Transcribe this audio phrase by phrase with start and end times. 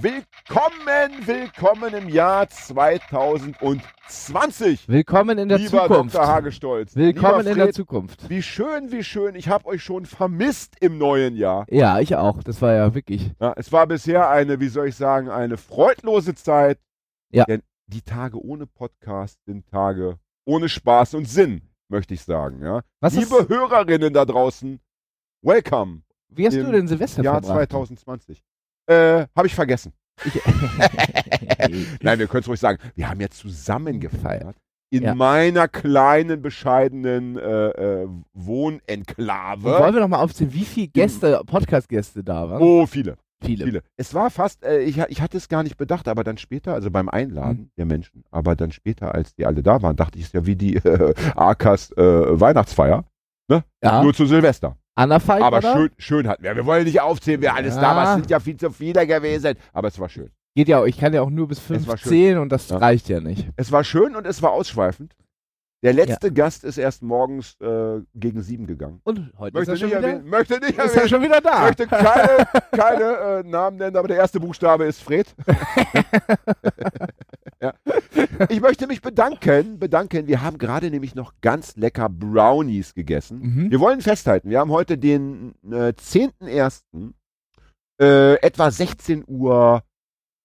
[0.00, 4.88] Willkommen, willkommen im Jahr 2020.
[4.88, 6.16] Willkommen in der lieber Zukunft.
[6.16, 6.26] Dr.
[6.26, 6.96] Hagestolz.
[6.96, 8.28] Willkommen lieber in der Fred, Zukunft.
[8.28, 9.36] Wie schön, wie schön.
[9.36, 11.66] Ich habe euch schon vermisst im neuen Jahr.
[11.70, 12.42] Ja, ich auch.
[12.42, 13.30] Das war ja wirklich.
[13.40, 16.80] Ja, es war bisher eine, wie soll ich sagen, eine freudlose Zeit.
[17.30, 17.44] Ja.
[17.44, 22.60] Denn die Tage ohne Podcast sind Tage ohne Spaß und Sinn, möchte ich sagen.
[22.60, 22.82] Ja.
[23.00, 24.80] Was Liebe ist, Hörerinnen da draußen,
[25.42, 26.02] welcome.
[26.28, 27.70] wie hast du denn Silvester Jahr verbracht?
[27.70, 28.42] 2020.
[28.86, 29.92] Äh, habe ich vergessen.
[30.24, 30.34] Ich,
[32.02, 32.78] Nein, wir können es ruhig sagen.
[32.94, 34.56] Wir haben ja zusammen gefeiert.
[34.90, 35.14] In Ja.
[35.14, 37.68] meiner kleinen, bescheidenen äh,
[38.02, 39.74] äh, Wohnenklave.
[39.74, 42.62] Und wollen wir noch mal aufzählen, wie viele Gäste, Podcast-Gäste da waren?
[42.62, 43.64] Oh, viele, viele.
[43.64, 43.82] viele.
[43.96, 46.90] Es war fast, äh, ich, ich hatte es gar nicht bedacht, aber dann später, also
[46.92, 47.70] beim Einladen Mhm.
[47.76, 50.46] der Menschen, aber dann später, als die alle da waren, dachte ich, es ist ja
[50.46, 53.04] wie die äh, Arkas Weihnachtsfeier,
[53.82, 54.76] Ja, nur zu Silvester.
[54.96, 55.72] Anna Falk aber da?
[55.74, 56.54] schön, schön hatten wir.
[56.54, 58.04] Wir wollen nicht aufzählen, wer alles da war.
[58.04, 58.10] Ja.
[58.10, 60.30] Es sind ja viel zu viele gewesen, aber es war schön.
[60.54, 62.76] Geht ja auch, ich kann ja auch nur bis fünf zählen und das Ja.
[62.78, 63.48] reicht ja nicht.
[63.56, 65.16] Es war schön und es war ausschweifend.
[65.84, 69.02] Der letzte Gast ist erst morgens äh, gegen sieben gegangen.
[69.04, 71.42] Und heute Möchte ist er nicht, schon wieder, erwähnen, möchte nicht ist er schon wieder
[71.42, 71.66] da.
[71.66, 75.34] möchte keine, keine äh, Namen nennen, aber der erste Buchstabe ist Fred.
[77.60, 77.74] ja.
[78.48, 80.26] Ich möchte mich bedanken, bedanken.
[80.26, 83.40] Wir haben gerade nämlich noch ganz lecker Brownies gegessen.
[83.40, 83.70] Mhm.
[83.70, 87.12] Wir wollen festhalten, wir haben heute den äh, 10.01.
[88.00, 89.82] Äh, etwa 16 Uhr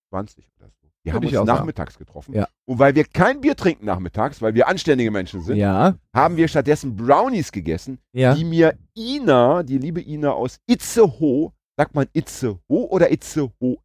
[0.09, 0.78] 20 oder so.
[1.03, 1.59] Wir haben Würde ich uns auch sagen.
[1.59, 2.33] nachmittags getroffen.
[2.35, 2.47] Ja.
[2.65, 6.47] Und weil wir kein Bier trinken nachmittags, weil wir anständige Menschen sind, Ja, haben wir
[6.47, 8.35] stattdessen Brownies gegessen, ja.
[8.35, 13.77] die mir Ina, die liebe Ina aus Itzehoe, sagt man Itzehoe oder Itzehoe?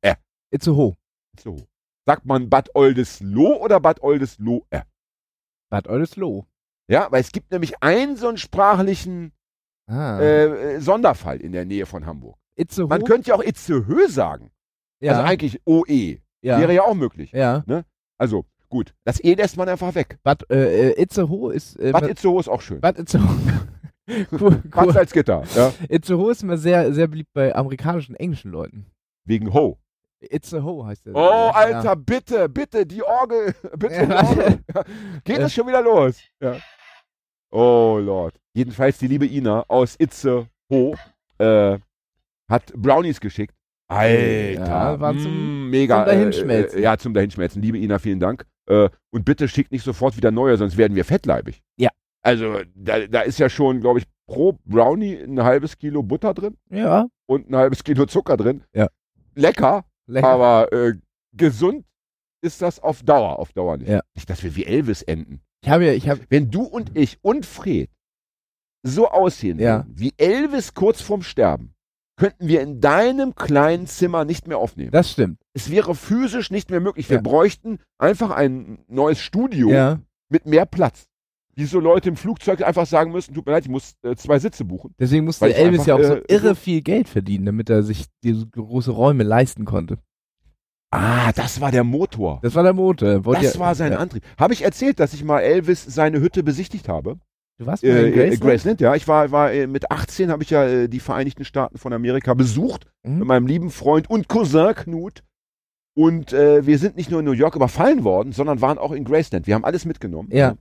[0.51, 0.95] Itzehoe.
[1.37, 1.67] Itzehoe.
[2.07, 4.63] Sagt man Bad Oldesloe oder Bad Oldesloe?
[5.71, 6.45] Bad Oldesloe.
[6.91, 9.33] Ja, weil es gibt nämlich einen so einen sprachlichen
[9.87, 10.19] Ah.
[10.21, 12.37] äh, Sonderfall in der Nähe von Hamburg.
[12.57, 12.89] Itzehoe?
[12.89, 14.51] Man könnte ja auch Itzehoe sagen.
[15.01, 15.13] ja.
[15.13, 16.19] Also eigentlich OE.
[16.45, 16.59] Ja.
[16.61, 17.33] Wäre ja auch möglich.
[17.33, 17.65] ja.
[18.19, 20.19] Also gut, das E lässt man einfach weg.
[20.23, 21.77] Bad äh, äh, Itzehoe ist.
[21.81, 22.81] Äh, Bad Itzehoe ist auch schön.
[22.81, 23.37] Bad Itzehoe.
[24.41, 24.93] cool, cool.
[24.93, 25.73] Salzgitter, ja.
[25.89, 28.87] Itzehoe ist immer sehr, sehr beliebt bei amerikanischen, englischen Leuten.
[29.25, 29.79] Wegen Ho.
[30.21, 31.15] Itzehoe heißt der.
[31.15, 31.51] Oh, Ja.
[31.51, 33.55] Alter, bitte, bitte, die Orgel.
[33.79, 34.59] Bitte, Ja, die Orgel.
[35.25, 36.21] Geht es schon wieder los?
[36.41, 36.57] Ja.
[37.51, 38.35] Oh, Lord.
[38.55, 40.47] Jedenfalls die liebe Ina aus Itzehoe
[41.39, 41.79] äh,
[42.49, 43.55] hat Brownies geschickt.
[43.89, 44.67] Alter.
[44.67, 46.05] Ja, war zum- mm, mega.
[46.05, 46.79] zum Dahinschmelzen.
[46.79, 47.63] Äh, äh, ja, zum Dahinschmelzen.
[47.63, 48.47] Liebe Ina, vielen Dank.
[48.67, 51.63] Äh, und bitte schickt nicht sofort wieder neue, sonst werden wir fettleibig.
[51.77, 51.91] Ja.
[52.23, 56.57] Also, da, da ist ja schon, glaube ich, pro Brownie ein halbes Kilo Butter drin
[56.71, 58.65] Ja, und ein halbes Kilo Zucker drin.
[58.75, 58.89] Ja.
[59.35, 60.27] Lecker, lecker.
[60.29, 60.95] aber äh,
[61.37, 61.85] gesund
[62.43, 63.91] ist das auf Dauer, auf Dauer nicht.
[63.91, 64.01] Ja.
[64.15, 65.43] Nicht, dass wir wie Elvis enden.
[65.63, 67.91] ich habe ja, ich habe, Wenn du und ich und Fred
[68.83, 69.85] so aussehen Ja.
[69.89, 71.74] wie Elvis kurz vorm Sterben,
[72.17, 74.91] könnten wir in deinem kleinen Zimmer nicht mehr aufnehmen.
[74.93, 75.39] das stimmt.
[75.53, 77.09] es wäre physisch nicht mehr möglich.
[77.11, 77.23] Wir Ja.
[77.23, 81.07] bräuchten einfach ein neues Studio Ja, mit mehr Platz.
[81.57, 84.41] Wie so Leute im Flugzeug einfach sagen müssen, tut mir leid, ich muss äh, zwei
[84.41, 84.93] Sitze buchen.
[84.99, 88.07] deswegen musste Elvis ja auch einfach, so äh, irre viel Geld verdienen, damit er sich
[88.25, 89.99] diese große Räume leisten konnte.
[90.91, 92.39] Ah, das war der Motor.
[92.43, 93.25] Das war der Motor.
[93.25, 93.99] Wollte Das ja, war sein ja.
[93.99, 94.23] Antrieb.
[94.39, 97.19] Habe ich erzählt, dass ich mal Elvis seine Hütte besichtigt habe?
[97.59, 98.41] Du warst mal Äh, in äh, Graceland?
[98.41, 98.95] Graceland, ja.
[98.95, 102.35] Ich war, war äh, mit 18 habe ich ja äh, die Vereinigten Staaten von Amerika
[102.35, 103.27] besucht mit Mhm.
[103.27, 105.23] meinem lieben Freund und Cousin Knut.
[105.97, 109.05] Und äh, wir sind nicht nur in New York überfallen worden, sondern waren auch in
[109.05, 109.47] Graceland.
[109.47, 110.29] Wir haben alles mitgenommen.
[110.33, 110.57] Ja.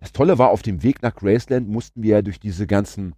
[0.00, 3.14] Das Tolle war, auf dem Weg nach Graceland mussten wir ja durch diese ganzen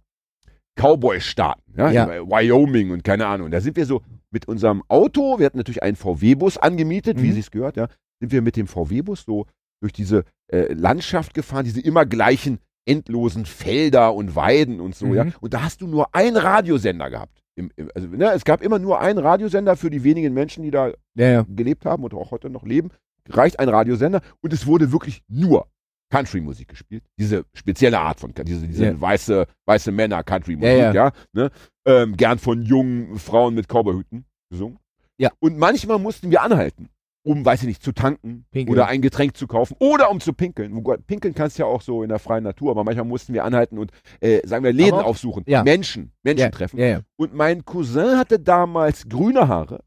[0.79, 2.07] Cowboy-Staaten, ja, Ja.
[2.29, 3.49] Wyoming und keine Ahnung.
[3.49, 7.33] Da sind wir so mit unserem Auto, wir hatten natürlich einen VW-Bus angemietet, wie Mhm.
[7.33, 7.87] sich's gehört, ja,
[8.19, 9.47] sind wir mit dem VW-Bus so
[9.81, 15.13] durch diese äh, Landschaft gefahren, diese immer gleichen endlosen Felder und Weiden und so, Mhm.
[15.15, 15.25] ja.
[15.41, 17.41] Und da hast du nur einen Radiosender gehabt.
[17.55, 20.71] Im, im, also, ne, es gab immer nur einen Radiosender für die wenigen Menschen, die
[20.71, 21.45] da Ja, ja.
[21.47, 22.89] gelebt haben und auch heute noch leben.
[23.29, 25.67] Reicht ein Radiosender und es wurde wirklich nur
[26.11, 27.03] Country-Musik gespielt.
[27.17, 29.01] Diese spezielle Art von, diese, diese Ja.
[29.01, 30.93] weiße, weiße Männer Country-Musik, Ja, ja.
[30.93, 31.11] ja.
[31.33, 31.49] ne?
[31.85, 34.77] ähm, gern von jungen Frauen mit Cowboyhüten gesungen.
[35.17, 35.31] Ja.
[35.39, 36.89] Und manchmal mussten wir anhalten,
[37.25, 38.77] um, weiß ich nicht, zu tanken Pinkeln.
[38.77, 40.81] oder ein Getränk zu kaufen oder um zu pinkeln.
[41.07, 43.79] Pinkeln kannst du ja auch so in der freien Natur, aber manchmal mussten wir anhalten
[43.79, 43.91] und,
[44.21, 45.63] äh, sagen wir, Läden Aber aufsuchen, ja.
[45.63, 46.79] Menschen, Menschen ja, treffen.
[46.79, 47.01] Ja, ja.
[47.17, 49.83] Und mein Cousin hatte damals grüne Haare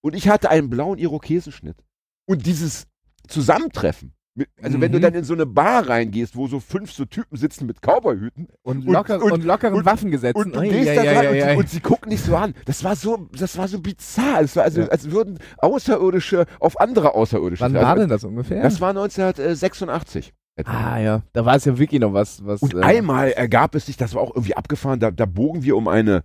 [0.00, 1.76] und ich hatte einen blauen Irokesenschnitt.
[2.24, 2.86] Und dieses
[3.26, 4.14] Zusammentreffen
[4.62, 5.02] Also wenn du Mhm.
[5.02, 8.86] dann in so eine Bar reingehst, wo so fünf so Typen sitzen mit Cowboyhüten Und,
[8.86, 10.52] Und- locker, und, und- lockeren und- Waffengesetzen.
[10.52, 12.52] und Ui, gehst ei, rein ei, und, und sie gucken dich so an.
[12.66, 14.42] Das war so, das war so bizarr.
[14.42, 14.88] Das war also, Ja.
[14.88, 17.62] als würden Außerirdische auf andere Außerirdische.
[17.62, 18.62] Wann also, war denn das ungefähr?
[18.62, 20.32] Das war 1986.
[20.58, 20.70] etwa.
[20.70, 22.44] ah ja, da war es ja wirklich noch was.
[22.44, 25.62] was Und äh, einmal ergab es sich, das war auch irgendwie abgefahren, da, da bogen
[25.64, 26.24] wir um eine,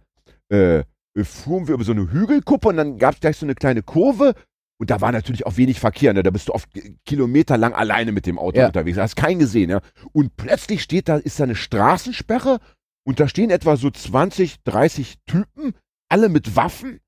[0.49, 0.83] äh,
[1.23, 4.33] fuhren wir über so eine Hügelkuppe und dann gab es gleich so eine kleine Kurve
[4.81, 6.23] und da war natürlich auch wenig Verkehr, ne?
[6.23, 6.67] da bist du oft
[7.05, 8.65] kilometerlang alleine mit dem Auto Ja.
[8.65, 9.79] unterwegs, da hast keinen gesehen, ja.
[10.11, 12.59] Und plötzlich steht da, ist da eine Straßensperre
[13.05, 15.73] und da stehen etwa so 20, 30 Typen,
[16.09, 16.99] alle mit Waffen.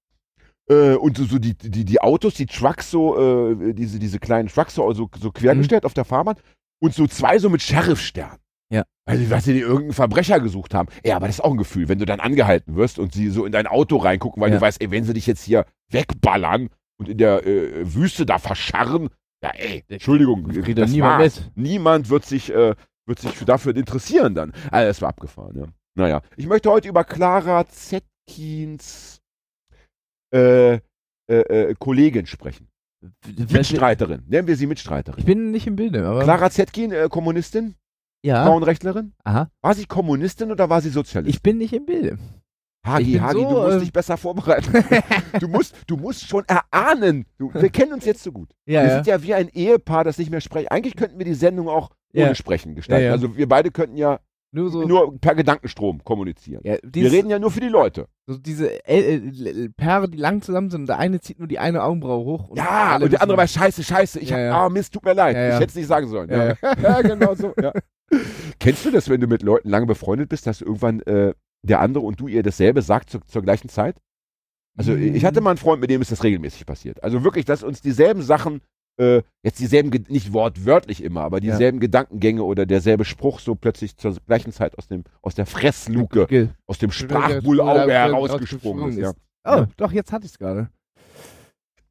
[0.70, 4.50] Äh, und so, so die, die, die Autos, die Trucks, so, äh, diese, diese kleinen
[4.50, 6.36] Trucks, so, so, so quergestellt auf der Fahrbahn.
[6.80, 8.38] Und so zwei so mit Sheriffstern.
[8.72, 8.84] Ja.
[9.06, 10.90] Weil sie, weil sie irgendeinen Verbrecher gesucht haben.
[11.04, 13.46] Ja, aber das ist auch ein Gefühl, wenn du dann angehalten wirst und sie so
[13.46, 14.58] in dein Auto reingucken, weil Ja.
[14.58, 16.70] du weißt, ey, wenn sie dich jetzt hier wegballern
[17.04, 19.10] und in der äh, Wüste da verscharren,
[19.44, 21.52] ja ey, Entschuldigung, kriegt doch das niemand war's.
[21.56, 24.54] Niemand wird sich, äh, wird sich für, dafür interessieren dann.
[24.72, 25.66] Also das war abgefahren, ja.
[25.96, 29.22] Naja, ich möchte heute über Clara Zetkins
[30.34, 30.80] äh, äh,
[31.28, 32.70] äh, Kollegin sprechen.
[33.50, 34.24] Mitstreiterin.
[34.28, 35.20] Nennen wir sie Mitstreiterin.
[35.20, 36.24] Ich bin nicht im Bilde, aber.
[36.24, 37.76] Clara Zetkin, äh, Kommunistin,
[38.26, 38.46] ja.
[38.46, 39.14] Frauenrechtlerin.
[39.26, 39.52] Aha.
[39.62, 41.30] War sie Kommunistin oder war sie Sozialistin?
[41.30, 42.18] Ich bin nicht im Bilde.
[42.86, 44.72] Hagi, Hagi, so, du musst äh, dich besser vorbereiten.
[45.40, 47.26] du, musst, du musst schon erahnen.
[47.38, 48.50] Du, wir kennen uns jetzt so gut.
[48.66, 48.96] Ja, wir ja.
[48.96, 50.72] sind ja wie ein Ehepaar, das nicht mehr spricht.
[50.72, 52.36] Eigentlich könnten wir die Sendung auch ohne Ja.
[52.36, 53.12] Sprechen gestalten.
[53.12, 54.20] Also wir beide könnten ja
[54.52, 54.84] Nur so.
[54.84, 56.62] nur per Gedankenstrom kommunizieren.
[56.66, 58.08] ja, wir dieses, reden ja nur für die Leute.
[58.28, 61.82] so diese äh, äh, Paare, die lang zusammen sind der eine zieht nur die eine
[61.84, 62.50] Augenbraue hoch.
[62.50, 64.20] Und Ja, und der andere war wissen- scheiße, scheiße.
[64.20, 65.36] Ich Ja, hab, ah, Mist, tut mir leid.
[65.36, 66.30] Ich hätte es nicht sagen sollen.
[66.30, 67.54] Ja, genau so.
[68.60, 71.34] Kennst du das, wenn du mit Leuten lange befreundet bist, dass irgendwann äh,
[71.64, 73.96] der andere und du ihr dasselbe sagt zur, zur gleichen Zeit?
[74.78, 75.16] Also Mhm.
[75.16, 77.04] ich hatte mal einen Freund, mit dem ist das regelmäßig passiert.
[77.04, 78.62] Also wirklich, dass uns dieselben Sachen,
[79.00, 81.52] äh, jetzt dieselben, nicht wortwörtlich immer, aber Ja.
[81.52, 86.26] dieselben Gedankengänge oder derselbe Spruch so plötzlich zur gleichen Zeit aus dem aus der Fressluke,
[86.28, 88.98] Ge- aus dem Ja, Sprachbullauge ja, herausgesprungen ist.
[88.98, 89.10] Ja.
[89.12, 89.18] ist.
[89.46, 90.70] Oh, doch, jetzt hatte ich es gerade.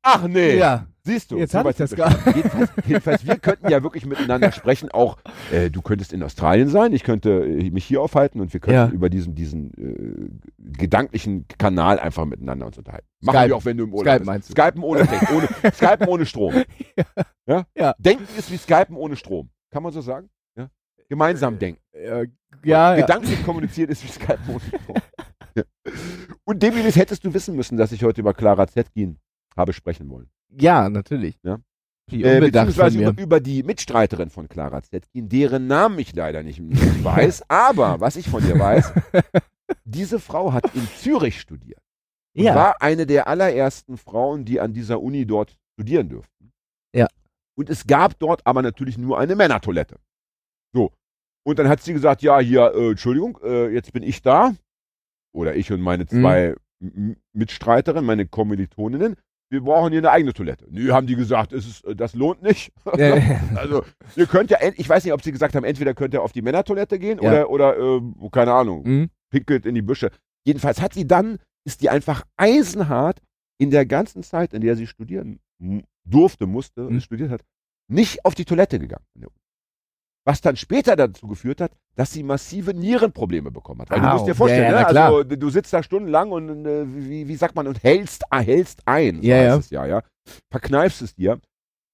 [0.03, 1.38] Ach nee, Ja, siehst du.
[1.38, 2.34] Jetzt so hab weit ich das schon.
[2.34, 4.90] Jedenfalls, jedenfalls, wir könnten ja wirklich miteinander sprechen.
[4.90, 5.19] Auch
[5.50, 8.75] äh, du könntest in Australien sein, ich könnte äh, mich hier aufhalten und wir könnten
[8.76, 8.88] Ja.
[8.88, 13.06] über diesen, diesen äh, gedanklichen Kanal einfach miteinander uns unterhalten.
[13.20, 13.49] Machen Skype.
[13.49, 14.50] wir auch, wenn du im Urlaub Skype bist.
[14.50, 15.00] Skypen ohne,
[15.34, 16.54] ohne, Skypen ohne Strom.
[17.46, 17.64] Ja?
[17.76, 17.94] Ja.
[17.99, 19.50] Denken ist wie Skypen ohne Strom.
[19.70, 20.28] Kann man so sagen?
[20.56, 20.69] Ja?
[21.08, 21.81] Gemeinsam denken.
[21.93, 22.26] äh,
[22.64, 23.00] ja, ja.
[23.00, 24.96] Gedanklich kommunizieren ist wie Skypen ohne Strom.
[25.56, 25.62] ja.
[26.44, 29.19] Und demgemäß hättest du wissen müssen, dass ich heute über Clara Zetkin
[29.56, 30.28] habe sprechen wollen.
[30.49, 31.38] ja, natürlich.
[31.43, 31.58] Ja.
[32.10, 36.60] Äh, beziehungsweise über, über die Mitstreiterin von Clara Zetkin, deren Namen ich leider nicht,
[37.04, 38.93] weiß, aber was ich von ihr weiß,
[39.84, 41.81] diese Frau hat in Zürich studiert.
[42.37, 46.52] Und Ja, War eine der allerersten Frauen, die an dieser Uni dort studieren durften.
[46.94, 47.06] Ja.
[47.56, 49.99] Und es gab dort aber natürlich nur eine Männertoilette.
[50.75, 50.93] So.
[51.44, 54.54] Und dann hat sie gesagt, ja, hier, äh, Entschuldigung, äh, jetzt bin ich da.
[55.34, 56.08] Oder ich und meine Mhm.
[56.08, 59.16] zwei M- Mitstreiterinnen, meine Kommilitoninnen.
[59.52, 60.66] Wir brauchen hier eine eigene Toilette.
[60.70, 62.72] Nö, haben die gesagt, es ist, äh, das lohnt nicht.
[62.96, 63.40] Ja, ja.
[63.54, 63.84] Also,
[64.16, 66.40] ihr könnt ja, ich weiß nicht, ob sie gesagt haben, entweder könnt ihr auf die
[66.40, 67.44] Männertoilette gehen Ja.
[67.46, 68.00] oder, oder äh,
[68.32, 69.10] keine Ahnung, Mhm.
[69.31, 70.10] pinkelt in die Büsche.
[70.46, 73.20] Jedenfalls hat sie dann, ist die einfach eisenhart
[73.58, 75.38] in der ganzen Zeit, in der sie studieren
[76.04, 77.00] durfte, musste, Mhm.
[77.00, 77.43] studiert hat,
[77.88, 79.04] nicht auf die Toilette gegangen.
[80.25, 83.91] Was dann später dazu geführt hat, dass sie massive Nierenprobleme bekommen hat.
[83.91, 84.12] Weil du Au.
[84.14, 85.05] musst dir vorstellen, Ja, ja, ne?
[85.05, 88.87] also du sitzt da stundenlang und äh, wie, wie sagt man, und hältst, äh, hältst
[88.87, 89.17] ein.
[89.17, 89.57] So Ja, ja.
[89.57, 90.02] Es ja, ja.
[90.50, 91.41] Verkneifst es dir.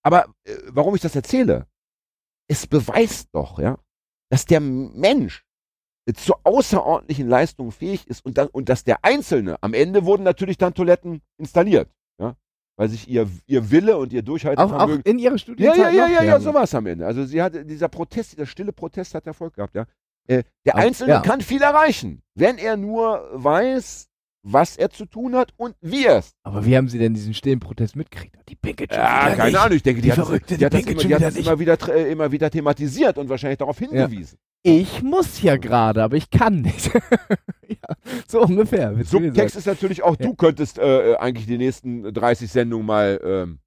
[0.03, 1.67] Aber äh, warum ich das erzähle?
[2.49, 3.79] Es beweist doch, ja,
[4.31, 5.45] dass der Mensch
[6.15, 10.57] zu außerordentlichen Leistungen fähig ist und, dann, und dass der Einzelne, am Ende wurden natürlich
[10.57, 11.91] dann Toiletten installiert,
[12.79, 15.91] weil sich ihr, ihr Wille und ihr Auch, Durchhaltevermögen auch in ihrer ja, Studienzeit ja,
[15.91, 16.15] ja, noch?
[16.15, 17.05] ja, ja, so war es am Ende.
[17.07, 19.85] Also sie hatte, dieser Protest, dieser stille Protest hat Erfolg gehabt, ja.
[20.29, 21.21] Äh, der Auch- Einzelne ja.
[21.21, 24.07] kann viel erreichen, wenn er nur weiß,
[24.45, 26.31] was er zu tun hat und wie er es.
[26.45, 28.37] Aber wie haben sie denn diesen stillen Protest mitgekriegt?
[28.49, 29.59] Die pinkelt schon Ja, keine.
[29.59, 31.21] Ahnung, ich denke, die, Die hat, das, Verrückte, die die hat das, immer, die hat
[31.21, 34.39] wieder das immer, wieder, äh, immer wieder thematisiert und wahrscheinlich darauf hingewiesen.
[34.63, 36.93] Ich muss ja gerade, aber ich kann nicht.
[37.69, 37.97] ja,
[38.27, 38.95] so ungefähr.
[39.05, 40.27] Subtext ist natürlich auch, Ja.
[40.27, 43.59] du könntest äh, äh, eigentlich die nächsten 30 Sendungen mal ähm,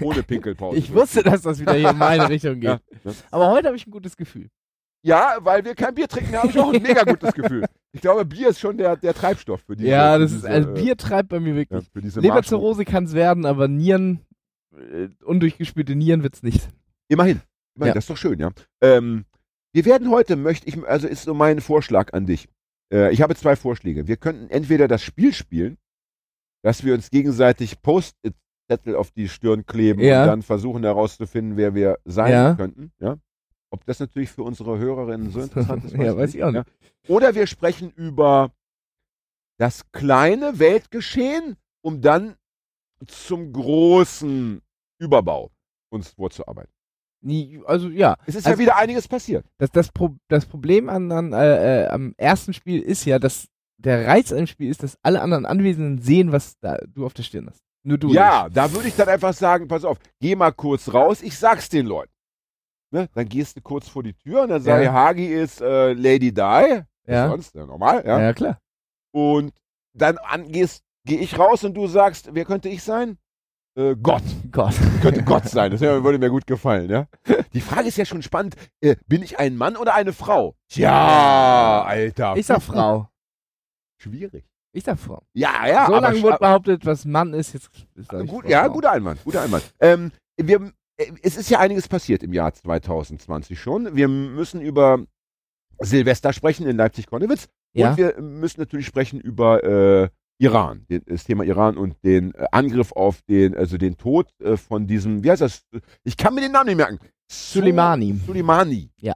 [0.00, 0.76] ohne Pinkelpause.
[0.78, 2.64] Ich wusste, dass das wieder hier in meine Richtung geht.
[2.64, 3.12] Ja, ja.
[3.30, 4.48] Aber heute habe ich ein gutes Gefühl.
[5.02, 7.64] Ja, weil wir kein Bier trinken, habe ich auch ein mega gutes Gefühl.
[7.92, 10.70] Ich glaube, Bier ist schon der, der Treibstoff für diese ja, das ist, diese, also
[10.70, 11.90] äh, Bier treibt bei mir ja, wirklich.
[11.92, 12.20] Marschroute.
[12.20, 14.20] Leberzirrhose kann es werden, aber Nieren,
[14.74, 16.68] äh, undurchgespülte Nieren wird's nicht.
[17.08, 17.42] Immerhin.
[17.76, 17.94] Immerhin, Ja.
[17.94, 18.50] das ist doch schön, ja.
[18.80, 19.26] Ähm,
[19.74, 22.48] wir werden heute, möchte ich, also ist so mein Vorschlag an dich.
[22.92, 24.06] Äh, ich habe zwei Vorschläge.
[24.06, 25.76] Wir könnten entweder das Spiel spielen,
[26.62, 28.38] dass wir uns gegenseitig Post-its
[28.70, 30.22] Zettel auf die Stirn kleben Ja.
[30.22, 32.54] und dann versuchen herauszufinden, wer wir sein Ja.
[32.54, 32.92] könnten.
[32.98, 33.18] Ja?
[33.70, 36.64] Ob das natürlich für unsere Hörerinnen so interessant ist, Ja, weiß ich auch Ja?
[37.08, 38.52] Oder wir sprechen über
[39.58, 42.36] das kleine Weltgeschehen, um dann
[43.06, 44.62] zum großen
[44.98, 45.50] Überbau
[45.90, 46.72] uns vorzuarbeiten.
[47.66, 49.44] Also ja, Es ist Also- ja wieder einiges passiert.
[49.58, 53.46] das, das, Pro das Problem an, an, äh, äh, am ersten Spiel ist ja, dass
[53.78, 57.14] der Reiz an dem Spiel ist, dass alle anderen Anwesenden sehen, was da, du auf
[57.14, 57.60] der Stirn hast.
[57.82, 58.12] Nur du.
[58.12, 61.68] Ja, da würde ich dann einfach sagen, pass auf, geh mal kurz raus, ich sag's
[61.68, 62.12] den Leuten.
[62.90, 63.08] Ne?
[63.14, 64.90] Dann gehst du kurz vor die Tür und dann sage Ja.
[64.90, 66.40] ich, Hagi ist äh, Lady Di.
[66.40, 67.28] Was Ja.
[67.28, 68.32] Sonst, ja, normal, Ja, ja.
[68.32, 68.58] klar.
[69.12, 69.52] Und
[69.92, 73.18] dann an, gehst, gehe ich raus und du sagst, wer könnte ich sein?
[73.76, 74.22] Äh, Gott.
[74.52, 74.74] Gott.
[75.02, 75.70] Könnte Gott sein.
[75.72, 77.06] Das würde mir gut gefallen, ja.
[77.52, 78.54] Die Frage ist ja schon spannend.
[78.80, 80.54] Äh, bin ich ein Mann oder eine Frau?
[80.68, 82.36] Tja, Alter.
[82.36, 83.08] Ich sag Frau.
[84.00, 84.44] Schwierig.
[84.72, 85.22] Ich sag Frau.
[85.32, 85.86] Ja, ja.
[85.86, 89.72] so lange wurde behauptet, was Mann ist, jetzt ist Gut, ja, guter Einwand, guter Einwand.
[89.80, 93.94] Ähm, wir, äh, es ist ja einiges passiert im Jahr 2020 schon.
[93.96, 95.04] Wir müssen über
[95.78, 97.90] Silvester sprechen in Leipzig-Konnewitz Ja.
[97.90, 100.08] und wir müssen natürlich sprechen über äh,
[100.44, 104.86] Iran, das Thema Iran und den äh, Angriff auf den, also den Tod äh, von
[104.86, 105.64] diesem, wie heißt das?
[106.04, 106.98] Ich kann mir den Namen nicht merken.
[107.30, 108.18] Soleimani.
[108.26, 108.90] Soleimani.
[109.00, 109.14] Ja.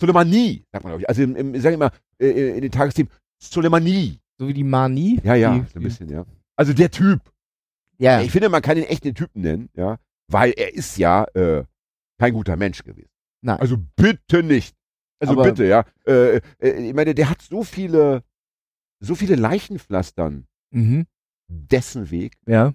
[0.00, 1.08] Soleimani, sagt man, glaube ich.
[1.08, 3.10] Also im, im, ich sage immer äh, in den Tagesthemen
[3.42, 4.18] Soleimani.
[4.38, 5.18] So wie die Mani.
[5.24, 6.24] Ja, ja, Die, so ein bisschen, ja.
[6.56, 7.20] Also der Typ.
[7.98, 8.20] Ja.
[8.20, 9.98] Ich finde, man kann ihn echt den Typen nennen, ja,
[10.30, 11.64] weil er ist ja äh,
[12.18, 13.08] kein guter Mensch gewesen.
[13.42, 13.58] Nein.
[13.58, 14.74] Also bitte nicht.
[15.18, 15.84] Also Aber- bitte, ja.
[16.06, 18.22] Äh, äh, ich meine, der hat so viele,
[19.00, 21.06] so viele Leichenpflastern Mhm.
[21.48, 22.74] dessen Weg, Ja.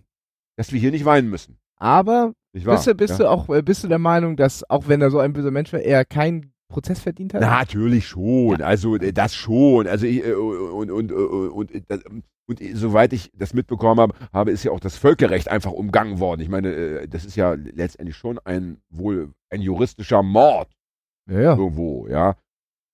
[0.58, 1.58] dass wir hier nicht weinen müssen.
[1.78, 2.75] Aber wahr?
[2.75, 3.18] bist, du, bist ja?
[3.25, 5.74] du auch äh, bist du der Meinung, dass auch wenn er so ein böser Mensch
[5.74, 7.42] war, er keinen Prozess verdient hat?
[7.42, 9.88] Natürlich schon, also äh, das schon.
[9.88, 14.51] Also ich, äh, und, und, und, und, und, und soweit ich das mitbekommen habe, habe,
[14.51, 16.42] ist ja auch das Völkerrecht einfach umgangen worden.
[16.42, 20.70] Ich meine, das ist ja letztendlich schon ein wohl ein juristischer Mord.
[21.30, 21.56] Ja, ja.
[21.58, 22.36] irgendwo, ja.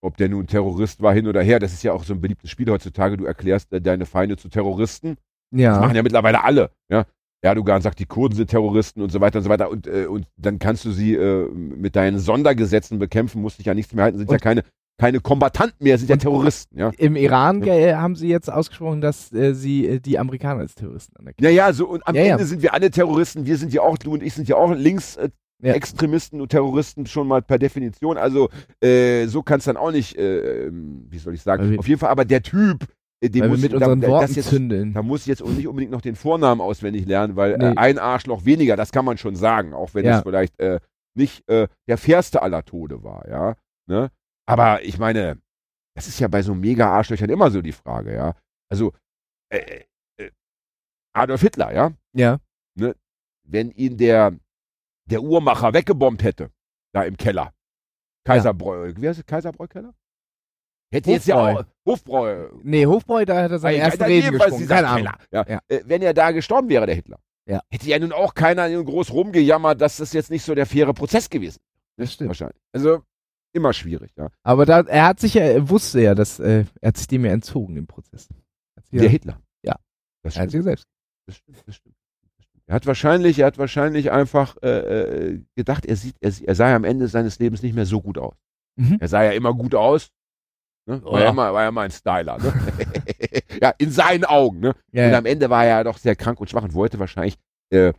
[0.02, 2.52] Ob der nun Terrorist war, hin oder her, das ist ja auch so ein beliebtes
[2.52, 3.18] Spiel heutzutage.
[3.18, 5.18] Du erklärst äh, deine Feinde zu Terroristen.
[5.52, 5.80] Das ja.
[5.80, 7.06] machen ja mittlerweile alle, ja.
[7.42, 9.70] Erdogan sagt, die Kurden sind Terroristen und so weiter und so weiter.
[9.70, 13.74] Und, äh, und dann kannst du sie äh, mit deinen Sondergesetzen bekämpfen, musst dich ja
[13.74, 14.64] nichts mehr halten, sind ja Und- keine,
[15.00, 16.92] keine Kombattanten mehr, sind ja Terroristen, ja.
[16.98, 21.16] Im Iran äh, haben sie jetzt ausgesprochen, dass äh, sie äh, die Amerikaner als Terroristen
[21.18, 21.46] anerkennen.
[21.46, 22.32] Ja, ja, so, und am Ja, ja.
[22.34, 24.74] Ende sind wir alle Terroristen, wir sind ja auch, du und ich sind ja auch
[24.74, 25.30] links äh,
[25.64, 25.74] Ja.
[25.74, 28.18] Extremisten und Terroristen schon mal per Definition.
[28.18, 28.50] Also
[28.84, 32.10] äh, so kann es dann auch nicht, äh, wie soll ich sagen, auf jeden Fall,
[32.12, 32.86] aber der Typ,
[33.22, 34.94] äh, den muss mit unseren da, Worten jetzt, zündeln.
[34.94, 37.74] da muss ich jetzt auch nicht unbedingt noch den Vornamen auswendig lernen, weil äh, Nee.
[37.76, 40.18] ein Arschloch weniger, das kann man schon sagen, auch wenn Ja.
[40.18, 40.80] es vielleicht äh,
[41.16, 43.56] nicht äh, der fairste aller Tode war, ja.
[43.90, 44.12] Ne?
[44.48, 45.40] Aber ich meine,
[45.96, 48.36] das ist ja bei so Mega-Arschlöchern immer so die Frage, ja.
[48.70, 48.94] Also,
[49.52, 49.86] äh,
[50.20, 50.30] äh,
[51.14, 52.40] Adolf Hitler, ja, Ja.
[53.44, 54.36] wenn ihn der,
[55.10, 56.52] der Uhrmacher weggebombt hätte,
[56.94, 57.54] da im Keller.
[58.26, 59.94] Kaiserbräu, wie heißt es, Kaiserbräu-Keller?
[60.92, 61.62] Hätte jetzt ja Hofbräu.
[61.62, 64.68] auch, Hofbräu, Nee, Hofbräu, da hat er seine Reden jedenfalls gesprochen.
[64.68, 65.14] Keine Ahnung.
[65.32, 65.46] Ja.
[65.48, 65.60] Ja.
[65.68, 67.62] Äh, wenn er da gestorben wäre, der Hitler, Ja.
[67.70, 71.30] hätte ja nun auch keiner groß rumgejammert, dass das jetzt nicht so der faire Prozess
[71.30, 71.62] gewesen ist.
[71.98, 72.30] Das stimmt.
[72.30, 72.62] Wahrscheinlich.
[72.74, 73.02] Also,
[73.54, 74.30] immer schwierig, ja.
[74.44, 77.26] Aber da, er hat sich ja, er wusste ja, dass äh, er hat sich dem
[77.26, 78.30] ja entzogen im Prozess.
[78.92, 79.42] Der ja, Hitler.
[79.64, 79.76] Ja.
[80.24, 80.86] Das er hat sich selbst.
[81.26, 81.96] Das stimmt, das stimmt.
[82.70, 86.70] Er hat wahrscheinlich, er hat wahrscheinlich einfach äh, äh, gedacht, er sieht, er, er sah
[86.70, 88.36] ja am Ende seines Lebens nicht mehr so gut aus.
[88.76, 88.98] Mhm.
[89.00, 90.10] Er sah ja immer gut aus.
[90.86, 91.02] Ne?
[91.04, 91.30] War, ja Ja.
[91.32, 92.38] immer, war ja immer ein Styler.
[92.38, 92.54] Ne?
[93.62, 94.60] ja, in seinen Augen.
[94.60, 94.76] Ne?
[94.92, 97.36] Ja, Und am Ende war er ja doch sehr krank und schwach und wollte wahrscheinlich
[97.72, 97.94] äh,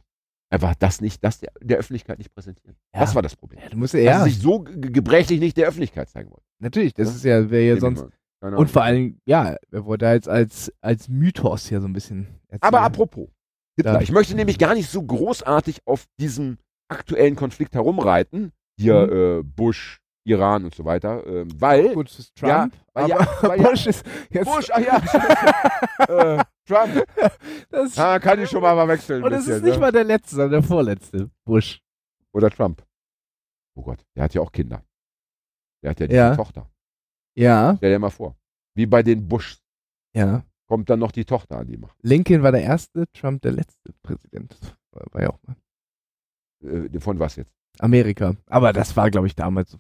[0.51, 2.77] einfach das nicht, das der, der Öffentlichkeit nicht präsentieren.
[2.95, 3.01] Ja.
[3.01, 3.61] Das war das Problem.
[3.63, 6.45] Ja, du musst Dass ja, er sich so ge- gebrechlich nicht der Öffentlichkeit zeigen wollte.
[6.61, 7.15] natürlich, das Ja.
[7.15, 8.07] ist ja, wäre ja ich sonst.
[8.41, 8.55] mal.
[8.55, 12.29] Und vor allem, ja, er wollte da jetzt als, als Mythos hier so ein bisschen
[12.49, 12.61] erzählen.
[12.63, 13.29] Aber apropos,
[13.79, 14.01] Hitler, Ja.
[14.01, 16.59] ich möchte nämlich gar nicht so großartig auf diesen
[16.89, 18.53] aktuellen Konflikt herumreiten.
[18.79, 19.13] Hier Mhm.
[19.13, 22.75] äh, Bush, Iran und so weiter, ähm, weil, Gut, das ist Ja, Trump,
[23.09, 24.97] ja- aber weil ja- Bush ist jetzt, Bush, ach ja,
[26.39, 27.07] äh, Trump,
[27.71, 29.23] das, ah, kann ich schon mal mal wechseln.
[29.25, 29.81] und es ist nicht ne?
[29.81, 31.81] mal der letzte, sondern der vorletzte Bush.
[32.35, 32.85] Oder Trump.
[33.75, 34.83] Oh Gott, der hat ja auch Kinder.
[35.83, 36.37] Der hat ja diese Ja.
[36.37, 36.69] Tochter.
[37.37, 38.37] Ja, Stell dir mal vor.
[38.75, 39.59] Wie bei den Bush
[40.15, 40.43] ja.
[40.69, 41.97] Kommt dann noch die Tochter an die Macht.
[42.03, 44.57] Lincoln war der erste, Trump der letzte Präsident.
[44.93, 45.57] War, ja auch mal.
[46.65, 47.53] Äh, von was jetzt?
[47.79, 48.35] Amerika.
[48.47, 49.79] Aber das war, glaube ich, damals so.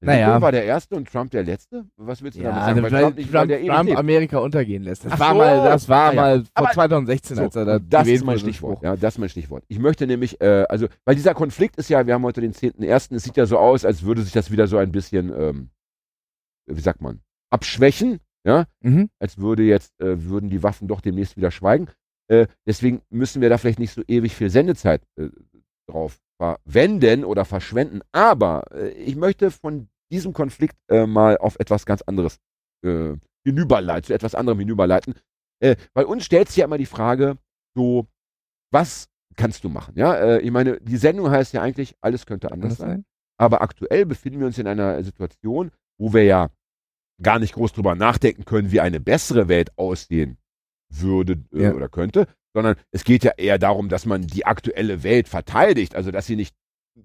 [0.00, 0.26] Naja.
[0.26, 1.84] Lincoln war der Erste und Trump der Letzte?
[1.96, 2.82] Was willst du damit Ja, sagen?
[2.82, 3.98] weil, Trump, nicht, der ewig Trump.
[3.98, 5.04] Amerika untergehen lässt.
[5.04, 5.38] Das Ach war so.
[5.38, 6.20] mal, das war Ah, ja.
[6.20, 8.80] mal vor Aber- 2016, So, als er da das ist mein Stichwort.
[8.82, 9.64] Ja, das ist mein Stichwort.
[9.66, 13.16] Ich möchte nämlich, äh, also, weil dieser Konflikt ist ja, wir haben heute den 10.01.,
[13.16, 15.70] es sieht ja so aus, als würde sich das wieder so ein bisschen, ähm,
[16.66, 17.20] wie sagt man,
[17.50, 19.10] abschwächen, ja, Mhm.
[19.18, 21.88] als würde jetzt, äh, würden die Waffen doch demnächst wieder schweigen.
[22.30, 25.28] Äh, deswegen müssen wir da vielleicht nicht so ewig viel Sendezeit äh,
[25.90, 28.00] drauf verwenden oder verschwenden.
[28.12, 32.38] Aber äh, ich möchte von diesem Konflikt äh, mal auf etwas ganz anderes
[32.84, 33.14] äh,
[33.44, 35.14] hinüberleiten, zu etwas anderem hinüberleiten.
[35.92, 37.36] Weil uns stellt sich ja immer die Frage,
[37.76, 38.06] so,
[38.72, 39.94] was kannst du machen?
[39.96, 42.88] Ja, ich meine, die Sendung heißt ja eigentlich, alles könnte anders sein.
[42.88, 43.04] sein?
[43.40, 46.50] Aber aktuell befinden wir uns in einer Situation, wo wir ja
[47.22, 50.38] gar nicht groß drüber nachdenken können, wie eine bessere Welt aussehen
[50.90, 51.74] würde äh, Ja.
[51.74, 56.10] oder könnte, sondern es geht ja eher darum, dass man die aktuelle Welt verteidigt, also
[56.10, 56.54] dass sie nicht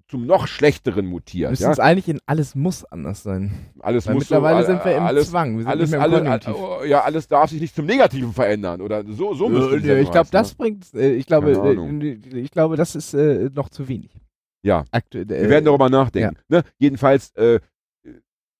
[0.08, 1.50] zum noch schlechteren mutiert.
[1.50, 1.70] Müssen Ja?
[1.70, 3.52] es eigentlich in alles muss anders sein.
[3.78, 5.52] Alles Weil muss mittlerweile so, sind wir im alles, Zwang.
[5.56, 9.34] Wir sind alles, alles, all- ja, alles darf sich nicht zum Negativen verändern oder so,
[9.34, 13.14] so Äh, Sendung ich glaube, das bringt, äh, ich glaube, äh, ich glaube, das ist
[13.14, 14.10] äh, noch zu wenig.
[14.64, 14.84] Ja.
[14.90, 15.28] Aktuell.
[15.28, 16.38] Wir werden darüber nachdenken.
[16.48, 16.62] Ne?
[16.78, 17.60] Jedenfalls, äh,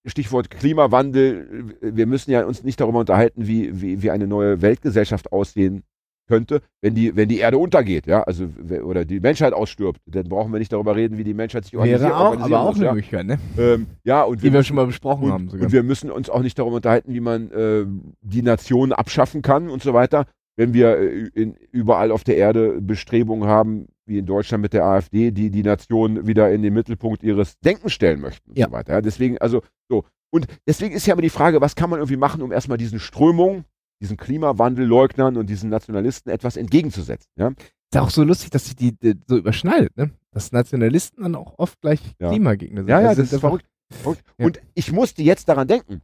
[0.07, 5.33] Stichwort Klimawandel, wir müssen ja uns nicht darüber unterhalten, wie, wie, wie eine neue Weltgesellschaft
[5.33, 5.83] aussehen
[6.27, 8.49] könnte, wenn die, wenn die Erde untergeht, ja, also
[8.85, 12.11] oder die Menschheit ausstirbt, dann brauchen wir nicht darüber reden, wie die Menschheit sich organisiert.
[12.11, 12.93] Wäre auch, aber auch eine ja.
[12.95, 13.39] Möglichkeit, ne?
[13.59, 15.67] Ähm, ja, und Die wir müssen- schon mal besprochen und, haben sogar.
[15.67, 17.85] und wir müssen uns auch nicht darüber unterhalten, wie man äh,
[18.23, 20.27] die Nation abschaffen kann und so weiter.
[20.57, 24.85] Wenn wir äh, in, überall auf der Erde Bestrebungen haben, wie in Deutschland mit der
[24.85, 28.67] AfD, die die Nation wieder in den Mittelpunkt ihres Denkens stellen möchten und Ja.
[28.67, 28.93] so weiter.
[28.95, 30.05] Ja, deswegen, also so.
[30.31, 32.99] Und deswegen ist ja immer die Frage, was kann man irgendwie machen, um erstmal diesen
[32.99, 33.65] Strömungen,
[34.03, 37.31] diesen Klimawandelleugnern und diesen Nationalisten etwas entgegenzusetzen.
[37.37, 37.53] Ja?
[37.93, 40.11] ist auch so lustig, dass sich die, die so überschneidet, ne?
[40.33, 42.29] Dass Nationalisten dann auch oft gleich Ja.
[42.31, 42.89] Klimagegner sind.
[42.89, 43.67] Ja, ja, Also das ist einfach- verrückt.
[43.93, 44.23] verrückt.
[44.37, 44.47] Ja.
[44.47, 46.03] Und ich musste jetzt daran denken,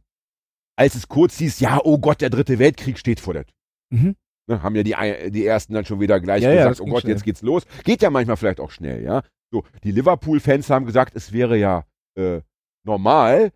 [0.77, 3.55] als es kurz hieß, ja, oh Gott, der dritte Weltkrieg steht vor der Tür.
[3.89, 4.15] Mhm.
[4.51, 6.85] Ne, haben ja die, die ersten dann schon wieder gleich Ja, ja, gesagt, das oh
[6.85, 7.13] Gott, schnell.
[7.13, 7.63] jetzt geht's los.
[7.83, 9.23] Geht ja manchmal vielleicht auch schnell, ja.
[9.51, 11.83] So, die Liverpool-Fans haben gesagt, es wäre ja
[12.17, 12.41] äh,
[12.85, 13.51] normal,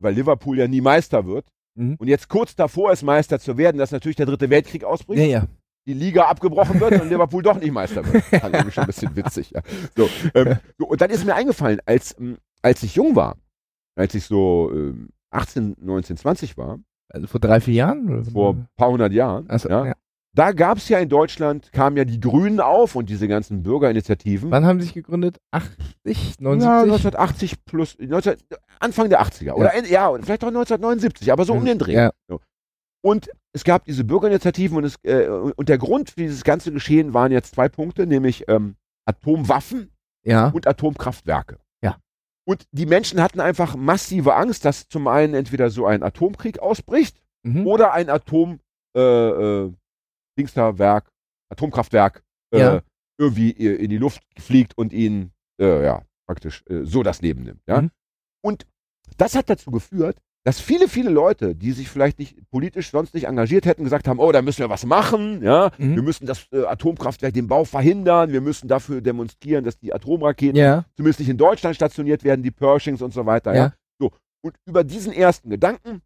[0.00, 1.46] weil Liverpool ja nie Meister wird.
[1.78, 1.96] Mhm.
[1.98, 5.26] Und jetzt kurz davor ist Meister zu werden, dass natürlich der dritte Weltkrieg ausbricht, Ja,
[5.26, 5.46] ja.
[5.86, 8.24] die Liga abgebrochen wird und Liverpool doch nicht Meister wird.
[8.30, 9.60] Das ist irgendwie schon ein bisschen witzig, ja.
[9.96, 13.36] So, ähm, so, und dann ist mir eingefallen, als, ähm, als ich jung war,
[13.94, 16.78] als ich so ähm, 18, 19, 20 war,
[17.10, 18.08] Also vor drei, vier Jahren?
[18.10, 18.24] Oder?
[18.24, 19.94] vor ein paar hundert Jahren, Achso, ja, ja.
[20.38, 24.50] Da gab es ja in Deutschland, kamen ja die Grünen auf und diese ganzen Bürgerinitiativen.
[24.50, 25.38] Wann haben sie sich gegründet?
[25.50, 26.64] 80, 79?
[26.66, 28.34] Ja, 1980 plus, 19,
[28.78, 29.52] Anfang der 80er.
[29.54, 31.94] Oder Ende- ja, vielleicht auch 1979, aber so um den Dreh.
[31.94, 32.10] Ja.
[33.02, 37.14] Und es gab diese Bürgerinitiativen und, es, äh, und der Grund für dieses ganze Geschehen
[37.14, 39.90] waren jetzt zwei Punkte, nämlich ähm, Atomwaffen
[40.24, 40.48] Ja.
[40.48, 41.58] und Atomkraftwerke.
[41.82, 41.96] Ja.
[42.44, 47.22] Und die Menschen hatten einfach massive Angst, dass zum einen entweder so ein Atomkrieg ausbricht
[47.44, 47.66] Mhm.
[47.66, 48.58] oder ein Atom
[48.96, 49.72] äh, äh,
[50.38, 51.08] Dingsterwerk,
[51.50, 52.22] Atomkraftwerk
[52.52, 52.82] äh, Ja.
[53.18, 57.42] irgendwie äh, in die Luft fliegt und ihnen äh, ja praktisch äh, so das Leben
[57.44, 57.62] nimmt.
[57.66, 57.82] Ja?
[57.82, 57.90] Mhm.
[58.44, 58.66] Und
[59.16, 63.24] das hat dazu geführt, dass viele, viele Leute, die sich vielleicht nicht politisch sonst nicht
[63.26, 65.96] engagiert hätten, gesagt haben, oh, da müssen wir was machen, ja, Mhm.
[65.96, 70.56] wir müssen das äh, Atomkraftwerk, den Bau verhindern, wir müssen dafür demonstrieren, dass die Atomraketen
[70.56, 70.84] Ja.
[70.96, 73.54] zumindest nicht in Deutschland stationiert werden, die Pershings und so weiter.
[73.54, 73.60] Ja.
[73.64, 73.74] Ja.
[73.98, 74.12] So.
[74.44, 76.02] Und über diesen ersten Gedanken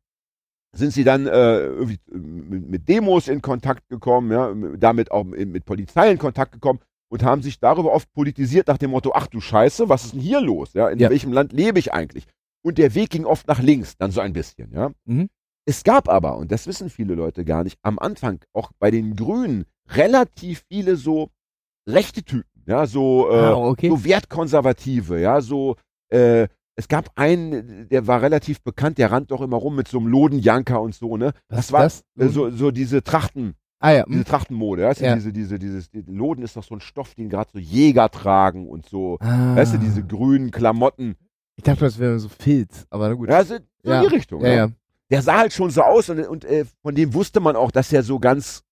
[0.73, 1.69] sind sie dann äh,
[2.13, 6.81] mit, Demos in Kontakt gekommen, ja, damit auch mit, mit Polizei in Kontakt gekommen
[7.11, 10.21] und haben sich darüber oft politisiert nach dem Motto, ach du Scheiße, was ist denn
[10.21, 10.73] hier los?
[10.75, 11.11] Ja, in Ja.
[11.11, 12.27] welchem Land lebe ich eigentlich?
[12.63, 14.91] Und der Weg ging oft nach links, dann so ein bisschen, ja.
[15.07, 15.29] Mhm.
[15.67, 19.17] Es gab aber, und das wissen viele Leute gar nicht, am Anfang auch bei den
[19.17, 21.31] Grünen relativ viele so
[21.89, 23.89] rechte Typen, ja, so, äh, Ah, okay.
[23.89, 25.77] so Wertkonservative, ja, so,
[26.11, 26.47] äh,
[26.81, 30.09] es gab einen, der war relativ bekannt, der rannte doch immer rum mit so einem
[30.09, 31.33] Lodenjanker und so, ne?
[31.49, 32.03] Was das war das?
[32.19, 34.05] Äh, so, so diese Trachten, ah ja.
[34.09, 34.25] diese mhm.
[34.25, 35.15] Trachtenmode, weißt du, Ja.
[35.15, 38.67] diese, diese, dieses, die Loden ist doch so ein Stoff, den gerade so Jäger tragen
[38.69, 39.55] und so, Ah.
[39.57, 41.17] weißt du, diese grünen Klamotten,
[41.57, 43.29] Ich dachte, das wäre so Filz, aber na gut.
[43.29, 44.03] ja, so, so Ja.
[44.03, 44.69] in die Richtung, ja, ja.
[45.11, 47.93] der sah halt schon so aus und, und äh, von dem wusste man auch, dass
[47.93, 48.63] er so ganz,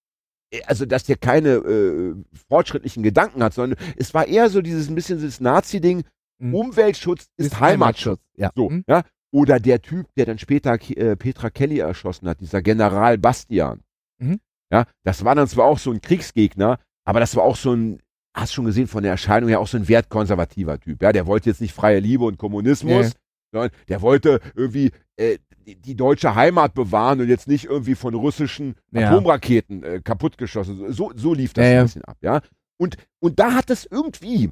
[0.50, 2.14] äh, also dass der keine äh,
[2.48, 6.04] fortschrittlichen Gedanken hat, sondern es war eher so dieses ein bisschen dieses Nazi-Ding,
[6.38, 6.54] Mhm.
[6.54, 8.20] Umweltschutz ist, Heimatschutz.
[8.36, 8.50] Ja.
[8.54, 8.84] So, Mhm.
[8.88, 9.02] ja.
[9.30, 13.80] Oder der Typ, der dann später äh, Petra Kelly erschossen hat, dieser General Bastian.
[14.18, 14.40] Mhm.
[14.72, 18.00] Ja, das war dann zwar auch so ein Kriegsgegner, aber das war auch so ein,
[18.34, 21.02] hast schon gesehen von der Erscheinung her auch so ein wertkonservativer Typ.
[21.02, 23.12] Ja, der wollte jetzt nicht freie Liebe und Kommunismus, Ja.
[23.52, 28.14] sondern der wollte irgendwie äh, die, die deutsche Heimat bewahren und jetzt nicht irgendwie von
[28.14, 29.10] russischen Ja.
[29.10, 30.92] Atomraketen äh, kaputtgeschossen.
[30.92, 31.80] So, so lief das ja.
[31.80, 32.40] ein bisschen ab, ja.
[32.78, 34.50] Und, und da hat es irgendwie,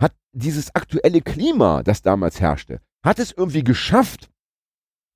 [0.00, 4.30] hat dieses aktuelle Klima, das damals herrschte, hat es irgendwie geschafft,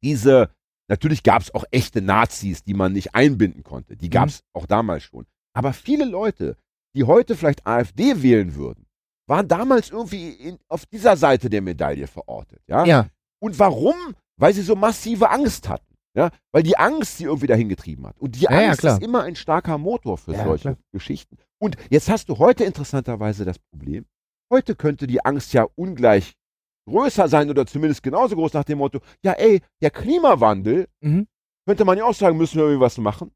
[0.03, 0.51] diese,
[0.89, 3.97] natürlich gab es auch echte Nazis, die man nicht einbinden konnte.
[3.97, 5.27] Die gab es auch damals schon.
[5.55, 6.57] Aber viele Leute,
[6.95, 8.87] die heute vielleicht AfD wählen würden,
[9.27, 12.61] waren damals irgendwie in, auf dieser Seite der Medaille verortet.
[12.67, 12.85] Ja?
[12.85, 13.09] Ja.
[13.41, 13.95] Und warum?
[14.37, 15.95] Weil sie so massive Angst hatten.
[16.17, 18.17] Ja, weil die Angst sie irgendwie dahin getrieben hat.
[18.21, 18.99] Und die Ja, ja, Angst klar.
[18.99, 20.77] ist immer ein starker Motor für Ja, solche klar.
[20.93, 21.39] Geschichten.
[21.59, 24.05] Und jetzt hast du heute interessanterweise das Problem.
[24.55, 26.35] Heute könnte die Angst ja ungleich
[26.89, 31.27] größer sein oder zumindest genauso groß nach dem Motto, ja ey, der Klimawandel, Mhm.
[31.67, 33.33] könnte man ja auch sagen, müssen wir irgendwie was machen.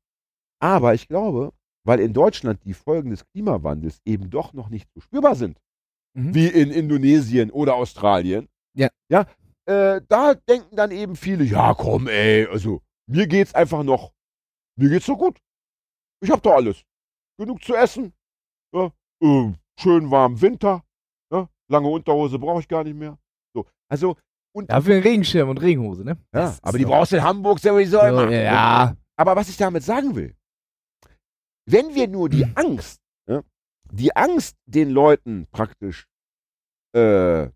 [0.63, 1.53] Aber ich glaube,
[1.85, 5.59] weil in Deutschland die Folgen des Klimawandels eben doch noch nicht so spürbar sind,
[6.17, 6.35] Mhm.
[6.37, 8.49] wie in Indonesien oder Australien.
[8.77, 8.89] Ja.
[9.11, 9.27] Ja,
[9.67, 14.13] äh, da denken dann eben viele, ja komm ey, also mir geht's einfach noch,
[14.79, 15.41] mir geht's so gut.
[16.23, 16.85] Ich hab doch alles.
[17.41, 18.13] Genug zu essen.
[18.73, 20.85] Ja, äh, schön warm Winter.
[21.69, 23.19] Ja, lange Unterhose brauche ich gar nicht mehr.
[23.55, 24.17] So, also,
[24.55, 26.17] und Dafür ein Regenschirm und Regenhose, ne?
[26.35, 28.31] ja, aber die brauchst du in Hamburg sowieso So, immer.
[28.31, 28.97] ja.
[29.17, 30.35] Aber was ich damit sagen will,
[31.67, 33.43] wenn wir nur die Angst, ja,
[33.91, 36.07] die Angst den Leuten praktisch
[36.95, 37.49] äh,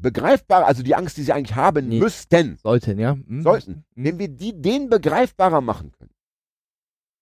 [0.00, 1.98] begreifbar, also die Angst, die sie eigentlich haben Nee.
[1.98, 3.16] müssten, Sollten, ja.
[3.16, 3.42] Mhm.
[3.42, 4.04] sollten, Mhm.
[4.04, 6.14] wenn wir die denen begreifbarer machen können,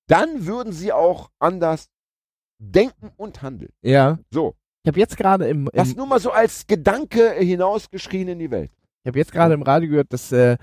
[0.08, 1.88] dann würden sie auch anders
[2.62, 3.72] denken und handeln.
[3.82, 4.18] Ja.
[4.30, 4.54] So,
[4.86, 8.52] Ich habe jetzt gerade im, das im nur mal so als Gedanke hinausgeschrien in die
[8.52, 8.70] Welt.
[9.02, 10.56] ich habe jetzt gerade im Radio gehört, dass äh,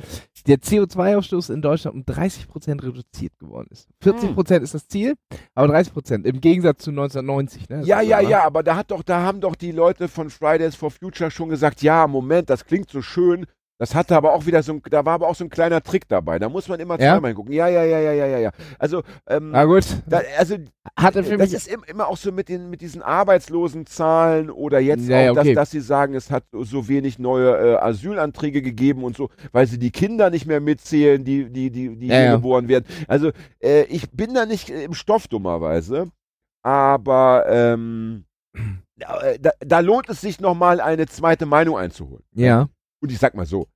[0.48, 3.90] der CO2-Ausstoß in Deutschland um 30 Prozent reduziert geworden ist.
[4.00, 4.36] 40 Hm.
[4.36, 5.16] Prozent ist das Ziel,
[5.56, 7.68] aber 30 Prozent im Gegensatz zu 1990.
[7.68, 7.80] Ne?
[7.80, 10.76] Das Ja, ja, ja, aber da hat doch, da haben doch die Leute von Fridays
[10.76, 13.46] for Future schon gesagt, ja, Moment, das klingt so schön.
[13.80, 16.08] Das hatte aber auch wieder so ein, da war aber auch so ein kleiner Trick
[16.08, 16.38] dabei.
[16.40, 17.14] Da muss man immer Ja?
[17.14, 17.52] zweimal hingucken.
[17.54, 18.52] Ja, ja, ja, ja, ja, ja, ja.
[18.80, 19.84] Also, ähm, Na gut.
[20.08, 20.58] da, also
[20.96, 24.80] Hatte für das mich ist im, immer auch so mit den mit diesen Arbeitslosenzahlen oder
[24.80, 25.54] jetzt Ja, auch, okay.
[25.56, 29.68] dass, dass sie sagen, es hat so, wenig neue äh, Asylanträge gegeben und so, weil
[29.68, 32.86] sie die Kinder nicht mehr mitzählen, die die die die Ja, hier geboren werden.
[33.08, 33.32] Also
[33.62, 36.10] äh, ich bin da nicht im Stoff dummerweise,
[36.62, 38.26] aber ähm,
[38.98, 42.24] da, da, da lohnt es sich nochmal eine zweite Meinung einzuholen.
[42.34, 42.68] ja.
[43.04, 43.68] Und ich sag mal so,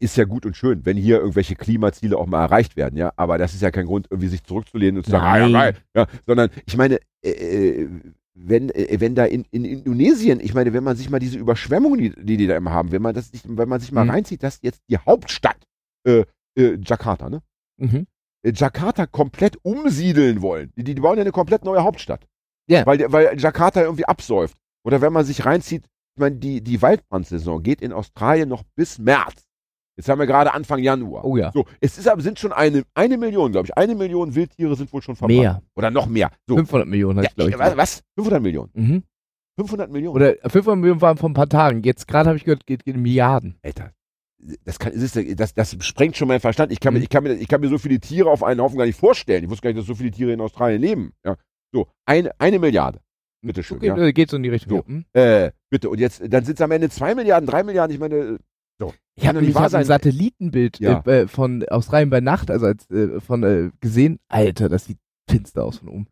[0.00, 3.36] ist ja gut und schön, wenn hier irgendwelche Klimaziele auch mal erreicht werden, ja, aber
[3.36, 5.52] das ist ja kein Grund, irgendwie sich zurückzulehnen und zu sagen, ah, ja, Nein.
[5.74, 7.30] geil, ja, sondern ich meine, äh,
[7.82, 7.88] äh,
[8.34, 11.98] wenn, äh, wenn da in, in Indonesien, ich meine, wenn man sich mal diese Überschwemmungen,
[12.00, 14.10] die, die die da immer haben, wenn man das nicht, wenn man sich mal Mhm.
[14.10, 15.66] reinzieht, dass jetzt die Hauptstadt,
[16.06, 16.24] äh,
[16.56, 17.42] äh, Jakarta, ne?
[17.76, 18.06] Mhm.
[18.46, 20.72] äh, Jakarta komplett umsiedeln wollen.
[20.76, 22.26] Die, die bauen ja eine komplett neue Hauptstadt.
[22.70, 22.86] Ja.
[22.86, 24.56] Weil, weil Jakarta irgendwie absäuft.
[24.84, 28.98] Oder wenn man sich reinzieht, ich meine, die, die Waldbrandsaison geht in Australien noch bis
[28.98, 29.44] März.
[29.96, 31.24] Jetzt haben wir gerade Anfang Januar.
[31.24, 31.52] Oh ja.
[31.52, 33.76] So, es ist aber, sind schon eine, eine Million, glaube ich.
[33.76, 35.38] Eine Million Wildtiere sind wohl schon verbrannt.
[35.40, 35.62] Mehr.
[35.76, 36.30] Oder noch mehr.
[36.46, 36.56] So.
[36.56, 37.58] 500 Millionen Ja, glaube ich.
[37.58, 38.02] was, was?
[38.16, 38.70] 500 Millionen.
[38.74, 39.02] Mhm.
[39.58, 40.16] 500 Millionen.
[40.16, 41.82] Oder 500 Millionen waren vor ein paar Tagen.
[41.82, 43.58] Jetzt gerade habe ich gehört, geht, geht in Milliarden.
[43.62, 43.92] Alter.
[44.64, 46.72] Das, kann, das, ist, das, das sprengt schon meinen Verstand.
[46.72, 47.04] Ich kann, mir, Mhm.
[47.04, 49.44] ich, kann mir, ich kann mir so viele Tiere auf einen Haufen gar nicht vorstellen.
[49.44, 51.12] Ich wusste gar nicht, dass so viele Tiere in Australien leben.
[51.24, 51.36] Ja.
[51.72, 53.00] So, eine, eine Milliarde.
[53.42, 53.78] Bitteschön.
[53.78, 53.96] Okay, ja.
[53.96, 54.78] äh, geht so in die Richtung.
[54.86, 54.92] So.
[54.92, 54.94] ja.
[54.94, 55.04] Hm?
[55.48, 55.90] Äh, bitte.
[55.90, 57.94] Und jetzt, dann sind es am Ende zwei Milliarden, drei Milliarden.
[57.94, 58.38] Ich meine,
[58.78, 58.94] so.
[59.16, 59.84] Ich habe doch nicht ich wahr hab ein.
[59.84, 61.02] Satellitenbild Ja.
[61.06, 64.18] äh, äh, von Australien bei Nacht, also als, äh, von äh, gesehen.
[64.28, 66.06] Alter, das sieht finster aus von oben.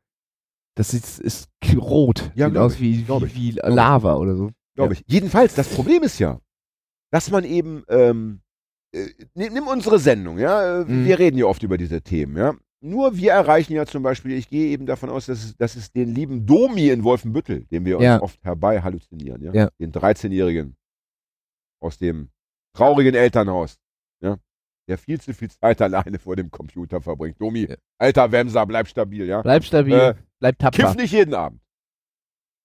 [0.76, 2.30] Das ist, ist rot.
[2.34, 3.50] Ja, sieht aus ich, wie, wie, wie.
[3.62, 4.50] Lava oder so.
[4.76, 5.02] Glaube ich.
[5.06, 6.40] Jedenfalls, das Problem ist ja,
[7.12, 8.40] dass man eben, ähm,
[8.94, 11.04] äh, nimm, unsere Sendung, ja, Mhm.
[11.04, 12.54] wir reden ja oft über diese Themen, ja.
[12.82, 15.92] Nur wir erreichen ja zum Beispiel, ich gehe eben davon aus, dass es, dass es
[15.92, 18.22] den lieben Domi in Wolfenbüttel, den wir uns Ja.
[18.22, 19.52] oft herbei halluzinieren, ja?
[19.52, 19.70] Ja.
[19.78, 20.76] den 13-Jährigen
[21.82, 22.30] aus dem
[22.74, 23.78] traurigen Elternhaus,
[24.22, 24.38] ja,
[24.88, 27.38] der viel zu viel Zeit alleine vor dem Computer verbringt.
[27.40, 27.76] Domi, Ja.
[27.98, 29.42] alter Wemser, bleib stabil, ja.
[29.42, 30.82] Bleib stabil, Äh, bleib tapfer.
[30.82, 31.60] Kiff nicht jeden Abend.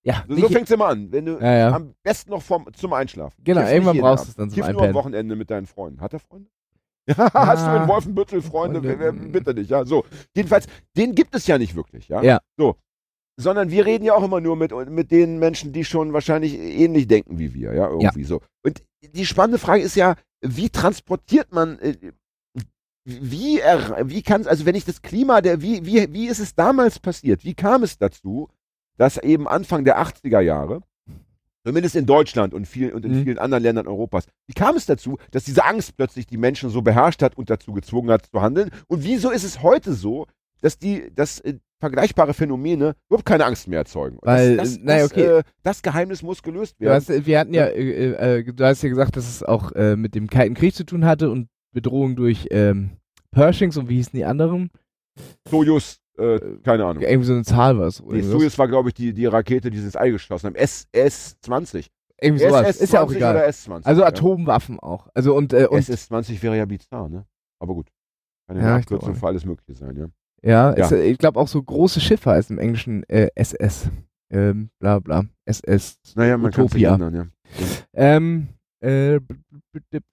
[0.04, 3.44] Ja, So, so fängt es immer an, wenn du am besten noch vom, zum Einschlafen.
[3.44, 4.94] Genau, irgendwann brauchst du es dann zum Kiff nur am.
[4.94, 6.00] Wochenende mit deinen Freunden.
[6.00, 6.48] Hat er Freunde?
[7.08, 8.82] Ja, hast du in Wolfenbüttel Freunde?
[8.82, 9.00] Freunde.
[9.00, 9.86] Wer- Bitte nicht, ja.
[9.86, 10.06] So.
[10.36, 10.66] Jedenfalls,
[10.98, 12.22] den gibt es ja nicht wirklich, ja.
[12.24, 12.42] Ja.
[12.58, 12.76] So.
[13.38, 17.08] Sondern wir reden ja auch immer nur mit, mit den Menschen, die schon wahrscheinlich ähnlich
[17.08, 18.42] denken wie wir, ja, irgendwie so.
[18.64, 21.96] Und die spannende Frage ist ja, wie transportiert man, äh,
[23.04, 23.60] wie,
[24.06, 27.44] wie kann also wenn ich das Klima, der, wie, wie, wie ist es damals passiert?
[27.44, 28.50] Wie kam es dazu,
[28.98, 30.82] dass eben Anfang der 80er Jahre,
[31.66, 33.24] zumindest in Deutschland und, viel, und in Mhm.
[33.24, 36.82] vielen anderen Ländern Europas, wie kam es dazu, dass diese Angst plötzlich die Menschen so
[36.82, 38.70] beherrscht hat und dazu gezwungen hat zu handeln?
[38.88, 40.28] Und wieso ist es heute so,
[40.62, 44.18] dass die, dass äh, vergleichbare Phänomene überhaupt keine Angst mehr erzeugen?
[44.22, 45.24] Weil, das, das, äh, naja, das, okay.
[45.40, 46.96] äh, das Geheimnis muss gelöst Du werden.
[46.96, 50.14] hast, wir hatten ja, äh, äh, du hast ja gesagt, dass es auch äh, mit
[50.16, 52.92] dem Kalten Krieg zu tun hatte und Bedrohung durch ähm,
[53.32, 54.70] Pershings und wie hießen die anderen?
[55.50, 57.04] Soyuz, äh, keine Ahnung.
[57.04, 58.04] Irgendwie so eine Zahl war es.
[58.12, 60.56] Die Soyuz war, glaube ich, die, die Rakete, die sie ins All geschossen haben.
[60.56, 61.88] SS-20.
[62.22, 62.68] Irgendwie sowas.
[62.78, 63.36] SS-20 Ist ja auch egal.
[63.36, 63.86] oder S-20.
[63.86, 64.08] Also ja.
[64.08, 65.08] Atomwaffen auch.
[65.14, 67.26] Also und, äh, und SS-20 wäre ja bizarr, ne?
[67.60, 67.88] Aber gut.
[68.48, 70.08] Kann ja, Ja, Abkürzung für alles Mögliche sein, ja.
[70.44, 70.86] ja, Ja.
[70.86, 73.90] Es, äh, ich glaube auch so große Schiffe heißt im Englischen äh, SS.
[74.32, 75.26] Ähm, bla bla.
[75.46, 75.98] SS.
[76.16, 76.94] Naja, man kann Utopia.
[76.96, 77.26] ändern, ja.
[77.94, 78.48] Ähm,
[78.82, 79.20] Äh,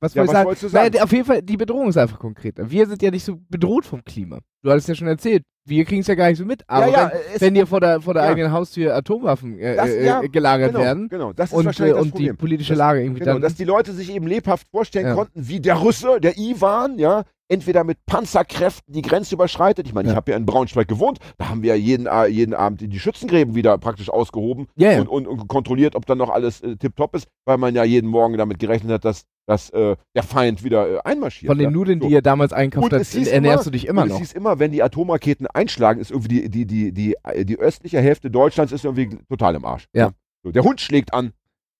[0.01, 0.47] was Ja, wollte ich was sagen?
[0.47, 0.91] wolltest du sagen?
[0.93, 2.71] Naja, auf jeden Fall, die Bedrohung ist einfach konkreter.
[2.71, 4.39] Wir sind ja nicht so bedroht vom Klima.
[4.63, 6.63] Du hattest ja schon erzählt, wir kriegen es ja gar nicht so mit.
[6.69, 9.77] Aber ja, ja, wenn, es- wenn hier vor der, vor der eigenen Haustür Atomwaffen äh,
[9.77, 12.37] Das- äh, gelagert genau, werden Genau, das ist und, wahrscheinlich äh, das und die Problem.
[12.37, 13.43] politische Das- Lage irgendwie Genau, dann.
[13.43, 17.85] dass die Leute sich eben lebhaft vorstellen konnten, wie der Russe, der Ivan, ja, entweder
[17.85, 19.87] mit Panzerkräften die Grenze überschreitet.
[19.87, 20.17] Ich meine, ich Ja.
[20.17, 23.55] habe ja in Braunschweig gewohnt, da haben wir ja jeden, A- jeden Abend die Schützengräben
[23.55, 24.99] wieder praktisch ausgehoben ja.
[25.01, 28.09] und, und, und kontrolliert, ob dann noch alles äh, tipptopp ist, weil man ja jeden
[28.09, 31.49] Morgen damit gerechnet hat, dass, dass äh, der Feind wieder äh, einmarschiert.
[31.51, 31.71] Von den ja.
[31.71, 32.07] Nudeln, So.
[32.09, 34.15] die ihr damals einkauft habt, ernährst du dich immer und noch.
[34.15, 38.01] Es hieß immer, wenn die Atomraketen einschlagen, ist irgendwie die, die, die, die, die östliche
[38.01, 39.85] Hälfte Deutschlands ist irgendwie total im Arsch.
[39.95, 40.11] Ja.
[40.43, 41.33] So, der Hund schlägt an.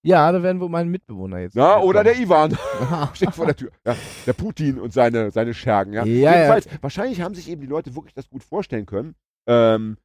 [0.05, 1.55] Ja, da werden wohl meine Mitbewohner jetzt.
[1.55, 2.19] Ja, oder der.
[2.19, 2.57] Ivan
[3.15, 3.71] steht vor der Tür.
[3.87, 3.95] Ja,
[4.27, 5.93] der Putin und seine, seine Schergen.
[5.93, 6.05] Ja.
[6.05, 9.15] Ja, Jedenfalls, wahrscheinlich haben sich eben die Leute wirklich das gut vorstellen können.
[9.49, 9.97] Ähm,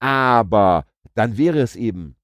[0.00, 2.16] aber dann wäre es eben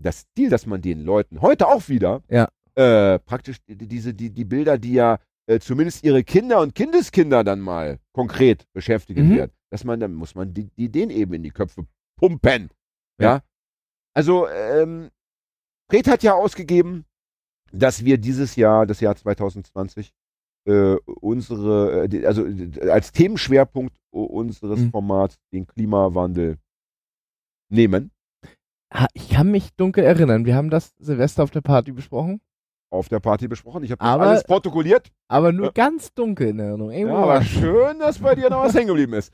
[0.00, 2.48] das Ziel, dass man den Leuten heute auch wieder Ja.
[2.74, 6.74] äh, praktisch die, die- diese, die, die Bilder, die ja äh, zumindest ihre Kinder und
[6.74, 9.36] Kindeskinder dann mal konkret beschäftigen Mhm.
[9.36, 11.86] werden, dass man, dann muss man die, die denen eben in die Köpfe
[12.18, 12.70] pumpen.
[13.20, 13.26] Ja.
[13.36, 13.42] Ja.
[14.14, 15.08] Also, ähm,
[15.90, 17.04] Fred hat ja ausgegeben,
[17.72, 20.12] dass wir dieses Jahr, das Jahr 2020,
[20.66, 22.44] äh, unsere, äh, also
[22.90, 24.90] als Themenschwerpunkt unseres Mhm.
[24.90, 26.58] Formats den Klimawandel
[27.70, 28.10] nehmen.
[29.12, 30.46] Ich kann mich dunkel erinnern.
[30.46, 32.40] Wir haben das Silvester auf der Party besprochen,
[32.90, 33.82] Auf der Party besprochen.
[33.84, 35.08] Ich habe alles protokolliert.
[35.28, 35.72] aber nur Ja.
[35.74, 36.90] ganz dunkel in Erinnerung.
[36.90, 39.30] Ja, aber schön, dass bei dir noch was hängen geblieben ist.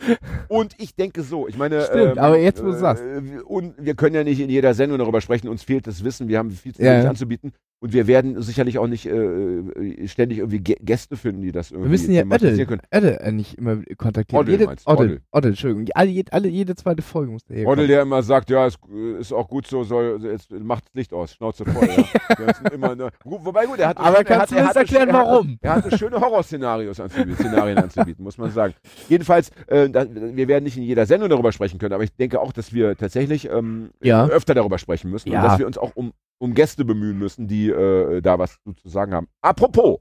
[0.49, 3.05] Und ich denke so, ich meine, Stimmt, aber jetzt, wo du sagst.
[3.05, 6.27] äh, und wir können ja nicht in jeder Sendung darüber sprechen, uns fehlt das Wissen,
[6.27, 7.11] wir haben viel zu wenig ja.
[7.11, 7.53] anzubieten
[7.85, 11.89] und wir werden sicherlich auch nicht äh, ständig irgendwie Gä- Gäste finden, die das irgendwie
[11.89, 14.41] Wir müssen ja Ödel, Ödel äh, nicht immer kontaktieren.
[14.41, 15.21] Oddel jede, meinst Oddel, Oddel.
[15.33, 15.87] Oddel, Entschuldigung.
[15.95, 17.89] Alle, jede, alle, jede zweite Folge muss der hier Oddel, kommen.
[17.89, 18.79] der immer sagt, ja, ist,
[19.21, 21.87] ist auch gut so, soll, jetzt macht Licht aus, Schnauze voll.
[21.87, 22.71] Ja.
[22.73, 25.27] Immer, ne, wobei gut, er hat Aber er kannst du uns hat, erklären, er hat,
[25.27, 25.59] warum?
[25.61, 28.73] Er hatte schöne Horrorszenarios anzubieten, Szenarien anzubieten, muss man sagen.
[29.11, 32.41] Jedenfalls, äh, da, wir werden nicht in jeder Sendung darüber sprechen können, aber ich denke
[32.41, 34.27] auch, dass wir tatsächlich ähm, Ja.
[34.27, 35.43] öfter darüber sprechen müssen Ja.
[35.43, 38.89] und dass wir uns auch um, um Gäste bemühen müssen, die äh, da was zu,
[38.89, 39.29] sagen haben.
[39.41, 40.01] Apropos,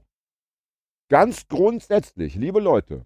[1.08, 3.04] ganz grundsätzlich, liebe Leute,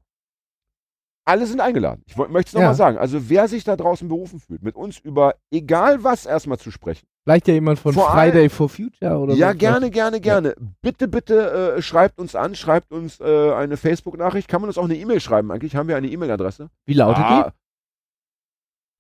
[1.25, 2.03] alle sind eingeladen.
[2.07, 2.75] Ich möchte es nochmal Ja.
[2.75, 2.97] sagen.
[2.99, 7.07] Also wer sich da draußen berufen fühlt, mit uns über egal was erstmal zu sprechen,
[7.25, 9.59] Vielleicht ja jemand von Vor Friday for Future oder ja, so.
[9.59, 10.55] gerne, gerne, gerne.
[10.81, 14.49] Bitte, bitte äh, schreibt uns an, schreibt uns äh, eine Facebook-Nachricht.
[14.49, 15.51] Kann man uns auch eine E-Mail schreiben?
[15.53, 16.71] Eigentlich haben wir eine E-Mail-Adresse.
[16.87, 17.53] Wie lautet Ah,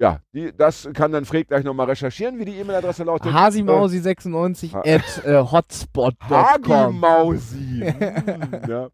[0.00, 3.32] Ja, die, das kann dann Fred gleich nochmal recherchieren, wie die E-Mail-Adresse lautet.
[3.32, 6.28] Hasimausi96 Ha- at äh, hotspot.com.
[6.30, 7.80] Hagimausi.
[7.84, 8.88] Hm, ja.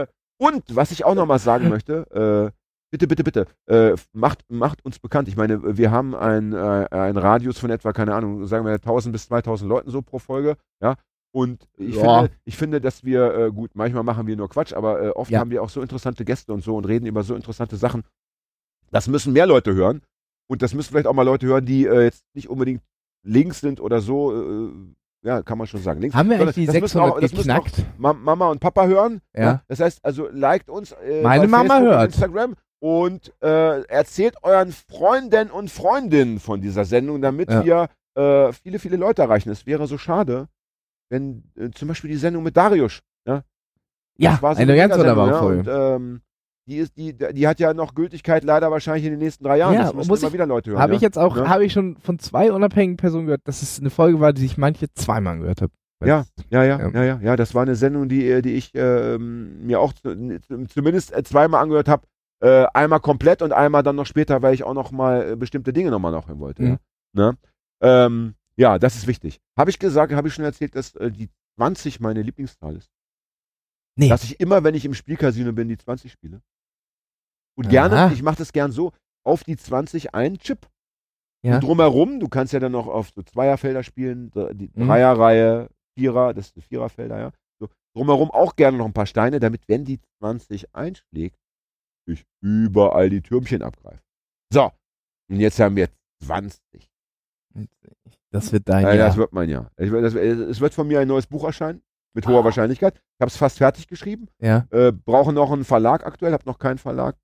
[0.00, 0.06] äh,
[0.38, 2.58] und was ich auch nochmal sagen möchte, äh,
[2.90, 5.28] bitte, bitte, bitte, äh, macht, macht uns bekannt.
[5.28, 9.12] Ich meine, wir haben einen äh, einen Radius von etwa, keine Ahnung, sagen wir 1000
[9.12, 10.96] bis 2000 Leuten so pro Folge, ja.
[11.34, 12.22] Und ich, Ja.
[12.22, 15.30] finde, ich finde, dass wir, äh, gut, manchmal machen wir nur Quatsch, aber äh, oft
[15.30, 15.38] Ja.
[15.40, 18.02] haben wir auch so interessante Gäste und so und reden über so interessante Sachen.
[18.92, 20.02] Das müssen mehr Leute hören.
[20.48, 22.82] Und das müssen vielleicht auch mal Leute hören, die äh, jetzt nicht unbedingt
[23.26, 24.68] links sind oder so.
[24.68, 24.72] Äh,
[25.24, 26.00] ja, kann man schon sagen.
[26.00, 27.98] Links, Haben wir eigentlich die das müssen 600 auch- das müssen auch geknackt?
[27.98, 29.20] Ma Mama und Papa hören.
[29.36, 29.62] Ja.
[29.68, 32.06] Das heißt also, liked uns äh, Meine bei Mama Facebook und hört.
[32.12, 37.64] Instagram und äh, erzählt euren Freunden und Freundinnen von dieser Sendung, damit Ja.
[37.64, 37.88] wir
[38.48, 39.50] äh, viele, viele Leute erreichen.
[39.50, 40.48] Es wäre so schade,
[41.08, 43.00] wenn äh, zum Beispiel die Sendung mit Darius.
[43.26, 43.44] Ja,
[44.18, 45.60] Ja, eine ganz wunderbare ja, Folge.
[45.60, 45.68] Und,
[46.02, 46.20] ähm,
[46.66, 49.74] die, ist, die, die hat ja noch Gültigkeit leider wahrscheinlich in den nächsten drei Jahren.
[49.74, 50.80] Ja, das müssen muss immer ich- wieder Leute hören.
[50.80, 50.96] Habe ja.
[50.96, 51.48] ich jetzt auch, Ja.
[51.48, 54.56] habe ich schon von zwei unabhängigen Personen gehört, dass es eine Folge war, die sich
[54.58, 55.72] manche zweimal gehört haben.
[56.04, 57.02] Ja, ja, ja, Ja.
[57.04, 57.36] ja, ja.
[57.36, 61.62] Das war eine Sendung, die, äh, die ich ähm, mir auch zu, zumindest äh, zweimal
[61.62, 62.06] angehört habe.
[62.40, 65.72] Äh, einmal komplett und einmal dann noch später, weil ich auch noch mal äh, bestimmte
[65.72, 66.62] Dinge nochmal nachhören wollte.
[66.62, 66.78] Mhm.
[67.16, 67.30] Ja?
[67.30, 67.38] Ne?
[67.82, 69.38] Ähm, ja, das ist wichtig.
[69.56, 72.88] Habe ich gesagt, habe ich schon erzählt, dass äh, die 20 meine Lieblingszahl ist.
[73.98, 74.08] Nee.
[74.08, 76.40] Dass ich immer, wenn ich im Spielcasino bin, die 20 spiele.
[77.56, 77.70] Und Aha.
[77.70, 78.92] gerne, ich mache das gern so,
[79.24, 80.68] auf die 20 ein Chip.
[81.44, 81.56] Ja.
[81.56, 84.86] Und drumherum, du kannst ja dann noch auf so Zweierfelder spielen, die Mhm.
[84.86, 87.32] Dreierreihe, Vierer, das sind Viererfelder, ja.
[87.60, 91.36] So, drumherum auch gerne noch ein paar Steine, damit, wenn die 20 einschlägt,
[92.06, 94.02] ich überall die Türmchen abgreife.
[94.52, 94.72] So,
[95.30, 95.88] und jetzt haben wir
[96.24, 96.60] 20.
[98.30, 99.08] Das wird dein Ja, Jahr.
[99.08, 99.70] Das wird mein Jahr.
[99.76, 101.82] Das, es wird von mir ein neues Buch erscheinen,
[102.14, 102.44] mit hoher Ah.
[102.44, 102.94] Wahrscheinlichkeit.
[102.96, 104.28] Ich habe es fast fertig geschrieben.
[104.40, 104.66] ja.
[104.70, 107.16] Äh, brauche noch einen Verlag aktuell, habe noch keinen Verlag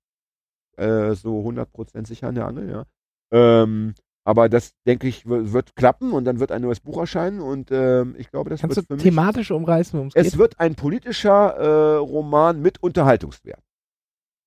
[0.77, 2.85] äh, so 100% sicher an der Angel, ja.
[3.31, 3.93] Ähm,
[4.25, 8.15] aber das, denke ich, wird klappen und dann wird ein neues Buch erscheinen und ähm,
[8.17, 9.03] ich glaube, das Kannst du wird für mich...
[9.03, 10.37] thematisch umreißen, worum es Es geht?
[10.39, 13.61] wird ein politischer äh, Roman mit Unterhaltungswert.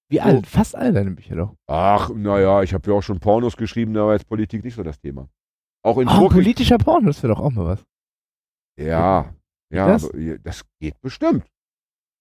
[0.09, 0.47] Wie alt?
[0.47, 1.55] Fast all deine Bücher doch.
[1.67, 4.83] Ach, naja, ich habe ja auch schon Pornos geschrieben, da war jetzt Politik nicht so
[4.83, 5.29] das Thema.
[5.85, 7.85] Auch in Oh, politischer Porno, das wäre doch auch mal was.
[8.79, 9.35] Ja,
[9.73, 10.05] Ja, das?
[10.05, 11.45] aber das geht bestimmt.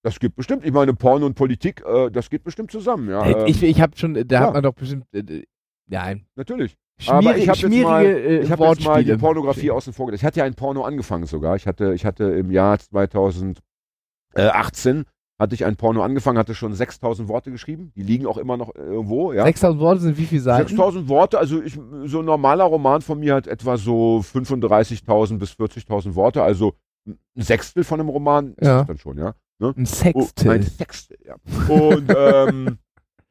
[0.04, 0.66] Das geht bestimmt.
[0.66, 3.10] Ich meine, Porno und Politik, äh, das geht bestimmt zusammen.
[3.10, 4.40] Ja, ähm, ich ich habe schon, da ja.
[4.48, 5.44] hat man doch bestimmt, äh,
[5.88, 6.76] nein, natürlich.
[6.98, 9.16] schmierige, Aber ich habe jetzt mal, äh, ich hab jetzt mal die.
[9.16, 10.22] Pornografie außen vor gelassen.
[10.22, 11.56] Ich hatte ja ein Porno angefangen sogar.
[11.56, 13.62] Ich hatte, ich hatte im Jahr 2018
[15.42, 17.92] hatte ich ein Porno angefangen, hatte schon 6000 Worte geschrieben.
[17.96, 19.34] Die liegen auch immer noch irgendwo.
[19.34, 19.44] Ja.
[19.44, 20.68] 6000 Worte sind wie viele Seiten?
[20.68, 25.54] 6000 Worte, also ich, so ein normaler Roman von mir hat etwa so 35.000 bis
[25.54, 28.80] 40.000 Worte, also ein Sechstel von einem Roman ist Ja.
[28.80, 29.34] das dann schon, ja.
[29.60, 29.74] Ne?
[29.78, 30.50] Ein Oh, Sextel.
[30.52, 31.36] ein Sechstel, ja.
[31.68, 32.78] Und ähm,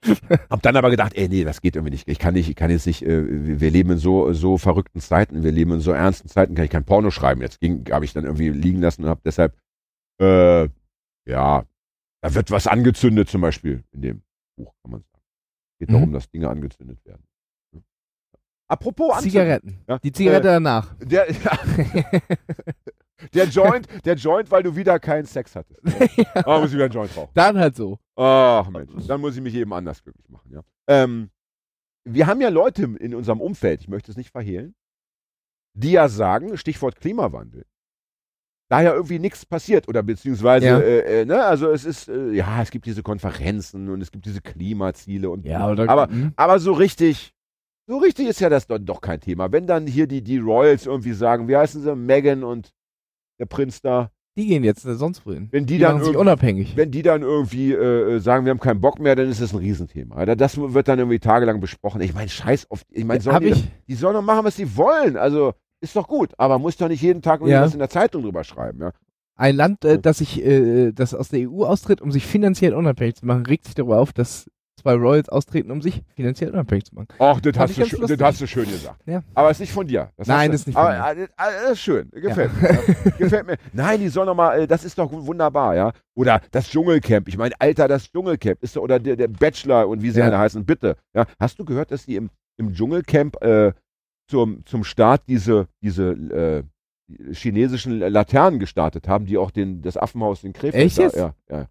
[0.50, 2.08] hab dann aber gedacht, ey, nee, das geht irgendwie nicht.
[2.08, 5.42] Ich kann nicht, ich kann jetzt nicht, äh, wir leben in so, so verrückten Zeiten,
[5.42, 7.40] wir leben in so ernsten Zeiten, kann ich kein Porno schreiben.
[7.42, 9.56] Jetzt ging, habe ich dann irgendwie liegen lassen und habe deshalb,
[10.20, 10.68] äh,
[11.28, 11.64] ja,
[12.22, 14.22] da wird was angezündet zum Beispiel in dem
[14.56, 15.24] Buch, kann man sagen.
[15.78, 15.92] Geht Mhm.
[15.94, 17.22] darum, dass Dinge angezündet werden.
[18.68, 19.30] Apropos Anzünden.
[19.32, 19.78] Zigaretten.
[19.88, 19.98] Ja.
[19.98, 20.94] Die Zigarette Äh, danach.
[21.00, 21.26] Der,
[23.34, 25.80] der Joint, der Joint, weil du wieder keinen Sex hattest.
[26.34, 27.30] Ah, muss ich wieder einen Joint rauchen.
[27.34, 27.98] Dann halt so.
[28.16, 30.50] Ach Mensch, dann muss ich mich eben anders glücklich machen.
[30.52, 30.62] Ja.
[30.88, 31.30] Ähm,
[32.04, 34.74] wir haben ja Leute in unserem Umfeld, ich möchte es nicht verhehlen,
[35.74, 37.64] die ja sagen, Stichwort Klimawandel,
[38.68, 40.78] da ja irgendwie nichts passiert oder beziehungsweise, Ja.
[40.78, 44.26] äh, äh, ne, also es ist, äh, ja, es gibt diese Konferenzen und es gibt
[44.26, 45.88] diese Klimaziele und Ja, oder?
[45.88, 46.32] aber, hm?
[46.36, 47.32] aber so richtig,
[47.86, 49.50] so richtig ist ja das dann doch kein Thema.
[49.52, 52.70] Wenn dann hier die, die Royals irgendwie sagen, wie heißen sie, Meghan und
[53.40, 55.48] der Prinz da, Die gehen jetzt äh, sonst wohin.
[55.50, 56.76] wenn die, Die dann sich irgendwie- unabhängig.
[56.76, 59.58] wenn die dann irgendwie äh, sagen, wir haben keinen Bock mehr, dann ist das ein
[59.58, 60.14] Riesenthema.
[60.16, 60.36] Alter.
[60.36, 62.00] Das wird dann irgendwie tagelang besprochen.
[62.02, 64.76] Ich meine, scheiß auf, ich meine, Hab die, ich, die sollen doch machen, was sie
[64.76, 65.16] wollen.
[65.16, 67.64] Also ist doch gut, aber muss doch nicht jeden Tag irgendwie Ja.
[67.66, 68.80] in der Zeitung drüber schreiben.
[68.80, 68.92] Ja?
[69.36, 73.14] ein Land, äh, das sich, äh, das aus der EU austritt, um sich finanziell unabhängig
[73.16, 76.94] zu machen, regt sich darüber auf, dass zwei Royals austreten, um sich finanziell unabhängig zu
[76.94, 77.08] machen.
[77.18, 79.00] Ach, das hast, du, schön- das hast du schön gesagt.
[79.06, 79.22] Ja.
[79.34, 80.10] Aber ist nicht von dir.
[80.16, 81.20] Das Nein, das ist nicht von aber, mir.
[81.22, 82.10] äh, äh, Das ist schön.
[82.10, 82.68] Gefällt mir.
[82.70, 83.10] Ja.
[83.18, 83.56] Gefällt mir.
[83.72, 85.92] Nein, die sollen doch mal, äh, das ist doch wunderbar, ja.
[86.14, 87.28] Oder das Dschungelcamp.
[87.28, 90.26] Ich meine, Alter, das Dschungelcamp ist oder der, der Bachelor und wie sie Ja.
[90.26, 90.96] alle heißen, bitte.
[91.14, 91.26] Ja.
[91.38, 93.72] Hast du gehört, dass die im, im Dschungelcamp äh,
[94.28, 96.62] zum, zum Start diese, diese äh,
[97.32, 101.16] chinesischen Laternen gestartet haben, die auch den, das Affenhaus in Krefeld Echt jetzt?
[101.16, 101.66] Ja, ja.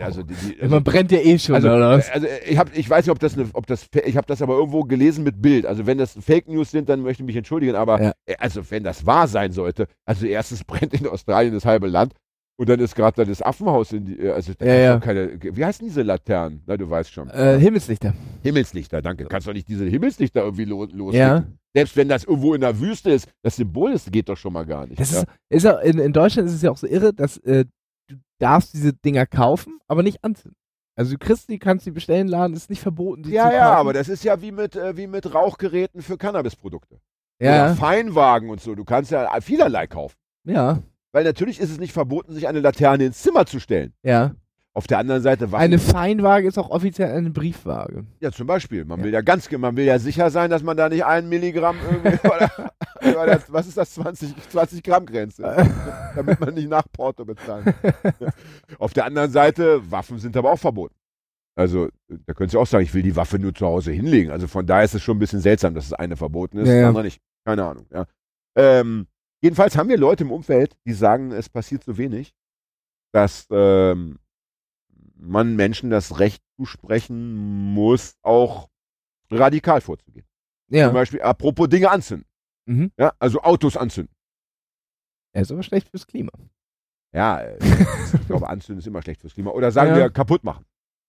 [0.00, 2.08] Also, die, die, also, Man brennt ja eh schon, also, oder was?
[2.10, 4.54] also ich, hab, ich weiß nicht, ob das, eine, ob das, ich habe das aber
[4.56, 5.66] irgendwo gelesen mit Bild.
[5.66, 7.74] Also wenn das Fake News sind, dann möchte ich mich entschuldigen.
[7.74, 8.12] Aber Ja.
[8.24, 12.14] äh, also wenn das wahr sein sollte, also erstens brennt in Australien das halbe Land
[12.56, 14.98] und dann ist gerade da das Affenhaus in die, äh, also da Ja, ja.
[15.00, 16.62] keine, wie heißen diese Laternen?
[16.66, 17.28] Na, du weißt schon.
[17.28, 18.14] Äh, Himmelslichter.
[18.42, 19.26] Himmelslichter, danke.
[19.26, 21.12] Kannst doch nicht diese Himmelslichter irgendwie lo loslegen.
[21.18, 21.44] Ja.
[21.74, 24.66] Selbst wenn das irgendwo in der Wüste ist, das Symbol ist, geht doch schon mal
[24.66, 25.00] gar nicht.
[25.00, 25.20] Das ja.
[25.20, 27.64] ist, ist auch, in, in Deutschland ist es ja auch so irre, dass äh,
[28.08, 30.56] du darfst diese Dinger kaufen, aber nicht anzünden.
[30.94, 34.10] Also du kriegst die, kannst die bestellen, laden, ist nicht verboten, ja, ja, aber das
[34.10, 37.00] ist ja wie mit, äh, wie mit Rauchgeräten für Cannabisprodukte.
[37.40, 38.74] Oder ja, Feinwagen und so.
[38.74, 40.16] Du kannst ja vielerlei kaufen.
[40.44, 40.82] ja,
[41.12, 43.94] Weil natürlich ist es nicht verboten, sich eine Laterne ins Zimmer zu stellen.
[44.02, 44.34] ja.
[44.74, 45.62] Auf der anderen Seite Waffen.
[45.64, 48.06] Eine Feinwaage ist auch offiziell eine Briefwaage.
[48.20, 48.86] ja, zum Beispiel.
[48.86, 49.04] Man Ja.
[49.04, 52.18] will ja ganz, man will ja sicher sein, dass man da nicht ein Milligramm irgendwie,
[52.26, 55.42] oder, oder das, was ist das, 20, 20 Gramm Grenze,
[56.16, 57.74] damit man nicht nach Porto bezahlen.
[58.78, 60.94] Auf der anderen Seite, Waffen sind aber auch verboten.
[61.54, 64.30] Also, da könntest du auch sagen, ich will die Waffe nur zu Hause hinlegen.
[64.30, 66.76] Also von daher ist es schon ein bisschen seltsam, dass das eine verboten ist, Ja,
[66.80, 67.20] das andere nicht.
[67.44, 68.06] Keine Ahnung, ja.
[68.56, 69.06] Ähm,
[69.42, 72.32] jedenfalls haben wir Leute im Umfeld, die sagen, es passiert so wenig,
[73.12, 74.18] dass ähm,
[75.22, 78.68] man Menschen das Recht zusprechen muss, auch
[79.30, 80.26] radikal vorzugehen.
[80.68, 80.88] Zum Ja.
[80.90, 82.26] Beispiel, apropos Dinge anzünden.
[82.66, 82.92] Mhm.
[82.98, 84.14] Ja, also Autos anzünden.
[85.32, 86.32] Er ist aber schlecht fürs Klima.
[87.14, 87.58] Ja, äh,
[88.20, 89.50] ich glaube, anzünden ist immer schlecht fürs Klima.
[89.50, 89.96] Oder sagen Ja.
[89.96, 90.64] wir kaputt machen.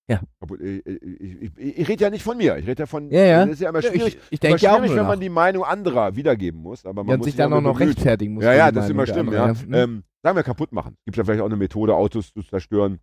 [0.09, 0.21] Ja.
[0.59, 2.57] Ich ich, ich, ich rede ja nicht von mir.
[2.57, 3.09] Ich rede ja von.
[3.09, 3.45] Ja, ja.
[3.45, 4.17] Das ist ja immer schwierig.
[4.29, 5.07] ich, denke ja auch nur wenn nach.
[5.07, 6.85] man die Meinung anderer wiedergeben muss.
[6.85, 8.43] Aber man ja, muss sich dann auch noch rechtfertigen muss.
[8.43, 9.31] Ja, ja, das ist immer schlimm.
[9.31, 9.53] Ja.
[9.53, 9.73] Mhm.
[9.73, 10.97] Ähm, sagen wir kaputt machen.
[11.05, 12.99] Gibt ja vielleicht auch eine Methode, Autos zu zerstören,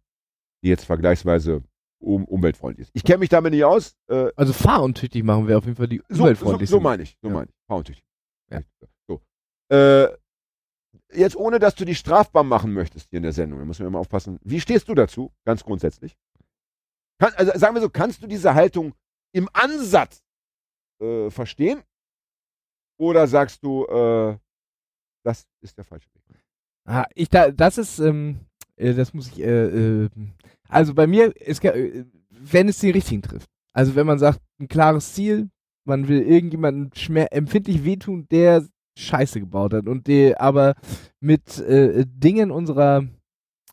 [0.63, 1.63] die jetzt vergleichsweise
[1.99, 2.97] um, umweltfreundlich ist.
[2.97, 3.97] Ich kenne mich damit nicht aus.
[4.09, 7.17] Äh, Also fahruntüchtig machen wir auf jeden Fall die so, so, umweltfreundlich so meine ich.
[7.23, 7.35] So Ja.
[7.35, 7.57] meine ich.
[7.67, 8.05] Fahrentüchtig.
[8.51, 8.61] Ja.
[9.07, 9.21] So.
[9.71, 10.09] Äh,
[11.13, 13.89] jetzt ohne, dass du dich strafbar machen möchtest hier in der Sendung, da müssen wir
[13.89, 14.39] immer aufpassen.
[14.43, 16.17] Wie stehst du dazu, ganz grundsätzlich?
[17.19, 18.95] Kann, also sagen wir so, kannst du diese Haltung
[19.33, 20.23] im Ansatz
[21.03, 21.83] äh, verstehen?
[22.99, 24.39] Oder sagst du, äh,
[25.25, 26.45] das ist der falsche Weg?
[26.87, 28.41] Ah, ich da, das ist, ähm,
[28.81, 30.09] äh, das muss ich, äh, äh,
[30.69, 33.49] also bei mir ist, ge- äh, wenn es den richtigen trifft.
[33.73, 35.51] Also wenn man sagt, ein klares Ziel,
[35.87, 36.91] man will irgendjemanden
[37.31, 38.67] empfindlich wehtun, der
[38.99, 40.75] Scheiße gebaut hat und der aber
[41.21, 43.07] mit äh, Dingen unserer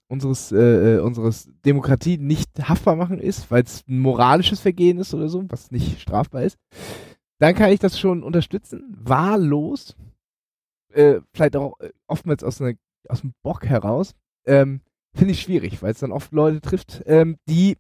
[0.09, 5.13] unseres äh, äh, unseres Demokratie nicht haftbar machen ist, weil es ein moralisches Vergehen ist
[5.13, 6.57] oder so, was nicht strafbar ist,
[7.39, 8.95] dann kann ich das schon unterstützen.
[9.03, 9.97] Wahllos,
[10.93, 11.77] äh, vielleicht auch
[12.07, 12.75] oftmals aus einer
[13.09, 14.13] aus dem Bock heraus.
[14.45, 14.81] Ähm,
[15.17, 17.77] Finde ich schwierig, weil es dann oft Leute trifft, ähm, die.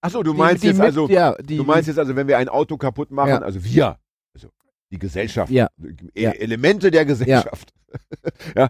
[0.00, 2.28] Achso, du die- meinst die jetzt mit- also, ja, die, du meinst jetzt also, wenn
[2.28, 3.38] wir ein Auto kaputt machen, Ja.
[3.38, 3.98] also wir,
[4.34, 4.48] also
[4.92, 5.68] die Gesellschaft, Ja.
[6.14, 6.24] E.
[6.24, 7.72] Elemente der Gesellschaft,
[8.56, 8.68] ja.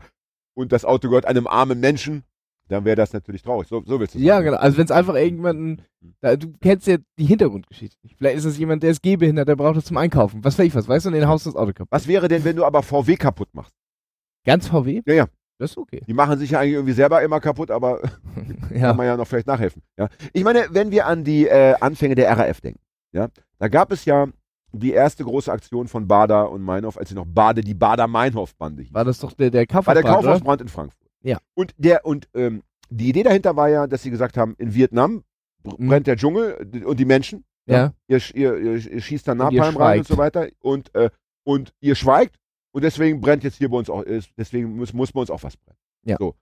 [0.55, 2.23] und das Auto gehört einem armen Menschen,
[2.69, 3.67] dann wäre das natürlich traurig.
[3.69, 4.47] So, so willst du Ja, sagen.
[4.47, 4.59] genau.
[4.59, 5.83] Also wenn es einfach irgendjemanden,
[6.21, 8.17] da, du kennst ja die Hintergrundgeschichte nicht.
[8.17, 10.45] Vielleicht ist es jemand, der ist gehbehindert, der braucht das zum Einkaufen.
[10.45, 11.89] Was weiß ich was, weißt du, und den Haus das Auto kaputt.
[11.91, 13.73] Was wäre denn, wenn du aber VW kaputt machst?
[14.45, 15.03] Ganz VW?
[15.07, 15.27] Ja, ja.
[15.59, 16.03] Das ist okay.
[16.07, 18.01] Die machen sich ja eigentlich irgendwie selber immer kaputt, aber
[18.73, 18.81] ja.
[18.81, 19.83] kann man ja noch vielleicht nachhelfen.
[19.97, 20.09] Ja.
[20.33, 22.81] Ich meine, wenn wir an die äh, Anfänge der RAF denken,
[23.13, 23.29] ja,
[23.59, 24.27] da gab es ja
[24.73, 28.93] die erste große Aktion von Bader und Meinhof, als sie noch Bade, die Bader-Meinhof-Bande hieß.
[28.95, 29.95] War das doch der, der War Kaufhaus?
[29.95, 31.09] der Kaufhausbrand in Frankfurt.
[31.23, 31.39] Ja.
[31.55, 35.25] Und der, und ähm, die Idee dahinter war ja, dass sie gesagt haben, in Vietnam
[35.77, 35.89] Mhm.
[35.89, 37.45] brennt der Dschungel und die Menschen.
[37.67, 37.93] Ja.
[38.07, 40.47] Ihr, sch- ihr, ihr, ihr schießt da Napalm rein und so weiter.
[40.61, 41.11] Und, äh,
[41.45, 42.37] und ihr schweigt.
[42.79, 44.05] Und deswegen brennt jetzt hier bei uns auch,
[44.37, 45.77] deswegen muss, muss bei uns auch was brennen.
[46.07, 46.17] Ja.
[46.17, 46.37] So.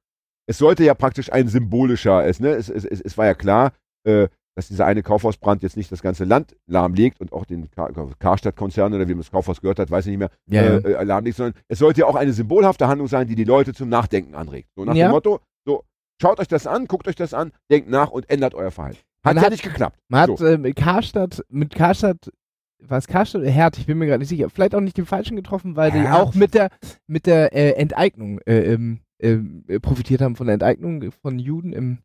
[0.46, 3.72] Es sollte ja praktisch ein symbolischer, es, ne, es, es, es, war ja klar,
[4.04, 7.90] äh, dass dieser eine Kaufhausbrand jetzt nicht das ganze Land lahmlegt und auch den Kar
[8.18, 10.76] Karstadt-Konzern oder wie man das Kaufhaus gehört hat, weiß ich nicht mehr, Ja, ja.
[10.76, 13.72] äh, äh, lahmlegt, sondern es sollte ja auch eine symbolhafte Handlung sein, die die Leute
[13.72, 14.68] zum Nachdenken anregt.
[14.76, 15.08] So nach Ja.
[15.08, 15.84] dem Motto, so,
[16.20, 18.98] schaut euch das an, guckt euch das an, denkt nach und ändert euer Verhalten.
[19.24, 19.98] Hat Man ja hat- nicht geklappt.
[20.08, 20.44] Man hat So.
[20.44, 22.30] äh, mit Karstadt, mit Karstadt,
[22.78, 25.36] was Karstadt oder Herd, ich bin mir gerade nicht sicher, vielleicht auch nicht den falschen
[25.36, 26.14] getroffen, weil die Herd?
[26.14, 26.70] auch mit der
[27.06, 31.72] mit der äh, Enteignung äh, ähm, ähm, äh, profitiert haben von der Enteignung von Juden
[31.72, 31.98] im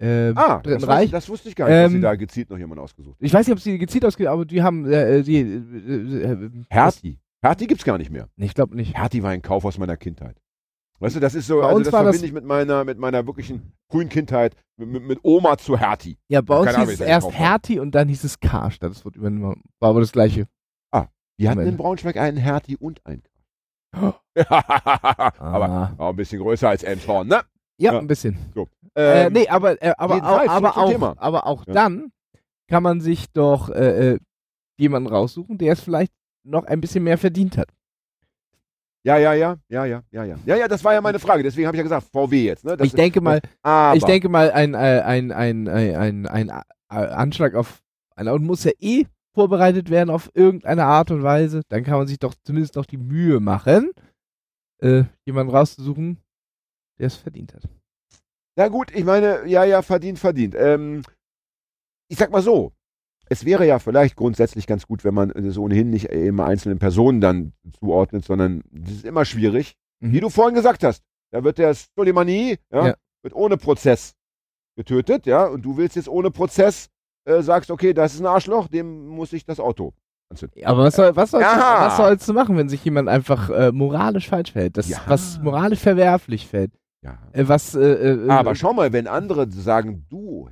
[0.00, 1.00] äh, Ah, Dritten das, Reich.
[1.04, 3.32] Wusste, das wusste ich gar nicht, dass sie Ähm, da gezielt noch jemanden ausgesucht Ich
[3.32, 7.18] weiß nicht, ob sie gezielt ausgeht, aber die haben äh, die äh, äh, äh, Hertie.
[7.42, 8.28] Hertie gibt's gar nicht mehr.
[8.36, 8.96] Nee, ich glaube nicht.
[8.96, 10.36] Hertie war ein Kaufhaus meiner Kindheit.
[11.00, 12.84] Weißt du, das ist so, Bei also uns das war das- verbinde ich mit meiner,
[12.84, 16.18] mit meiner wirklichen frühen Kindheit, mit, mit, mit Oma zu Hertie.
[16.28, 17.30] Ja, bei uns hieß es erst.
[17.32, 18.90] Hertie und dann hieß es Karstadt.
[18.90, 19.62] Das wurde übernommen.
[19.80, 20.46] War aber das gleiche.
[21.40, 21.70] Die hatten Moment.
[21.74, 23.22] in Braunschweig einen Hertie und einen
[23.96, 24.12] Oh.
[24.34, 25.94] Aber Ah.
[25.98, 27.42] auch ein bisschen größer als Elmshorn, ne?
[27.80, 27.98] ja, ja.
[28.00, 28.36] ein bisschen.
[28.56, 31.72] Ähm, äh, nee, aber, äh, aber auch, aber auch, aber auch Ja.
[31.74, 32.10] dann
[32.68, 34.18] kann man sich doch äh, äh,
[34.78, 36.12] jemanden raussuchen, der es vielleicht
[36.44, 37.68] noch ein bisschen mehr verdient hat.
[39.04, 40.36] Ja, ja, ja, ja, ja, ja, ja.
[40.44, 41.42] Ja, ja, das war ja meine Frage.
[41.42, 42.64] Deswegen habe ich ja gesagt, VW jetzt.
[42.64, 42.76] Ne?
[42.82, 46.62] Ich denke mal, aber, ich denke mal, ein, äh, ein, ein, ein, ein, ein, äh,
[46.90, 47.80] Anschlag auf
[48.16, 51.62] ein Auto muss ja eh vorbereitet werden auf irgendeine Art und Weise.
[51.68, 53.92] Dann kann man sich doch zumindest noch die Mühe machen,
[54.82, 56.18] äh, jemanden rauszusuchen,
[56.98, 57.68] der es verdient hat.
[58.56, 60.56] Na gut, ich meine, ja, ja, verdient, verdient.
[60.58, 61.04] Ähm,
[62.10, 62.72] ich sag mal so,
[63.30, 67.20] es wäre ja vielleicht grundsätzlich ganz gut, wenn man es ohnehin nicht immer einzelnen Personen
[67.20, 69.74] dann zuordnet, sondern das ist immer schwierig.
[70.00, 70.12] Mhm.
[70.12, 72.94] Wie du vorhin gesagt hast, da wird der Soleimani, ja, Ja.
[73.22, 74.14] wird ohne Prozess
[74.76, 76.88] getötet, ja, und du willst jetzt ohne Prozess,
[77.24, 79.92] äh, sagst, okay, das ist ein Arschloch, dem muss ich das Auto
[80.30, 80.64] anzünden.
[80.64, 81.86] Aber was, soll, was, sollst, du, Ja.
[81.86, 84.76] was sollst du machen, wenn sich jemand einfach äh, moralisch falsch verhält?
[84.76, 84.90] Das.
[85.06, 86.72] Was moralisch verwerflich fällt.
[87.02, 87.18] Ja.
[87.32, 87.80] Äh, was, äh,
[88.14, 90.48] äh, Aber schau mal, wenn andere sagen, du,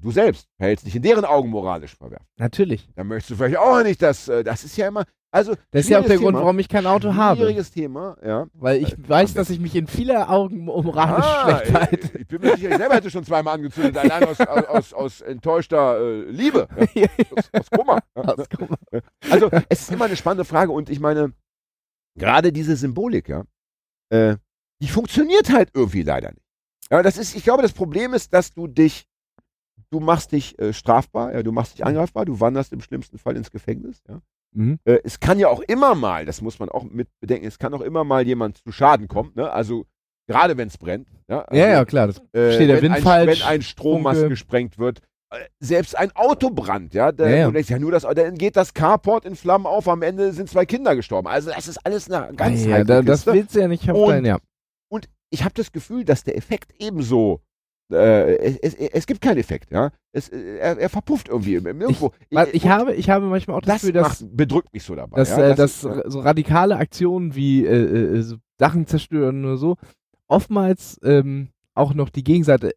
[0.00, 2.88] du selbst verhältst dich in deren Augen moralisch verwerflich, Natürlich.
[2.94, 5.90] dann möchtest du vielleicht auch nicht, dass, äh, das ist ja immer, also, Das ist
[5.90, 6.40] ja auch der schwieriges Grund, Thema.
[6.44, 7.36] warum ich kein Auto habe.
[7.38, 8.48] Schwieriges Thema, ja.
[8.54, 11.96] Weil ich Äh, weiß, dass ich mich in vieler Augen moralisch Ah, schlecht halte.
[11.96, 14.92] ich, ich bin mir sicher, ich selber hätte schon zweimal angezündet, allein aus, aus, aus,
[14.92, 17.98] aus enttäuschter äh, Liebe, ja, aus, aus Kummer.
[18.14, 19.02] Aus- mal.
[19.30, 21.32] Also, es ist immer eine spannende Frage und ich meine,
[22.18, 23.44] gerade diese Symbolik, ja,
[24.10, 24.36] äh,
[24.82, 26.42] die funktioniert halt irgendwie leider nicht.
[26.90, 29.04] Ja, das ist, ich glaube, das Problem ist, dass du dich,
[29.90, 33.36] du machst dich äh, strafbar, ja, du machst dich angreifbar, du wanderst im schlimmsten Fall
[33.36, 34.20] ins Gefängnis, ja.
[34.52, 34.78] Mhm.
[34.84, 37.72] Äh, es kann ja auch immer mal, das muss man auch mit bedenken, es kann
[37.74, 39.50] auch immer mal jemand zu Schaden kommen, ne?
[39.52, 39.86] Also
[40.26, 41.08] gerade wenn es brennt.
[41.28, 42.06] Ja, also, Ja, ja, klar.
[42.08, 44.30] Das äh, steht der Wind ein, falsch, Wenn ein Strommast Funke.
[44.30, 45.00] gesprengt wird,
[45.32, 47.46] äh, selbst ein Autobrand, ja, da, Ja, ja.
[47.46, 50.48] du denkst ja nur, das, dann geht das Carport in Flammen auf, am Ende sind
[50.48, 51.28] zwei Kinder gestorben.
[51.28, 54.24] Also das ist alles eine ganz ja, da, das willst du ja nicht Und- dein,
[54.24, 54.38] ja.
[54.88, 57.40] Und ich habe das Gefühl, dass der Effekt ebenso
[57.90, 59.90] äh, es, es, es gibt keinen Effekt, ja.
[60.12, 62.12] Es, er, er verpufft irgendwie irgendwo.
[62.30, 64.94] Weil ich habe, ich habe manchmal auch das das Gefühl, dass, macht, bedrückt mich so
[64.94, 65.16] dabei.
[65.16, 65.50] dass, ja?
[65.50, 69.76] äh, dass ist, so radikale Aktionen wie äh, äh, so Sachen zerstören oder so
[70.28, 72.72] oftmals ähm, auch noch die Gegenseite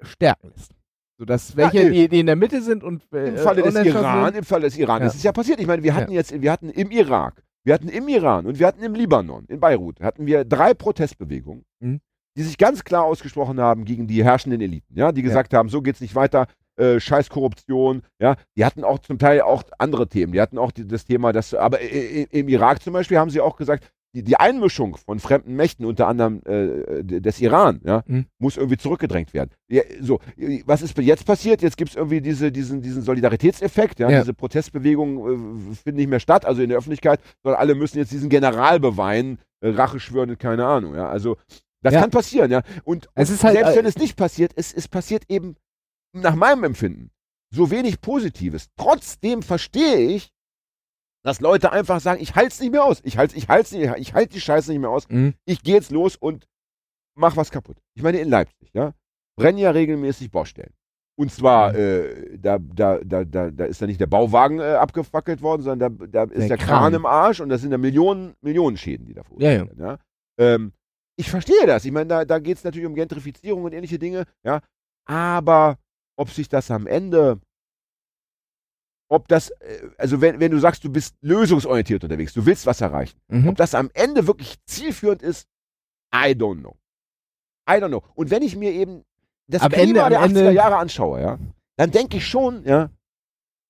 [0.00, 0.72] stärken lässt.
[1.18, 4.26] Sodass welche, äh, die, die in der Mitte sind und äh, Im Falle des Iran,
[4.26, 5.06] sind, im Falle des Iran, Ja.
[5.06, 5.60] das ist ja passiert.
[5.60, 8.66] Ich meine, wir hatten jetzt, wir hatten im Irak, wir hatten im Iran und wir
[8.66, 12.00] hatten im Libanon, in Beirut, hatten wir drei Protestbewegungen, Mhm.
[12.36, 15.82] Die sich ganz klar ausgesprochen haben gegen die herrschenden Eliten, ja, die gesagt haben, so
[15.82, 20.32] geht's nicht weiter, äh, scheiß Korruption, ja, die hatten auch zum Teil auch andere Themen,
[20.32, 23.40] die hatten auch die, das Thema, dass, aber i- im Irak zum Beispiel haben sie
[23.40, 28.26] auch gesagt, die, die Einmischung von fremden Mächten, unter anderem äh, des Iran, ja, Mhm.
[28.38, 29.50] muss irgendwie zurückgedrängt werden.
[29.68, 30.20] Ja, so,
[30.64, 31.60] was ist jetzt passiert?
[31.60, 34.20] Jetzt gibt es irgendwie diese, diesen, diesen Solidaritätseffekt, ja, Ja.
[34.20, 38.12] diese Protestbewegung äh, findet nicht mehr statt, also in der Öffentlichkeit, sondern alle müssen jetzt
[38.12, 41.08] diesen General beweinen, äh, Rache schwören und keine Ahnung, ja.
[41.08, 41.36] Also
[41.86, 42.00] das Ja.
[42.00, 42.62] kann passieren, ja.
[42.84, 45.56] Und, Es und ist halt, selbst wenn es nicht passiert, es, es passiert eben
[46.12, 47.10] nach meinem Empfinden
[47.54, 48.68] so wenig Positives.
[48.76, 50.30] Trotzdem verstehe ich,
[51.24, 53.00] dass Leute einfach sagen, ich halte es nicht mehr aus.
[53.04, 55.08] Ich halte ich halt's nicht, ich halte die Scheiße nicht mehr aus.
[55.08, 55.34] Mhm.
[55.44, 56.46] Ich gehe jetzt los und
[57.16, 57.76] mach was kaputt.
[57.94, 58.92] Ich meine, in Leipzig, ja,
[59.38, 60.72] brennen ja regelmäßig Baustellen.
[61.18, 61.78] Und zwar, Mhm.
[61.78, 65.98] äh, da, da, da, da, da ist ja nicht der Bauwagen äh, abgefackelt worden, sondern
[65.98, 66.78] da, da ist Der der, Kran.
[66.80, 66.94] Kran.
[66.94, 69.66] im Arsch und das sind ja Millionen, Millionen Schäden, die da Ja, ja.
[69.78, 69.98] Ja?
[70.38, 70.72] Ähm,
[71.16, 71.84] ich verstehe das.
[71.84, 74.60] Ich meine, da, da geht es natürlich um Gentrifizierung und ähnliche Dinge, ja.
[75.06, 75.78] Aber
[76.16, 77.40] ob sich das am Ende,
[79.08, 82.80] ob das, äh, also wenn, wenn du sagst, du bist lösungsorientiert unterwegs, du willst was
[82.80, 83.48] erreichen, Mhm.
[83.48, 85.46] ob das am Ende wirklich zielführend ist,
[86.14, 86.76] I don't know.
[87.68, 88.02] I don't know.
[88.14, 89.04] Und wenn ich mir eben
[89.48, 91.38] das Am Klima Ende- der 80er Ende- Jahre anschaue, ja,
[91.76, 92.90] dann denke ich schon, ja,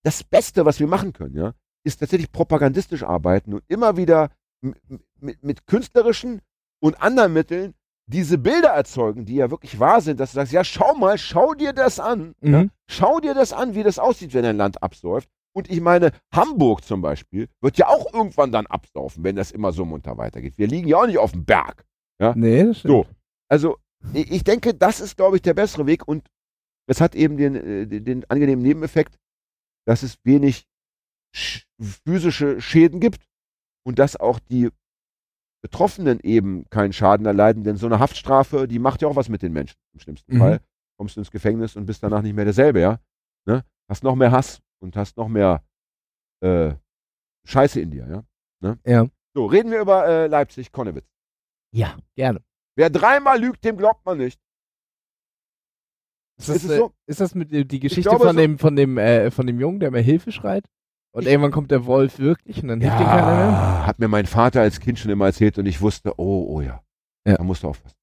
[0.05, 4.31] das Beste, was wir machen können, ja, ist tatsächlich propagandistisch arbeiten und immer wieder
[4.61, 6.41] mit, mit künstlerischen
[6.87, 7.75] und anderen Mitteln
[8.09, 11.55] diese Bilder erzeugen, die ja wirklich wahr sind, dass du sagst, ja, schau mal, schau
[11.55, 12.35] dir das an.
[12.41, 12.63] Ja?
[12.63, 12.71] Mhm.
[12.89, 15.29] Schau dir das an, wie das aussieht, wenn ein Land absäuft.
[15.53, 19.73] Und ich meine, Hamburg zum Beispiel wird ja auch irgendwann dann absaufen, wenn das immer
[19.73, 20.59] so munter weitergeht.
[20.59, 21.85] Wir liegen ja auch nicht auf dem Berg.
[22.37, 22.93] Nee, das stimmt.
[22.93, 23.07] So.
[23.49, 23.77] Also,
[24.13, 26.29] ich denke, das ist, glaube ich, der bessere Weg und
[26.87, 29.19] es hat eben den, äh, den, den angenehmen Nebeneffekt,
[29.87, 30.67] dass es wenig
[31.35, 33.27] sch physische Schäden gibt
[33.85, 34.71] und dass auch die
[35.67, 39.43] Betroffenen eben keinen Schaden erleiden, denn so eine Haftstrafe, die macht ja auch was mit
[39.43, 40.39] den Menschen im schlimmsten Mhm.
[40.39, 40.61] Fall.
[40.97, 43.01] Kommst du ins Gefängnis und bist danach nicht mehr derselbe, ja?
[43.47, 43.65] Ne?
[43.89, 45.65] Hast noch mehr Hass und hast noch mehr
[46.41, 46.73] äh,
[47.45, 48.25] Scheiße in dir, ja?
[48.61, 48.79] Ne?
[48.87, 49.07] Ja.
[49.35, 51.09] So, reden wir über äh, Leipzig, Konnewitz.
[51.75, 52.41] Ja, gerne.
[52.77, 54.41] Wer dreimal lügt, dem glaubt man nicht.
[56.39, 56.93] Ist das, Ist äh, so?
[57.07, 59.81] ist das mit äh, die Geschichte glaube, von dem, von dem, äh, von dem Jungen,
[59.81, 60.65] der mir Hilfe schreit?
[61.17, 63.87] Und irgendwann kommt der Wolf wirklich und dann hilft ihm keiner mehr?
[63.87, 66.83] hat mir mein Vater als Kind schon immer erzählt und ich wusste, oh, oh ja.
[67.27, 67.37] Ja.
[67.39, 67.97] Da musst du aufpassen.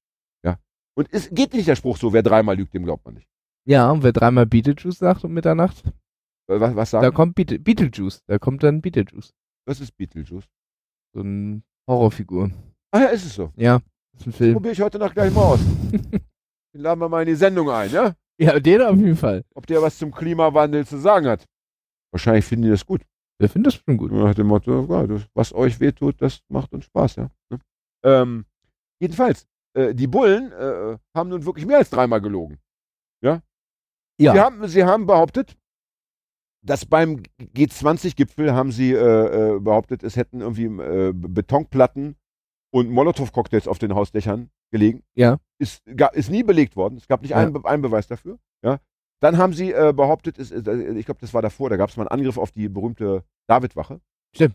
[0.44, 0.58] Ja.
[0.96, 3.28] Und es geht nicht der Spruch so, wer dreimal lügt, dem glaubt man nicht.
[3.66, 5.84] Ja, und wer dreimal Beetlejuice sagt um Mitternacht,
[6.48, 7.14] Äh, Was, was da sagen?
[7.14, 8.22] kommt Beetle Beetlejuice.
[8.26, 9.32] Da kommt dann Beetlejuice.
[9.66, 10.44] Was ist Beetlejuice?
[11.14, 12.50] So eine Horrorfigur.
[12.90, 13.52] Ah ja, ist es so.
[13.56, 13.80] Ja,
[14.18, 14.52] ist ein Film.
[14.54, 15.60] Probiere ich heute Nacht gleich mal aus.
[16.74, 18.14] Den laden wir mal in die Sendung ein, ja?
[18.38, 19.44] Ja, den auf jeden Fall.
[19.54, 21.46] Ob der was zum Klimawandel zu sagen hat.
[22.14, 23.02] Wahrscheinlich finden die das gut.
[23.40, 24.12] Der findet das schon gut.
[24.12, 27.30] Nach dem Motto, ja, was euch wehtut, das macht uns Spaß, ja.
[27.50, 27.58] Ne?
[28.04, 28.44] Ähm,
[29.00, 29.46] jedenfalls,
[29.76, 32.58] äh, die Bullen äh, haben nun wirklich mehr als dreimal gelogen.
[33.22, 33.42] Ja.
[34.20, 35.56] Sie, haben, sie haben behauptet,
[36.64, 42.14] dass beim G20-Gipfel haben sie äh, äh, behauptet, es hätten irgendwie äh, Betonplatten
[42.72, 45.02] und Molotow-Cocktails auf den Hausdächern gelegen.
[45.16, 45.38] Ja.
[45.58, 46.96] Ist, ga, ist nie belegt worden.
[46.96, 47.38] Es gab nicht Ja.
[47.38, 48.38] einen, Be- einen Beweis dafür.
[48.64, 48.78] Ja.
[49.24, 51.96] Dann haben sie äh, behauptet, es, äh, ich glaube, das war davor, da gab es
[51.96, 54.02] mal einen Angriff auf die berühmte Davidwache.
[54.34, 54.54] Stimmt.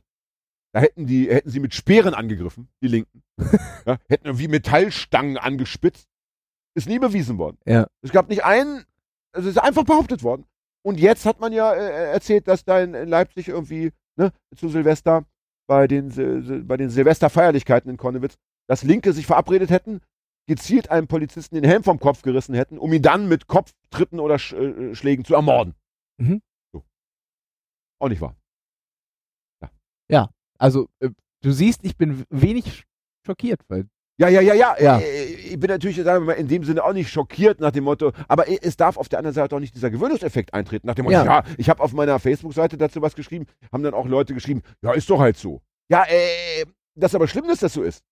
[0.74, 3.24] Da hätten, die, hätten sie mit Speeren angegriffen, die Linken.
[3.88, 6.08] ja, hätten irgendwie Metallstangen angespitzt.
[6.76, 7.58] Ist nie bewiesen worden.
[7.66, 7.88] Ja.
[8.04, 8.86] Es gab nicht einen,
[9.32, 10.46] es ist einfach behauptet worden.
[10.86, 14.70] Und jetzt hat man ja äh, erzählt, dass da in, in Leipzig irgendwie ne, zu
[14.70, 15.26] Silvester
[15.66, 20.02] bei den, bei den Silvesterfeierlichkeiten in Konnewitz, dass Linke sich verabredet hätten,
[20.50, 24.38] gezielt einem Polizisten den Helm vom Kopf gerissen hätten, um ihn dann mit Kopftritten oder
[24.40, 25.76] Sch äh, Schlägen zu ermorden.
[26.18, 26.42] Mhm.
[26.74, 26.84] So.
[28.02, 28.36] Auch nicht wahr.
[30.62, 31.10] Also, äh,
[31.42, 32.84] du siehst, ich bin wenig
[33.26, 33.88] schockiert, weil
[34.20, 34.76] Ja, ja, ja, ja.
[34.78, 35.00] Ja.
[35.00, 35.24] Äh,
[35.54, 38.12] Ich bin natürlich sagen wir mal, in dem Sinne auch nicht schockiert nach dem Motto,
[38.28, 40.86] aber es darf auf der anderen Seite auch nicht dieser Gewöhnungseffekt eintreten.
[40.86, 41.44] Nach dem Motto, ja, Ja.
[41.58, 45.10] ich habe auf meiner Facebook-Seite dazu was geschrieben, haben dann auch Leute geschrieben, ja, ist
[45.10, 45.62] doch halt so.
[45.90, 48.04] Ja, äh, das ist aber schlimm, dass das so ist.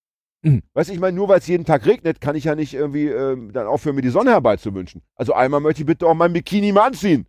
[0.44, 0.62] Mhm.
[0.74, 3.08] Weißt du, ich meine, nur weil es jeden Tag regnet, kann ich ja nicht irgendwie
[3.08, 5.02] ähm, dann aufhören, mir die Sonne herbeizuwünschen.
[5.16, 7.26] Also einmal möchte ich bitte auch mein Bikini mal anziehen.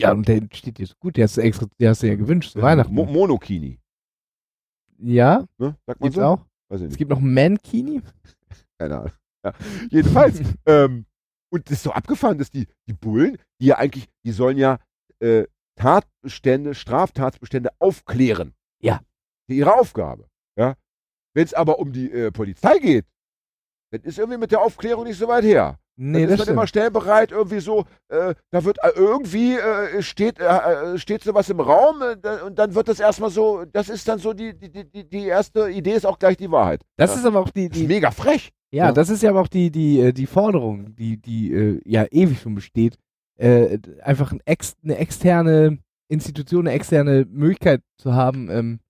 [0.00, 1.16] Ja, und der steht dir so gut.
[1.16, 2.92] Der hast du extra, der hast du ja gewünscht zu Weihnachten.
[2.94, 3.78] Mo Monokini.
[4.98, 5.76] ja, Ne?
[5.86, 6.22] Sagt man gibt's so?
[6.24, 6.38] auch.
[6.68, 6.98] Weiß ich Es nicht.
[6.98, 8.00] gibt noch Mankini.
[8.78, 9.12] Keine Ahnung.
[9.44, 9.52] Ja.
[9.90, 10.40] Jedenfalls.
[10.66, 11.06] ähm,
[11.50, 14.78] und das ist so abgefahren, dass die, die Bullen, die ja eigentlich, die sollen ja
[15.20, 15.44] äh,
[15.76, 18.54] Tatbestände, Straftatsbestände aufklären.
[18.80, 19.00] Ja.
[19.48, 20.28] Ihre Aufgabe.
[20.56, 20.74] Ja.
[21.34, 23.04] Wenn es aber um die äh, Polizei geht,
[23.90, 25.78] dann ist irgendwie mit der Aufklärung nicht so weit her.
[25.96, 30.02] Nee, dann das ist man immer stellbereit, irgendwie so, äh, da wird äh, irgendwie äh,
[30.02, 33.88] steht, äh, äh, steht sowas im Raum äh, und dann wird das erstmal so, das
[33.88, 36.82] ist dann so die, die, die, die erste Idee ist auch gleich die Wahrheit.
[36.96, 37.16] Das Ja.
[37.20, 38.50] ist aber auch die, Das ist die mega frech.
[38.72, 38.92] ja, ja.
[38.92, 42.96] das ist ja aber auch die, die, die Forderung, die, die ja ewig schon besteht.
[43.36, 45.78] Äh, einfach ein ex, eine externe
[46.08, 48.83] Institution, eine externe Möglichkeit zu haben, ähm, äh,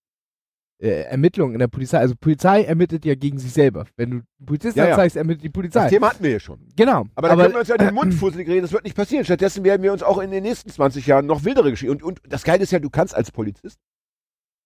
[0.88, 3.86] Ermittlungen in der Polizei, also Polizei ermittelt ja gegen sich selber.
[3.96, 4.90] Wenn du Polizisten Ja, ja.
[4.94, 5.80] anzeigst, ermittelt die Polizei.
[5.82, 6.58] Das Thema hatten wir ja schon.
[6.76, 7.06] genau.
[7.14, 9.24] Aber da können wir uns ja den Mund fusselig reden, das wird nicht passieren.
[9.24, 11.92] Stattdessen werden wir uns auch in den nächsten 20 Jahren noch wildere Geschichten.
[11.94, 13.78] Und, und das Geile ist ja, du kannst als Polizist,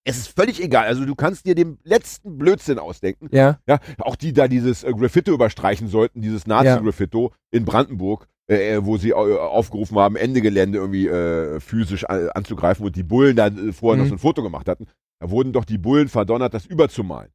[0.04, 3.28] es ist völlig egal, also du kannst dir den letzten Blödsinn ausdenken.
[3.30, 8.76] ja, Ja, auch die da dieses äh, Graffito überstreichen sollten, dieses Nazi-Graffito in Brandenburg, äh,
[8.76, 13.02] äh, wo sie äh, aufgerufen haben, Ende Gelände irgendwie äh, physisch an, anzugreifen und die
[13.02, 14.08] Bullen da äh, vorher noch Mhm.
[14.10, 14.86] so ein Foto gemacht hatten.
[15.20, 17.30] Da wurden doch die Bullen verdonnert, das überzumalen.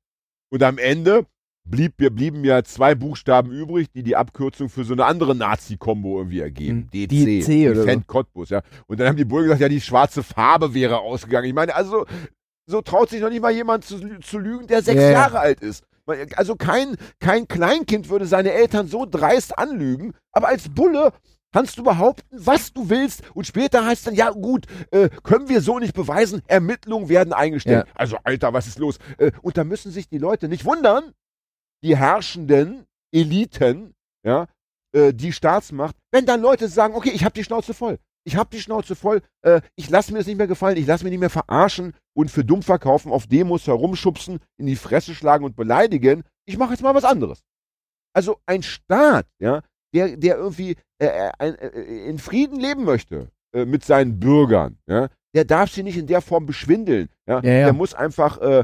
[0.50, 1.26] Und am Ende
[1.66, 6.40] blieb, blieben ja zwei Buchstaben übrig, die die Abkürzung für so eine andere Nazi-Kombo irgendwie
[6.42, 6.90] ergeben.
[6.94, 7.08] Mhm.
[7.08, 7.86] DC, DC oder so.
[7.86, 8.62] Defend Cottbus, ja.
[8.88, 11.48] Und dann haben die Bullen gesagt, ja, die schwarze Farbe wäre ausgegangen.
[11.48, 12.06] Ich meine, also
[12.66, 15.12] so traut sich noch nicht mal jemand zu, zu lügen, der sechs ja.
[15.12, 15.84] Jahre alt ist.
[16.36, 21.14] Also kein, kein Kleinkind würde seine Eltern so dreist anlügen, aber als Bulle
[21.54, 25.62] kannst du behaupten, was du willst und später heißt dann, ja gut, äh, können wir
[25.62, 27.86] so nicht beweisen, Ermittlungen werden eingestellt.
[27.96, 28.98] Also Alter, was ist los?
[29.18, 31.14] Äh, und da müssen sich die Leute nicht wundern,
[31.84, 33.94] die herrschenden Eliten,
[34.26, 34.48] ja,
[34.94, 38.00] äh, die Staatsmacht, wenn dann Leute sagen, okay, ich habe die Schnauze voll.
[38.26, 41.04] Ich habe die Schnauze voll, äh, ich lasse mir das nicht mehr gefallen, ich lasse
[41.04, 45.44] mir nicht mehr verarschen und für dumm verkaufen, auf Demos herumschubsen, in die Fresse schlagen
[45.44, 46.24] und beleidigen.
[46.46, 47.44] Ich mache jetzt mal was anderes.
[48.14, 49.62] Also ein Staat, ja,
[49.94, 54.78] der, der irgendwie äh, äh, ein, äh, in Frieden leben möchte äh, mit seinen Bürgern,
[54.88, 57.10] ja, der darf sie nicht in der Form beschwindeln.
[57.28, 57.64] Ja, Ja, ja.
[57.66, 58.64] Der muss einfach äh,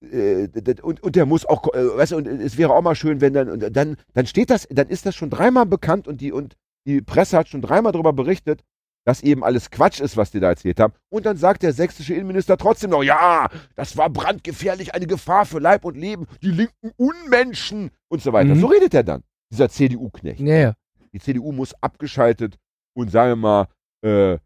[0.00, 0.48] äh,
[0.82, 3.34] und, und der muss auch, äh, weißt du, und es wäre auch mal schön, wenn
[3.34, 6.56] dann, und dann, dann steht das, dann ist das schon dreimal bekannt und die, und
[6.86, 8.62] die Presse hat schon dreimal darüber berichtet,
[9.04, 10.92] dass eben alles Quatsch ist, was die da erzählt haben.
[11.08, 15.58] Und dann sagt der sächsische Innenminister trotzdem noch, ja, das war brandgefährlich, eine Gefahr für
[15.58, 18.54] Leib und Leben, die linken Unmenschen und so weiter.
[18.54, 18.60] Mhm.
[18.60, 20.40] So redet er dann, dieser CDU-Knecht.
[20.40, 20.74] ja, ja.
[21.12, 22.58] Die CDU muss abgeschaltet
[22.94, 23.66] und, sagen wir mal,
[24.02, 24.38] äh,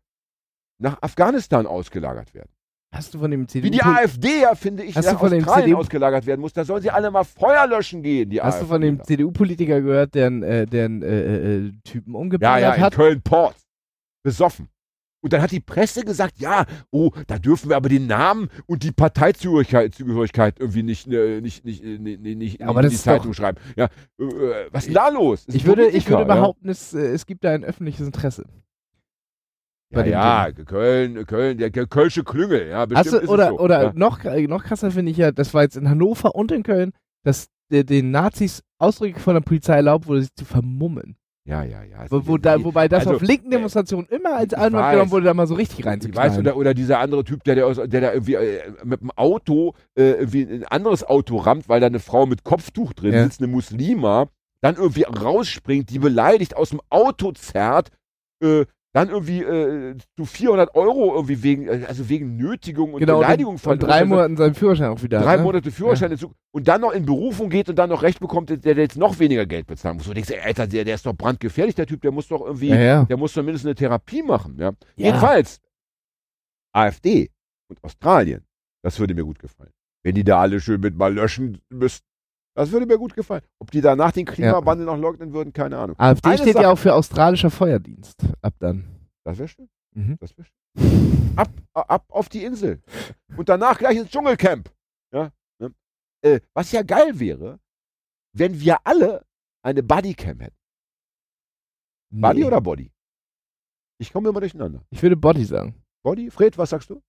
[0.79, 2.51] nach Afghanistan ausgelagert werden.
[2.95, 5.31] Hast du von dem CDU Wie die AfD ja, finde ich, Hast nach du von
[5.31, 6.53] dem Australien CDU ausgelagert werden muss.
[6.53, 8.65] Da sollen sie alle mal Feuer löschen gehen, die Hast AfD.
[8.65, 12.75] du von dem CDU-Politiker gehört, der einen äh, einen, äh, äh, Typen Ja, umgebracht ja,
[12.75, 12.95] in hat?
[12.95, 13.57] Köln-Port.
[14.23, 14.69] Besoffen.
[15.23, 18.83] Und dann hat die Presse gesagt, ja, oh, da dürfen wir aber den Namen und
[18.83, 23.33] die Parteizugehörigkeit Zugehörigkeit irgendwie nicht, äh, nicht, nicht, äh, nicht, nicht Ja, in die Zeitung
[23.33, 23.59] schreiben.
[23.77, 25.45] Ja, äh, äh, was ist denn da los?
[25.47, 26.35] Ist Ich würde, ich würde ja?
[26.35, 28.45] behaupten, es, äh, es gibt da ein öffentliches Interesse.
[29.93, 33.59] Ja, ja, Köln, Köln, der Kö- Kölsche Klüngel, ja, bestimmt Hast du, ist oder so.
[33.61, 33.93] oder ja.
[33.95, 36.93] noch, noch krasser finde ich ja, das war jetzt in Hannover und in Köln,
[37.25, 41.17] dass den Nazis ausdrücklich von der Polizei erlaubt wurde, sich zu vermummen.
[41.45, 42.07] Ja, ja, ja.
[42.09, 44.93] Wo, wo da, wobei das Also, auf linken äh, Demonstrationen immer als weiß.
[44.93, 46.39] genommen wurde, da mal so richtig Ich weiß, reinzuknallen.
[46.39, 49.75] oder, oder dieser andere Typ, der, der, aus, der da irgendwie äh, mit dem Auto
[49.99, 53.25] äh, irgendwie ein anderes Auto rammt, weil da eine Frau mit Kopftuch drin Ja.
[53.25, 54.29] sitzt, eine Muslima,
[54.61, 57.91] dann irgendwie rausspringt, die beleidigt, aus dem Auto zerrt,
[58.43, 63.21] äh, dann irgendwie äh, zu 400 Euro irgendwie wegen, äh, also wegen Nötigung und genau,
[63.21, 65.21] Beleidigung und drei Monaten seinen Führerschein auch wieder.
[65.21, 65.43] Drei ne?
[65.43, 68.77] Monate Führerscheinentzug und dann noch in Berufung geht und dann noch Recht bekommt, der, der
[68.77, 70.07] jetzt noch weniger Geld bezahlen muss.
[70.07, 72.69] Du denkst, ey, Alter, der, der ist doch brandgefährlich, der Typ, der muss doch irgendwie
[72.69, 73.05] Ja, ja.
[73.05, 74.57] der muss zumindest eine Therapie machen.
[74.59, 74.73] Ja?
[74.97, 75.07] Ja.
[75.07, 75.61] Jedenfalls,
[76.75, 77.31] AfD
[77.69, 78.45] und Australien,
[78.83, 79.73] das würde mir gut gefallen.
[80.03, 82.07] Wenn die da alle schön mit mal löschen müssten,
[82.55, 83.43] das würde mir gut gefallen.
[83.59, 85.99] Ob die danach den Klimawandel noch leugnen würden, keine Ahnung.
[85.99, 88.23] AfD Eine steht Sache- ja auch für australischer Feuerdienst.
[88.43, 89.09] Ab dann.
[89.25, 89.69] Das wäre schön.
[89.95, 90.17] Mhm.
[90.21, 91.33] Das wär schön.
[91.37, 92.83] Ab, ab auf die Insel.
[93.37, 94.71] Und danach gleich ins Dschungelcamp.
[95.13, 95.31] Ja?
[95.59, 95.73] Ne?
[96.23, 97.59] Äh, was ja geil wäre,
[98.35, 99.25] wenn wir alle
[99.63, 100.57] eine Bodycam hätten.
[102.11, 102.47] Body Nee.
[102.47, 102.93] oder Body?
[103.99, 104.85] Ich komme immer durcheinander.
[104.91, 105.83] Ich würde Body sagen.
[106.03, 106.31] Body?
[106.31, 107.03] Fred, was sagst du?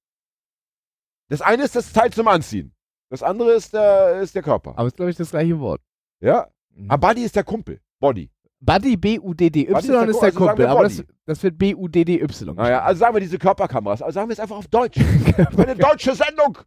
[1.29, 2.72] Das eine ist das Teil zum Anziehen.
[3.14, 4.74] Das andere ist der, ist der Körper.
[4.76, 5.82] Aber ist, glaube ich, das gleiche Wort.
[6.20, 6.47] Ja?
[6.74, 6.89] Mhm.
[6.89, 7.80] Ah, Buddy ist der Kumpel.
[7.99, 8.32] Body.
[8.59, 12.55] Buddy B-U-D-D-Y Buddy ist der ist der also Kumpel, aber das, das wird B-U-D-D-Y.
[12.55, 14.01] Naja, also sagen wir diese Körperkameras.
[14.01, 14.97] Also sagen wir es einfach auf Deutsch.
[15.57, 16.57] Eine deutsche Sendung.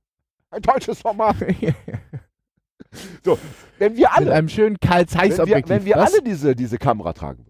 [0.50, 1.34] Ein deutsches Format.
[3.24, 3.38] So,
[3.78, 6.12] wenn wir Mit alle, einem schönen Karl Zeiss wenn wir, wenn wir was?
[6.12, 7.44] alle diese, diese Kamera tragen.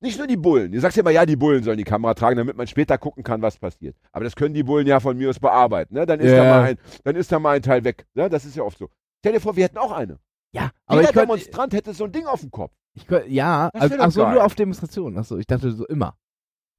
[0.00, 0.70] Nicht nur die Bullen.
[0.72, 3.24] Du sagst ja immer, ja, die Bullen sollen die Kamera tragen, damit man später gucken
[3.24, 3.96] kann, was passiert.
[4.12, 5.94] Aber das können die Bullen ja von mir aus bearbeiten.
[5.94, 6.06] Ne?
[6.06, 6.44] Dann, ist Ja.
[6.44, 8.06] da mal ein, dann ist da mal ein Teil weg.
[8.14, 8.28] Ne?
[8.28, 8.88] Das ist ja oft so.
[9.20, 10.18] Stell dir vor, wir hätten auch eine.
[10.52, 12.72] ja, aber Jeder ich könnte, Demonstrant hätte so ein Ding auf dem Kopf.
[12.94, 15.18] ich könnte, ja, also, ach so, nur auf Demonstrationen.
[15.18, 16.16] Achso, ich dachte so immer.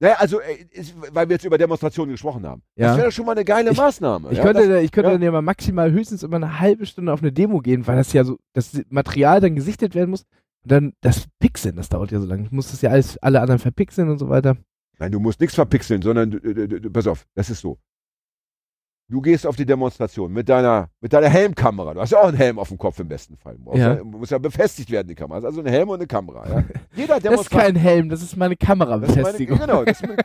[0.02, 2.62] Naja, also, äh, ist, weil wir jetzt über Demonstrationen gesprochen haben.
[2.74, 2.86] Ja.
[2.88, 4.30] Das wäre doch schon mal eine geile Ich- Maßnahme.
[4.30, 4.44] Ich ja?
[4.44, 5.14] könnte, das, ich könnte ja.
[5.14, 8.14] dann ja mal maximal höchstens immer eine halbe Stunde auf eine Demo gehen, weil das
[8.14, 10.24] ja so, das Material dann gesichtet werden muss.
[10.62, 12.44] Und dann das Pixeln, das dauert ja so lange.
[12.44, 14.56] Ich muss das ja alles, alle anderen verpixeln und so weiter.
[14.98, 17.78] Nein, du musst nichts verpixeln, sondern, du, du, du, pass auf, das ist so.
[19.08, 21.94] Du gehst auf die Demonstration mit deiner, mit deiner Helmkamera.
[21.94, 23.56] Du hast ja auch einen Helm auf dem Kopf im besten Fall.
[23.58, 23.96] Du Ja.
[23.96, 24.04] ja.
[24.04, 25.40] muss ja befestigt werden, die Kamera.
[25.40, 26.48] Das ist Also ein Helm und eine Kamera.
[26.48, 26.64] Ja?
[26.94, 29.58] Jeder Das ist kein Helm, das ist meine Das ist meine, Kamerabefestigung.
[29.58, 29.84] genau.
[29.84, 30.22] Das ist, meine-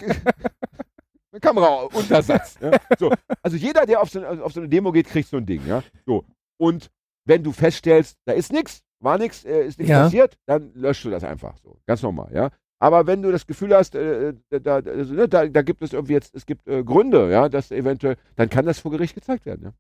[1.32, 2.58] Ein Kamerauntersatz.
[2.62, 2.72] ja?
[3.00, 3.12] so.
[3.42, 5.66] Also jeder, der auf so, auf so eine Demo geht, kriegt so ein Ding.
[5.66, 5.82] Ja?
[6.06, 6.24] So.
[6.58, 6.92] Und
[7.26, 10.04] wenn du feststellst, da ist nichts, war nichts, äh, ist nichts Ja.
[10.04, 11.78] passiert, dann löschst du das einfach so.
[11.88, 12.50] Ganz normal, ja.
[12.80, 15.94] Aber wenn du das Gefühl hast, äh, da, da, also, ne, da, da gibt es
[15.94, 19.46] irgendwie jetzt, es gibt äh, Gründe, ja, dass eventuell, dann kann das vor Gericht gezeigt
[19.46, 19.74] werden, ja.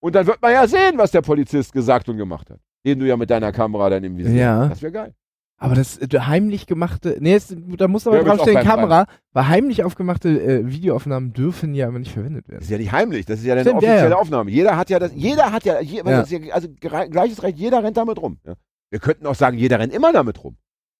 [0.00, 2.58] Und dann wird man ja sehen, was der Polizist gesagt und gemacht hat.
[2.84, 4.58] Den du ja mit deiner Kamera dann im Visier Ja.
[4.62, 4.70] hast.
[4.70, 5.14] Das wäre geil.
[5.62, 9.84] Aber das äh, heimlich gemachte, nee, es, da muss aber Ja, draufstehen, Kamera, weil heimlich
[9.84, 12.62] aufgemachte äh, Videoaufnahmen dürfen ja aber nicht verwendet Das werden.
[12.62, 14.16] ist ja nicht heimlich, das ist ja eine Stimmt, offizielle ja.
[14.16, 14.50] Aufnahme.
[14.50, 16.02] Jeder hat ja das, jeder hat ja, je, Ja.
[16.02, 18.38] Das ja also gleiches Recht, jeder rennt damit rum.
[18.44, 18.54] Ja.
[18.90, 20.56] Wir könnten auch sagen, jeder rennt immer damit rum.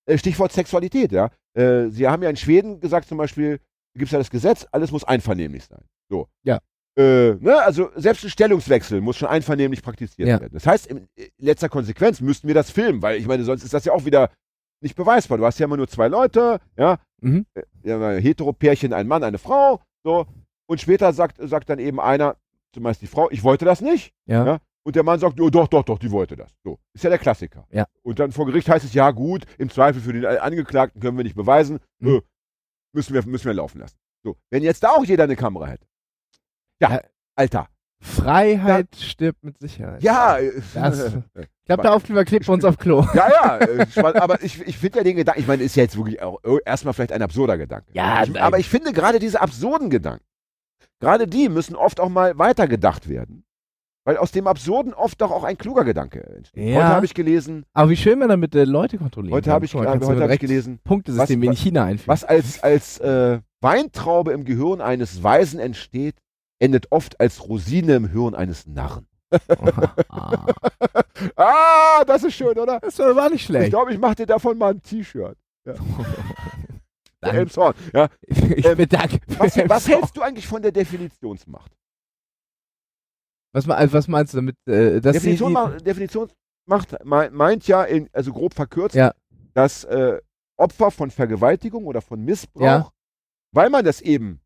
[0.06, 1.30] Äh, Stichwort Sexualität, ja.
[1.54, 3.58] Äh, Sie haben ja in Schweden gesagt zum Beispiel,
[3.94, 5.82] gibt es ja das Gesetz, alles muss einvernehmlich sein.
[6.08, 6.28] So.
[6.44, 6.60] Ja.
[6.96, 10.40] Äh, ne, also selbst ein Stellungswechsel muss schon einvernehmlich praktiziert Ja.
[10.40, 10.52] werden.
[10.52, 13.72] Das heißt, in in letzter Konsequenz müssten wir das filmen, weil ich meine, sonst ist
[13.74, 14.30] das ja auch wieder
[14.82, 15.38] nicht beweisbar.
[15.38, 17.46] Du hast ja immer nur zwei Leute, ja, Mhm.
[17.54, 20.26] äh, ja, ein Hetero-Pärchen, ein Mann, eine Frau, so.
[20.66, 22.36] Und später sagt, sagt dann eben einer,
[22.74, 24.12] zumeist die Frau, ich wollte das nicht.
[24.26, 24.44] Ja.
[24.46, 24.58] Ja.
[24.84, 26.52] Und der Mann sagt, oh, doch, doch, doch, die wollte das.
[26.64, 26.78] So.
[26.92, 27.66] Ist ja der Klassiker.
[27.70, 27.86] Ja.
[28.02, 31.22] Und dann vor Gericht heißt es, ja, gut, im Zweifel für den Angeklagten können wir
[31.24, 32.16] nicht beweisen, Mhm.
[32.16, 32.20] äh,
[32.92, 33.96] müssen, wir, müssen wir laufen lassen.
[34.24, 34.36] So.
[34.50, 35.86] Wenn jetzt da auch jeder eine Kamera hätte.
[36.80, 37.00] Ja, Ja.
[37.36, 37.68] Alter.
[38.02, 40.02] Freiheit stirbt mit Sicherheit.
[40.02, 40.36] Ja,
[40.74, 43.06] Das- Ich glaube, der Aufkleber klebt bei uns auf Klo.
[43.14, 43.86] ja, ja, äh,
[44.18, 46.58] aber ich, ich finde ja den Gedanken, ich meine, ist ja jetzt wirklich auch äh,
[46.64, 47.86] erstmal vielleicht ein absurder Gedanke.
[47.92, 50.24] Ja, ich, aber ich finde gerade diese absurden Gedanken,
[51.00, 53.44] gerade die müssen oft auch mal weitergedacht werden.
[54.04, 56.70] Weil aus dem Absurden oft doch auch ein kluger Gedanke entsteht.
[56.70, 56.74] Ja.
[56.78, 59.74] Heute habe ich gelesen, Aber wie schön man damit äh, Leute kontrollieren heute habe ich,
[59.74, 62.08] heute habe ich gelesen, Punktesystem was- in China einführen.
[62.08, 66.16] was als, als äh, Weintraube im Gehirn eines Weisen entsteht,
[66.62, 69.06] endet oft als Rosine im Hirn eines Narren.
[71.36, 72.04] Ah.
[72.04, 72.80] Das ist schön, oder?
[72.80, 73.70] das war nicht Ich schlecht.
[73.70, 75.36] glaube, ich mache dir davon mal ein T-Shirt.
[75.64, 75.74] Ja.
[77.20, 77.36] Danke.
[77.38, 77.74] Elmshorn.
[77.92, 78.08] Ja.
[78.26, 79.20] Ich Ähm, bedanke.
[79.38, 81.70] Was, was hältst du eigentlich von der Definitionsmacht?
[83.52, 84.56] Was, also was meinst du damit?
[84.66, 89.14] Äh, Definition, die, ma- Definitionsmacht mei- meint ja, in, also grob verkürzt, Ja.
[89.54, 90.20] dass äh,
[90.56, 92.90] Opfer von Vergewaltigung oder von Missbrauch, Ja.
[93.52, 94.40] weil man das eben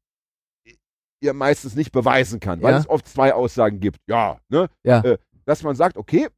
[1.23, 2.79] ja meistens nicht beweisen kann, weil Ja.
[2.79, 4.69] es oft zwei Aussagen gibt, ja, ne?
[4.85, 5.01] Ja.
[5.01, 6.29] Äh, dass man sagt, okay,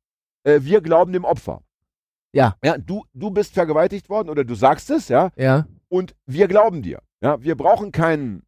[0.45, 1.63] äh, wir glauben dem Opfer.
[2.35, 2.57] Ja.
[2.63, 6.83] Ja, du, du bist vergewaltigt worden oder du sagst es, ja, ja, und wir glauben
[6.83, 7.01] dir.
[7.23, 8.43] Ja, wir brauchen keinen,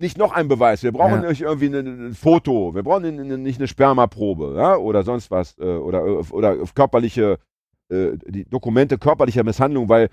[0.00, 1.28] nicht noch einen Beweis, wir brauchen Ja.
[1.30, 5.56] nicht irgendwie ein, ein Foto, wir brauchen n- nicht eine Spermaprobe, ja, oder sonst was,
[5.58, 7.38] äh, oder, äh, oder körperliche,
[7.90, 10.10] äh, die Dokumente körperlicher Misshandlung, weil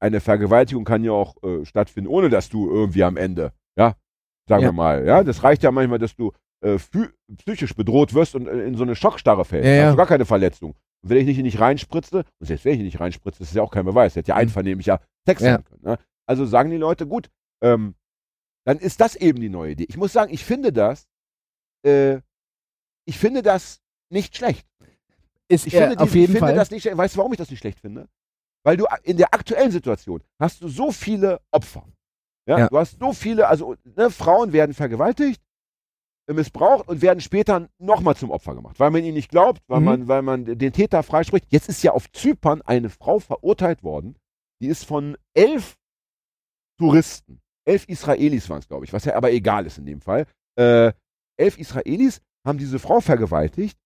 [0.00, 3.94] eine Vergewaltigung kann ja auch äh, stattfinden, ohne dass du irgendwie am Ende, ja,
[4.48, 4.68] sagen Ja.
[4.68, 6.78] wir mal, ja, das reicht ja manchmal, dass du äh,
[7.36, 9.84] psychisch bedroht wirst und äh, in so eine Schockstarre fällst, Ja, ja.
[9.86, 10.72] hast du gar keine Verletzung.
[11.02, 13.62] Und wenn ich nicht, nicht reinspritze, und selbst wenn ich nicht reinspritze, das ist ja
[13.62, 14.40] auch kein Beweis, hätte ja Mhm.
[14.40, 15.52] einvernehmlicher Sex Ja.
[15.54, 15.82] sein können.
[15.84, 15.98] Ne?
[16.26, 17.30] Also sagen die Leute, gut,
[17.62, 17.94] ähm,
[18.66, 19.86] dann ist das eben die neue Idee.
[19.88, 21.06] Ich muss sagen, ich finde das,
[21.86, 22.18] äh,
[23.06, 23.80] ich finde das
[24.10, 24.66] nicht schlecht.
[25.50, 26.54] ist Ich finde, die, auf jeden ich finde Fall.
[26.54, 26.98] das nicht schlecht.
[26.98, 28.08] Weißt du, warum ich das nicht schlecht finde?
[28.64, 31.86] Weil du in der aktuellen Situation hast du so viele Opfer.
[32.48, 32.58] Ja?
[32.60, 32.68] Ja.
[32.68, 35.40] Du hast so viele, also ne, Frauen werden vergewaltigt,
[36.28, 39.80] äh, missbraucht und werden später nochmal zum Opfer gemacht, weil man ihnen nicht glaubt, weil,
[39.80, 39.84] Mhm.
[39.84, 41.46] man, weil man den Täter freispricht.
[41.50, 44.16] Jetzt ist ja auf Zypern eine Frau verurteilt worden,
[44.60, 45.76] die ist von elf
[46.78, 50.26] Touristen, elf Israelis waren es, glaube ich, was ja aber egal ist in dem Fall.
[50.56, 50.92] Äh,
[51.36, 53.78] elf Israelis haben diese Frau vergewaltigt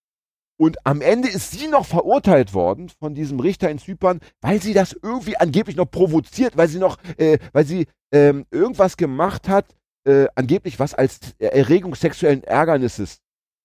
[0.58, 4.74] und am Ende ist sie noch verurteilt worden von diesem Richter in Zypern, weil sie
[4.74, 9.66] das irgendwie angeblich noch provoziert, weil sie noch, äh, weil sie ähm, irgendwas gemacht hat,
[10.04, 13.18] äh, angeblich was als Erregung sexuellen Ärgernisses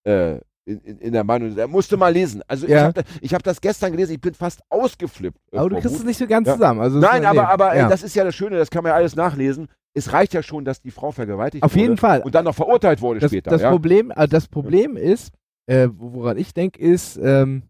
[0.06, 0.36] äh,
[0.66, 1.58] in, in, in der Meinung.
[1.58, 2.42] Er musste mal lesen.
[2.48, 2.84] Also ich Ja.
[2.86, 5.40] habe ich hab das gestern gelesen, ich bin fast ausgeflippt.
[5.52, 6.00] äh, aber du kriegst Wut.
[6.02, 6.54] es nicht so ganz Ja.
[6.56, 6.82] zusammen.
[6.82, 7.90] Also Nein, aber, aber äh, ja.
[7.90, 9.68] das ist ja das Schöne, das kann man ja alles nachlesen.
[9.94, 12.22] Es reicht ja schon, dass die Frau vergewaltigt Auf wurde jeden Fall.
[12.22, 13.50] und dann noch verurteilt wurde das, später.
[13.52, 13.64] das?
[13.64, 15.32] Problem, also das Problem ist,
[15.68, 17.64] äh, woran ich denke, ist, ähm,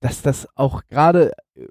[0.00, 1.66] dass das auch gerade, äh,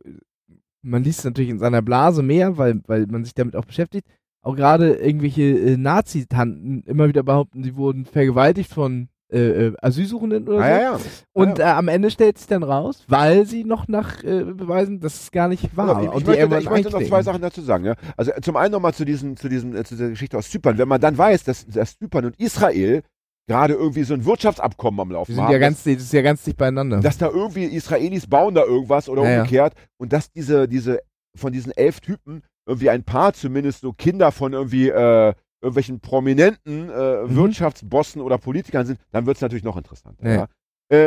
[0.82, 4.08] man liest es natürlich in seiner Blase mehr, weil, weil man sich damit auch beschäftigt,
[4.42, 10.48] auch gerade irgendwelche äh, Nazi-Tanten immer wieder behaupten, sie wurden vergewaltigt von äh, äh, Asylsuchenden
[10.48, 10.70] oder Ah, so.
[10.70, 11.00] ja, ja.
[11.34, 11.66] Und ja.
[11.66, 15.32] äh, am Ende stellt sich dann raus, weil sie noch nach äh, beweisen, dass es
[15.32, 16.00] gar nicht war.
[16.00, 17.24] Genau, ich, ich, möchte, ich möchte noch zwei.
[17.24, 17.84] Sachen dazu sagen.
[17.84, 17.96] Ja?
[18.16, 20.78] Also zum einen nochmal zu, diesen, zu, diesen, äh, zu dieser Geschichte aus Zypern.
[20.78, 23.04] Wenn man dann weiß, dass, dass Zypern und Israel
[23.48, 26.22] gerade irgendwie so ein Wirtschaftsabkommen am Laufen Die sind haben, ja ganz, das ist ja
[26.22, 27.00] ganz dicht beieinander.
[27.00, 29.38] dass, da irgendwie Israelis bauen da irgendwas oder Ja, ja.
[29.42, 31.00] umgekehrt und dass diese, diese
[31.36, 36.90] von diesen elf Typen irgendwie ein paar zumindest so Kinder von irgendwie äh, irgendwelchen prominenten
[36.90, 37.36] äh, Mhm.
[37.36, 40.28] Wirtschaftsbossen oder Politikern sind, dann wird es natürlich noch interessanter.
[40.30, 40.36] Ja.
[40.36, 40.48] Ja.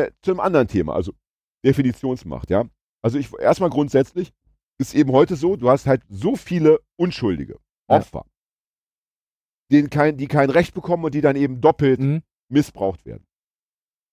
[0.05, 1.13] Äh, zum anderen Thema, also
[1.65, 2.65] Definitionsmacht, ja.
[3.03, 4.33] Also ich erstmal grundsätzlich
[4.79, 7.59] ist eben heute so, du hast halt so viele Unschuldige,
[7.91, 7.97] Ja.
[7.99, 8.25] Opfer.
[9.71, 12.23] denen kein, die kein Recht bekommen und die dann eben doppelt Mhm.
[12.51, 13.27] Missbraucht werden.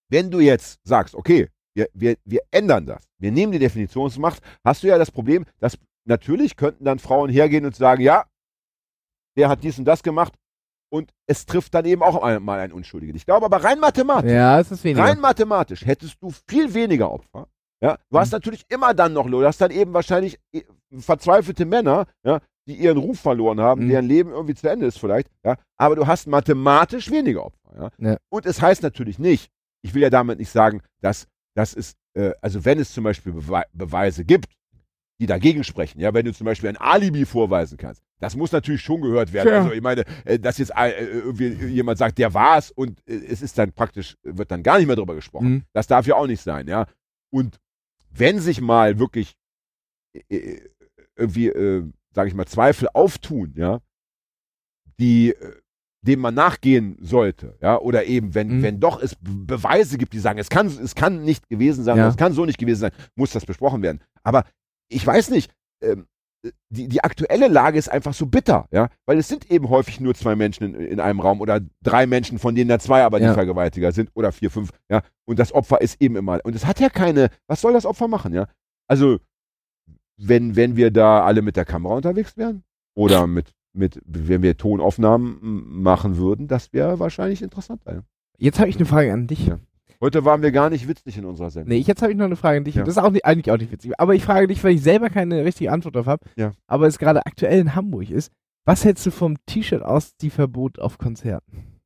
[0.10, 4.84] Wenn du jetzt sagst, okay, wir, wir, wir ändern das, wir nehmen die Definitionsmacht, hast
[4.84, 8.26] du ja das Problem, dass natürlich könnten dann Frauen hergehen und sagen, ja,
[9.38, 10.34] der hat dies und das gemacht
[10.90, 13.16] und es trifft dann eben auch mal einen Unschuldigen.
[13.16, 15.04] Ich glaube aber rein mathematisch, Ja, es ist weniger.
[15.06, 17.48] rein mathematisch hättest du viel weniger Opfer.
[17.84, 18.38] Ja, du hast Mhm.
[18.38, 20.64] natürlich immer dann noch, du hast dann eben wahrscheinlich äh,
[20.98, 23.90] verzweifelte Männer, ja, die ihren Ruf verloren haben, Mhm.
[23.90, 28.10] deren Leben irgendwie zu Ende ist vielleicht, ja, aber du hast mathematisch weniger Opfer, ja.
[28.12, 28.18] Ja.
[28.30, 29.50] Und es heißt natürlich nicht,
[29.82, 33.32] ich will ja damit nicht sagen, dass, dass es, äh, also wenn es zum Beispiel
[33.34, 34.50] Bewe Beweise gibt,
[35.20, 38.82] die dagegen sprechen, ja, wenn du zum Beispiel ein Alibi vorweisen kannst, das muss natürlich
[38.82, 39.48] schon gehört werden.
[39.50, 39.60] Ja.
[39.62, 43.16] Also ich meine, äh, dass jetzt äh, irgendwie jemand sagt, der war es und äh,
[43.16, 45.50] es ist dann praktisch, wird dann gar nicht mehr drüber gesprochen.
[45.50, 45.64] Mhm.
[45.74, 46.86] Das darf ja auch nicht sein, ja.
[47.32, 47.58] Und
[48.12, 49.36] wenn sich mal wirklich
[51.18, 51.84] irgendwie, äh,
[52.18, 53.80] sage ich mal, Zweifel auftun, ja,
[55.00, 55.54] die äh,
[56.06, 58.64] dem man nachgehen sollte, ja, oder eben, wenn, Mhm.
[58.64, 61.98] wenn doch es Be- Beweise gibt, die sagen, es kann, es kann nicht gewesen sein,
[61.98, 62.08] Ja.
[62.08, 64.02] es kann so nicht gewesen sein, muss das besprochen werden.
[64.24, 64.46] Aber
[64.90, 65.52] ich weiß nicht,
[65.84, 66.08] ähm,
[66.70, 70.14] die, die aktuelle Lage ist einfach so bitter, ja, weil es sind eben häufig nur
[70.16, 73.26] zwei Menschen in, in einem Raum oder drei Menschen, von denen da zwei aber die
[73.26, 73.34] Ja.
[73.34, 76.80] Vergewaltiger sind oder vier, fünf, ja, und das Opfer ist eben immer, und es hat
[76.80, 78.48] ja keine, was soll das Opfer machen, ja?
[78.88, 79.18] Also,
[80.18, 82.64] wenn, wenn wir da alle mit der Kamera unterwegs wären
[82.96, 85.38] oder mit, mit, wenn wir Tonaufnahmen
[85.82, 87.82] machen würden, das wäre wahrscheinlich interessant.
[88.38, 89.48] Jetzt habe ich eine Frage an dich.
[89.48, 89.60] Ja.
[90.00, 91.70] Heute waren wir gar nicht witzig in unserer Sendung.
[91.70, 92.76] Nee, jetzt habe ich noch eine Frage an dich.
[92.76, 92.84] Ja.
[92.84, 94.00] Das ist auch nicht, eigentlich auch nicht witzig.
[94.00, 96.26] Aber ich frage dich, weil ich selber keine richtige Antwort darauf habe.
[96.36, 96.52] Ja.
[96.68, 98.32] Aber es gerade aktuell in Hamburg ist.
[98.66, 101.80] Was hältst du vom T-Shirt aus die Verbot auf Konzerten?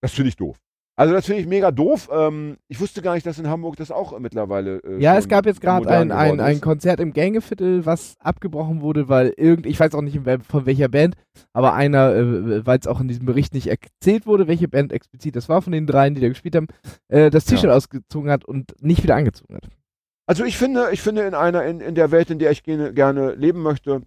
[0.00, 0.58] Das finde ich doof.
[0.96, 2.10] Also das finde ich mega doof.
[2.12, 4.78] Ähm, ich wusste gar nicht, dass in Hamburg das auch mittlerweile.
[4.84, 6.60] Äh, Ja, es gab jetzt gerade ein, ein, ein.
[6.60, 11.16] Konzert im Gängeviertel, was abgebrochen wurde, weil irgend, ich weiß auch nicht von welcher Band,
[11.54, 15.36] aber einer, äh, weil es auch in diesem Bericht nicht erzählt wurde, welche Band explizit
[15.36, 16.66] das war von den dreien, die da gespielt haben,
[17.08, 17.56] äh, das Ja.
[17.56, 19.68] T-Shirt ausgezogen hat und nicht wieder angezogen hat.
[20.26, 22.92] Also ich finde, ich finde in einer, in, in der Welt, in der ich gerne,
[22.92, 24.02] gerne leben möchte,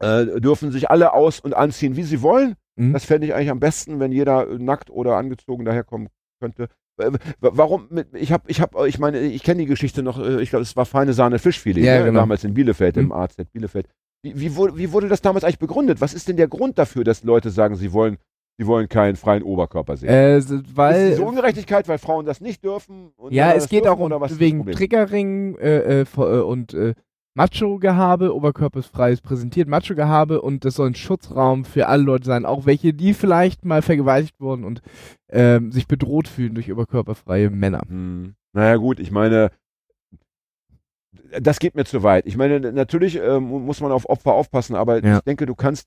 [0.00, 2.54] äh, dürfen sich alle aus- und anziehen, wie sie wollen.
[2.76, 2.92] Mhm.
[2.92, 6.08] Das fände ich eigentlich am besten, wenn jeder äh, nackt oder angezogen daherkommen
[6.40, 6.68] könnte.
[6.98, 7.10] Äh,
[7.40, 7.88] Warum?
[7.90, 10.18] mit- Ich habe, ich habe, ich meine, ich kenne die Geschichte noch.
[10.18, 12.04] äh, Ich glaube, es war feine Sahne Fischfilet, Ja, ne?
[12.06, 12.20] genau.
[12.20, 13.12] damals in Bielefeld, im Mhm.
[13.12, 13.88] AZ Bielefeld.
[14.22, 16.00] Wie, wie, wurde, wie wurde das damals eigentlich begründet?
[16.00, 18.16] Was ist denn der Grund dafür, dass Leute sagen, sie wollen,
[18.58, 20.08] sie wollen keinen freien Oberkörper sehen?
[20.08, 23.12] Äh, s- ist weil, diese Ungerechtigkeit, weil Frauen das nicht dürfen?
[23.16, 24.76] und ja, es geht dürfen, auch um, wegen Problem?
[24.76, 26.94] Triggerring äh, äh, äh, und äh,
[27.36, 32.94] Macho-Gehabe, oberkörperfreies präsentiert Macho-Gehabe und das soll ein Schutzraum für alle Leute sein, auch welche,
[32.94, 34.80] die vielleicht mal vergewaltigt wurden und
[35.28, 37.82] ähm, sich bedroht fühlen durch oberkörperfreie Männer.
[37.86, 38.34] Hm.
[38.54, 39.50] Naja, gut, ich meine,
[41.40, 42.26] das geht mir zu weit.
[42.26, 45.18] Ich meine, natürlich ähm, muss man auf Opfer aufpassen, aber Ja.
[45.18, 45.86] ich denke, du kannst,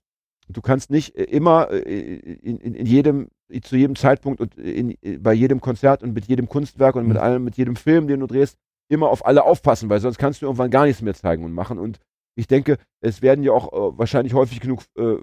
[0.50, 3.28] du kannst nicht äh, immer äh, in, in, in jedem,
[3.64, 7.24] zu jedem Zeitpunkt und in, bei jedem Konzert und mit jedem Kunstwerk und mit Mhm.
[7.24, 8.56] allem, mit jedem Film, den du drehst,
[8.90, 11.80] immer auf alle aufpassen, weil sonst kannst du irgendwann gar nichts mehr zeigen und machen.
[11.80, 12.00] Und
[12.36, 15.16] ich denke, es werden ja auch äh, wahrscheinlich häufig genug äh,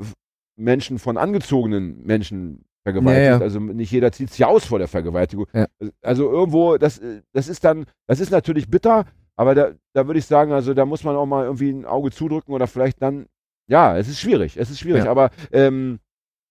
[0.57, 3.25] Menschen von angezogenen Menschen vergewaltigt.
[3.25, 3.41] Ja, ja.
[3.41, 5.47] Also nicht jeder zieht sich aus vor der Vergewaltigung.
[5.53, 5.67] Ja.
[6.03, 9.05] Also irgendwo, das, äh, das ist dann, das ist natürlich bitter,
[9.37, 12.11] aber da, da würde ich sagen, also da muss man auch mal irgendwie ein Auge
[12.11, 13.27] zudrücken oder vielleicht dann,
[13.69, 15.99] ja, es ist schwierig, es ist schwierig, aber ähm,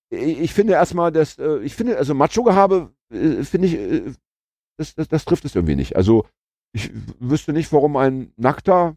[0.09, 4.13] ich, ich finde erstmal, dass, äh, ich finde, also Macho-Gehabe, äh, finde ich, äh,
[4.77, 5.95] das, das, das trifft es irgendwie nicht.
[5.95, 6.25] Also
[6.75, 8.95] ich wüsste nicht, warum ein nackter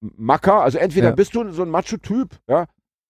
[0.00, 1.14] Macker, also entweder Ja.
[1.14, 2.66] bist du so ein Macho-Typ, ja,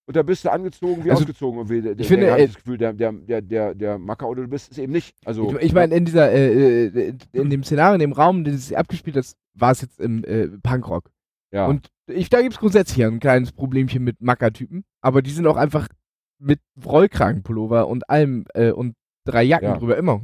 [0.07, 1.59] und da bist du angezogen wie Also, ausgezogen.
[1.61, 1.83] Irgendwie.
[1.83, 4.43] Der, der, finde, der, äh, hat das Gefühl, der, der, der, der, der Macker oder
[4.43, 5.17] du bist es eben nicht.
[5.25, 8.45] Also, Ich, ich meine, in dieser, äh, äh, in dem Szenario, in dem Raum, in
[8.45, 11.11] dem es abgespielt ist, war es jetzt im äh, Punkrock.
[11.53, 11.67] ja.
[11.67, 15.57] Und ich, da gibt es grundsätzlich ein kleines Problemchen mit Mackertypen, aber die sind auch
[15.57, 15.89] einfach
[16.39, 18.95] mit Rollkragenpullover und allem äh, und
[19.25, 19.77] drei Jacken Ja.
[19.79, 20.21] drüber immer.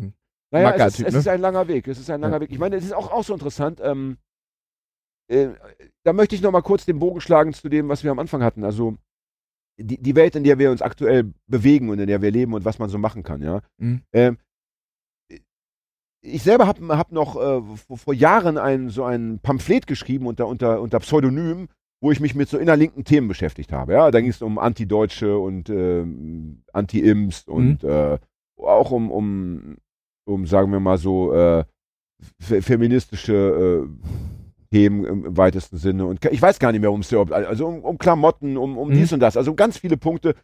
[0.50, 1.18] Naja, es, ist, Macker-Typ, es ne?
[1.20, 1.88] ist ein langer Weg.
[1.88, 2.50] Es ist ein langer Weg.
[2.50, 3.80] Ich meine, es ist auch, auch so interessant.
[3.82, 4.18] Ähm,
[5.28, 5.50] äh,
[6.02, 8.42] da möchte ich noch mal kurz den Bogen schlagen zu dem, was wir am Anfang
[8.42, 8.64] hatten.
[8.64, 8.96] Also
[9.78, 12.64] die, die Welt, in der wir uns aktuell bewegen und in der wir leben und
[12.64, 13.42] was man so machen kann.
[13.42, 13.62] Ja.
[13.78, 14.02] Mhm.
[14.12, 14.38] Ähm,
[16.22, 20.46] ich selber habe hab noch äh, vor, vor Jahren ein, so ein Pamphlet geschrieben unter,
[20.48, 21.68] unter, unter Pseudonym,
[22.02, 23.94] wo ich mich mit so innerlinken Themen beschäftigt habe.
[23.94, 28.18] Ja, da ging es um Anti-Deutsche und ähm, Anti-Imps und äh,
[28.56, 29.76] auch um, um,
[30.30, 31.64] um, sagen wir mal so, äh,
[32.40, 33.88] fe- feministische äh,
[34.70, 36.06] Themen im, im weitesten Sinne.
[36.06, 37.02] Und ich weiß gar nicht mehr, um
[37.32, 38.94] also um, um Klamotten, um, um Mhm.
[38.94, 40.34] dies und das, also um ganz viele Punkte,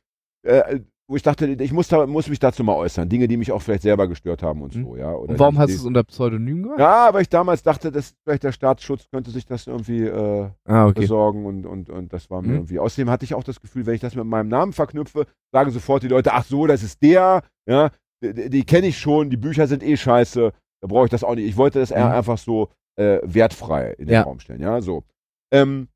[0.44, 3.08] äh, wo ich dachte, ich muss, da, muss mich dazu mal äußern.
[3.08, 4.82] Dinge, die mich auch vielleicht selber gestört haben und Mhm.
[4.82, 5.12] so, ja.
[5.14, 6.80] Oder Und warum die- hast du es unter Pseudonym gemacht?
[6.80, 10.86] Ja, weil ich damals dachte, dass vielleicht der Staatsschutz könnte sich das irgendwie äh, Ah,
[10.86, 11.02] okay.
[11.02, 12.54] besorgen und, und, und das war mir Mhm.
[12.56, 12.78] irgendwie.
[12.80, 16.02] Außerdem hatte ich auch das Gefühl, wenn ich das mit meinem Namen verknüpfe, sagen sofort
[16.02, 17.90] die Leute, ach so, das ist der, ja,
[18.32, 21.34] die, die- kenne ich schon, die Bücher sind eh scheiße, da brauche ich das auch
[21.34, 21.46] nicht.
[21.48, 22.12] Ich wollte das eher Mhm.
[22.12, 22.68] einfach so
[22.98, 24.22] äh, wertfrei in den Ja.
[24.22, 25.04] Raum stellen, ja, so.
[25.52, 25.88] Ähm,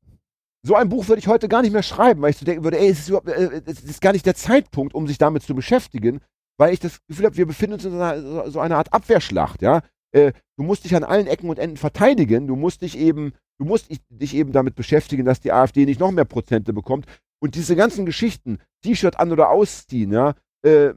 [0.63, 2.77] so ein Buch würde ich heute gar nicht mehr schreiben, weil ich so denken würde,
[2.79, 5.55] ey, es ist, überhaupt, äh, es ist gar nicht der Zeitpunkt, um sich damit zu
[5.55, 6.19] beschäftigen,
[6.59, 9.61] weil ich das Gefühl habe, wir befinden uns in so einer, so, einer Art Abwehrschlacht,
[9.63, 9.81] ja.
[10.13, 13.65] Äh, du musst dich an allen Ecken und Enden verteidigen, du musst dich eben, du
[13.65, 17.07] musst dich- dich eben damit beschäftigen, dass die AfD nicht noch mehr Prozente bekommt.
[17.41, 20.93] Und diese ganzen Geschichten, T-Shirt an oder ausziehen, ja, äh,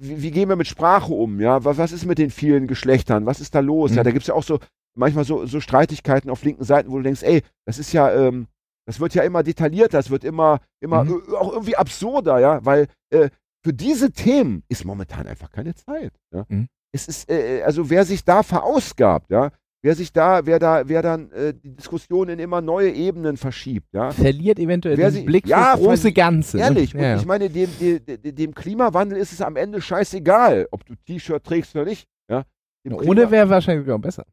[0.00, 3.26] wie, wie gehen wir mit Sprache um, ja, was, was ist mit den vielen Geschlechtern,
[3.26, 3.94] was ist da los?
[3.94, 4.04] Ja, Mhm.
[4.04, 4.58] da gibt es ja auch so
[4.96, 8.46] manchmal so, so Streitigkeiten auf linken Seiten, wo du denkst, ey, das ist ja, ähm,
[8.86, 11.34] das wird ja immer detaillierter, das wird immer, immer Mhm.
[11.38, 13.28] auch irgendwie absurder, ja, weil äh,
[13.64, 16.12] für diese Themen ist momentan einfach keine Zeit.
[16.34, 16.44] Ja?
[16.48, 16.66] Mhm.
[16.92, 19.50] Es ist, äh, also wer sich da verausgabt, ja,
[19.82, 23.88] wer sich da, wer da, wer dann äh, die Diskussion in immer neue Ebenen verschiebt,
[23.92, 24.10] ja.
[24.10, 26.58] Verliert eventuell Wer den sie- Blick ja, fürs große Ganze.
[26.58, 30.94] Ehrlich, Ja, ich meine, dem, dem, dem- Klimawandel ist es am Ende scheißegal, ob du
[31.06, 32.06] T-Shirt trägst oder nicht.
[32.28, 32.44] Ja?
[32.84, 34.24] Dem Ohne wäre wahrscheinlich sogar besser.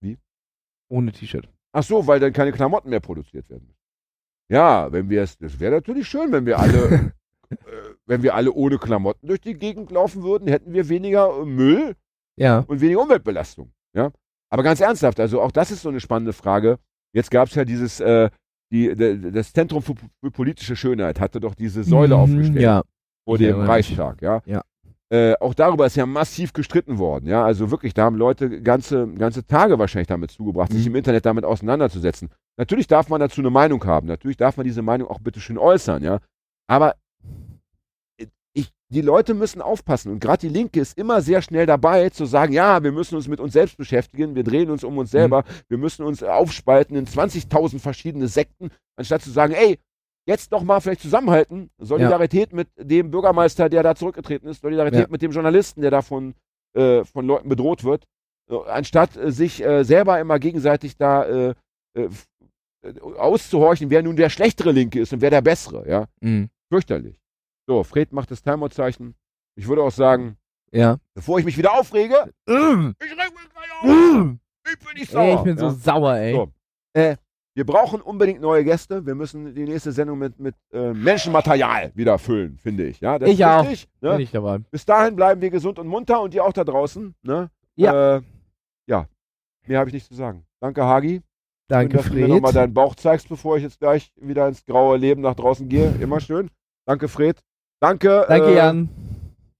[0.00, 0.18] Wie?
[0.88, 1.48] Ohne T-Shirt.
[1.72, 3.74] Ach so, weil dann keine Klamotten mehr produziert werden.
[4.50, 7.12] Ja, wenn wir es, das wäre natürlich schön, wenn wir alle,
[7.50, 7.56] äh,
[8.06, 11.96] wenn wir alle ohne Klamotten durch die Gegend laufen würden, hätten wir weniger äh, Müll
[12.36, 12.58] Ja.
[12.66, 13.72] und weniger Umweltbelastung.
[13.94, 14.10] Ja,
[14.50, 16.78] aber ganz ernsthaft, also auch das ist so eine spannende Frage.
[17.14, 18.30] Jetzt gab es ja dieses, äh,
[18.72, 18.94] die,
[19.32, 22.82] das Zentrum für, für politische Schönheit hatte doch diese Säule Mhm, aufgestellt Ja.
[23.26, 23.68] vor dem mich.
[23.68, 24.40] Reichstag, ja.
[24.46, 24.62] Ja.
[25.10, 27.44] Äh, auch darüber ist ja massiv gestritten worden, ja.
[27.44, 30.92] Also wirklich, da haben Leute ganze, ganze Tage wahrscheinlich damit zugebracht, sich Mhm.
[30.92, 32.30] im Internet damit auseinanderzusetzen.
[32.56, 35.58] Natürlich darf man dazu eine Meinung haben, natürlich darf man diese Meinung auch bitte schön
[35.58, 36.20] äußern, ja.
[36.66, 36.94] Aber
[38.92, 42.52] die Leute müssen aufpassen und gerade die Linke ist immer sehr schnell dabei zu sagen,
[42.52, 45.78] ja, wir müssen uns mit uns selbst beschäftigen, wir drehen uns um uns selber, wir
[45.78, 49.78] müssen uns aufspalten in 20.000 verschiedene Sekten, anstatt zu sagen, ey,
[50.26, 55.06] jetzt doch mal vielleicht zusammenhalten, Solidarität mit dem Bürgermeister, der da zurückgetreten ist, Solidarität Ja.
[55.10, 56.34] mit dem Journalisten, der da von,
[56.76, 58.04] äh, von Leuten bedroht wird,
[58.50, 61.54] äh, anstatt äh, sich äh, selber immer gegenseitig da äh,
[61.96, 62.08] äh,
[62.84, 66.06] äh, auszuhorchen, wer nun der schlechtere Linke ist und wer der bessere, ja.
[66.20, 66.50] Mhm.
[66.70, 67.21] Fürchterlich.
[67.72, 69.14] So, Fred macht das Timeout-Zeichen.
[69.56, 70.36] Ich würde auch sagen,
[70.72, 70.98] Ja.
[71.14, 74.36] bevor ich mich wieder aufrege, ich reg mich gleich auf.
[74.70, 75.22] Ich bin nicht sauer.
[75.24, 75.70] Ey, ich bin so ja.
[75.72, 76.34] sauer, ey.
[76.34, 76.52] So.
[76.92, 77.16] Äh,
[77.54, 79.04] wir brauchen unbedingt neue Gäste.
[79.06, 83.00] Wir müssen die nächste Sendung mit, mit äh, Menschenmaterial wieder füllen, finde ich.
[83.00, 83.68] Ja, das Ich ist auch.
[83.68, 84.22] wichtig, Bin Ne?
[84.22, 84.58] ich dabei.
[84.70, 87.14] Bis dahin bleiben wir gesund und munter und ihr auch da draußen.
[87.22, 87.50] Ne?
[87.76, 88.16] Ja.
[88.16, 88.22] Äh,
[88.86, 89.06] ja.
[89.66, 90.44] Mehr habe ich nicht zu sagen.
[90.60, 91.22] Danke, Hagi.
[91.68, 92.62] Danke, dass du mir nochmal Fred.
[92.62, 95.94] deinen Bauch zeigst, bevor ich jetzt gleich wieder ins graue Leben nach draußen gehe.
[96.00, 96.50] Immer schön.
[96.86, 97.40] Danke, Fred.
[97.82, 98.88] Danke, Danke, äh, Jan.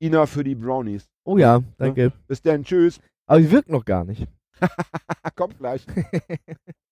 [0.01, 1.11] Ina, für die Brownies.
[1.25, 2.12] Oh ja, danke.
[2.29, 2.62] Bis dann.
[2.62, 3.01] Tschüss.
[3.27, 4.29] Aber die wirkt noch gar nicht.
[5.35, 5.85] Kommt gleich.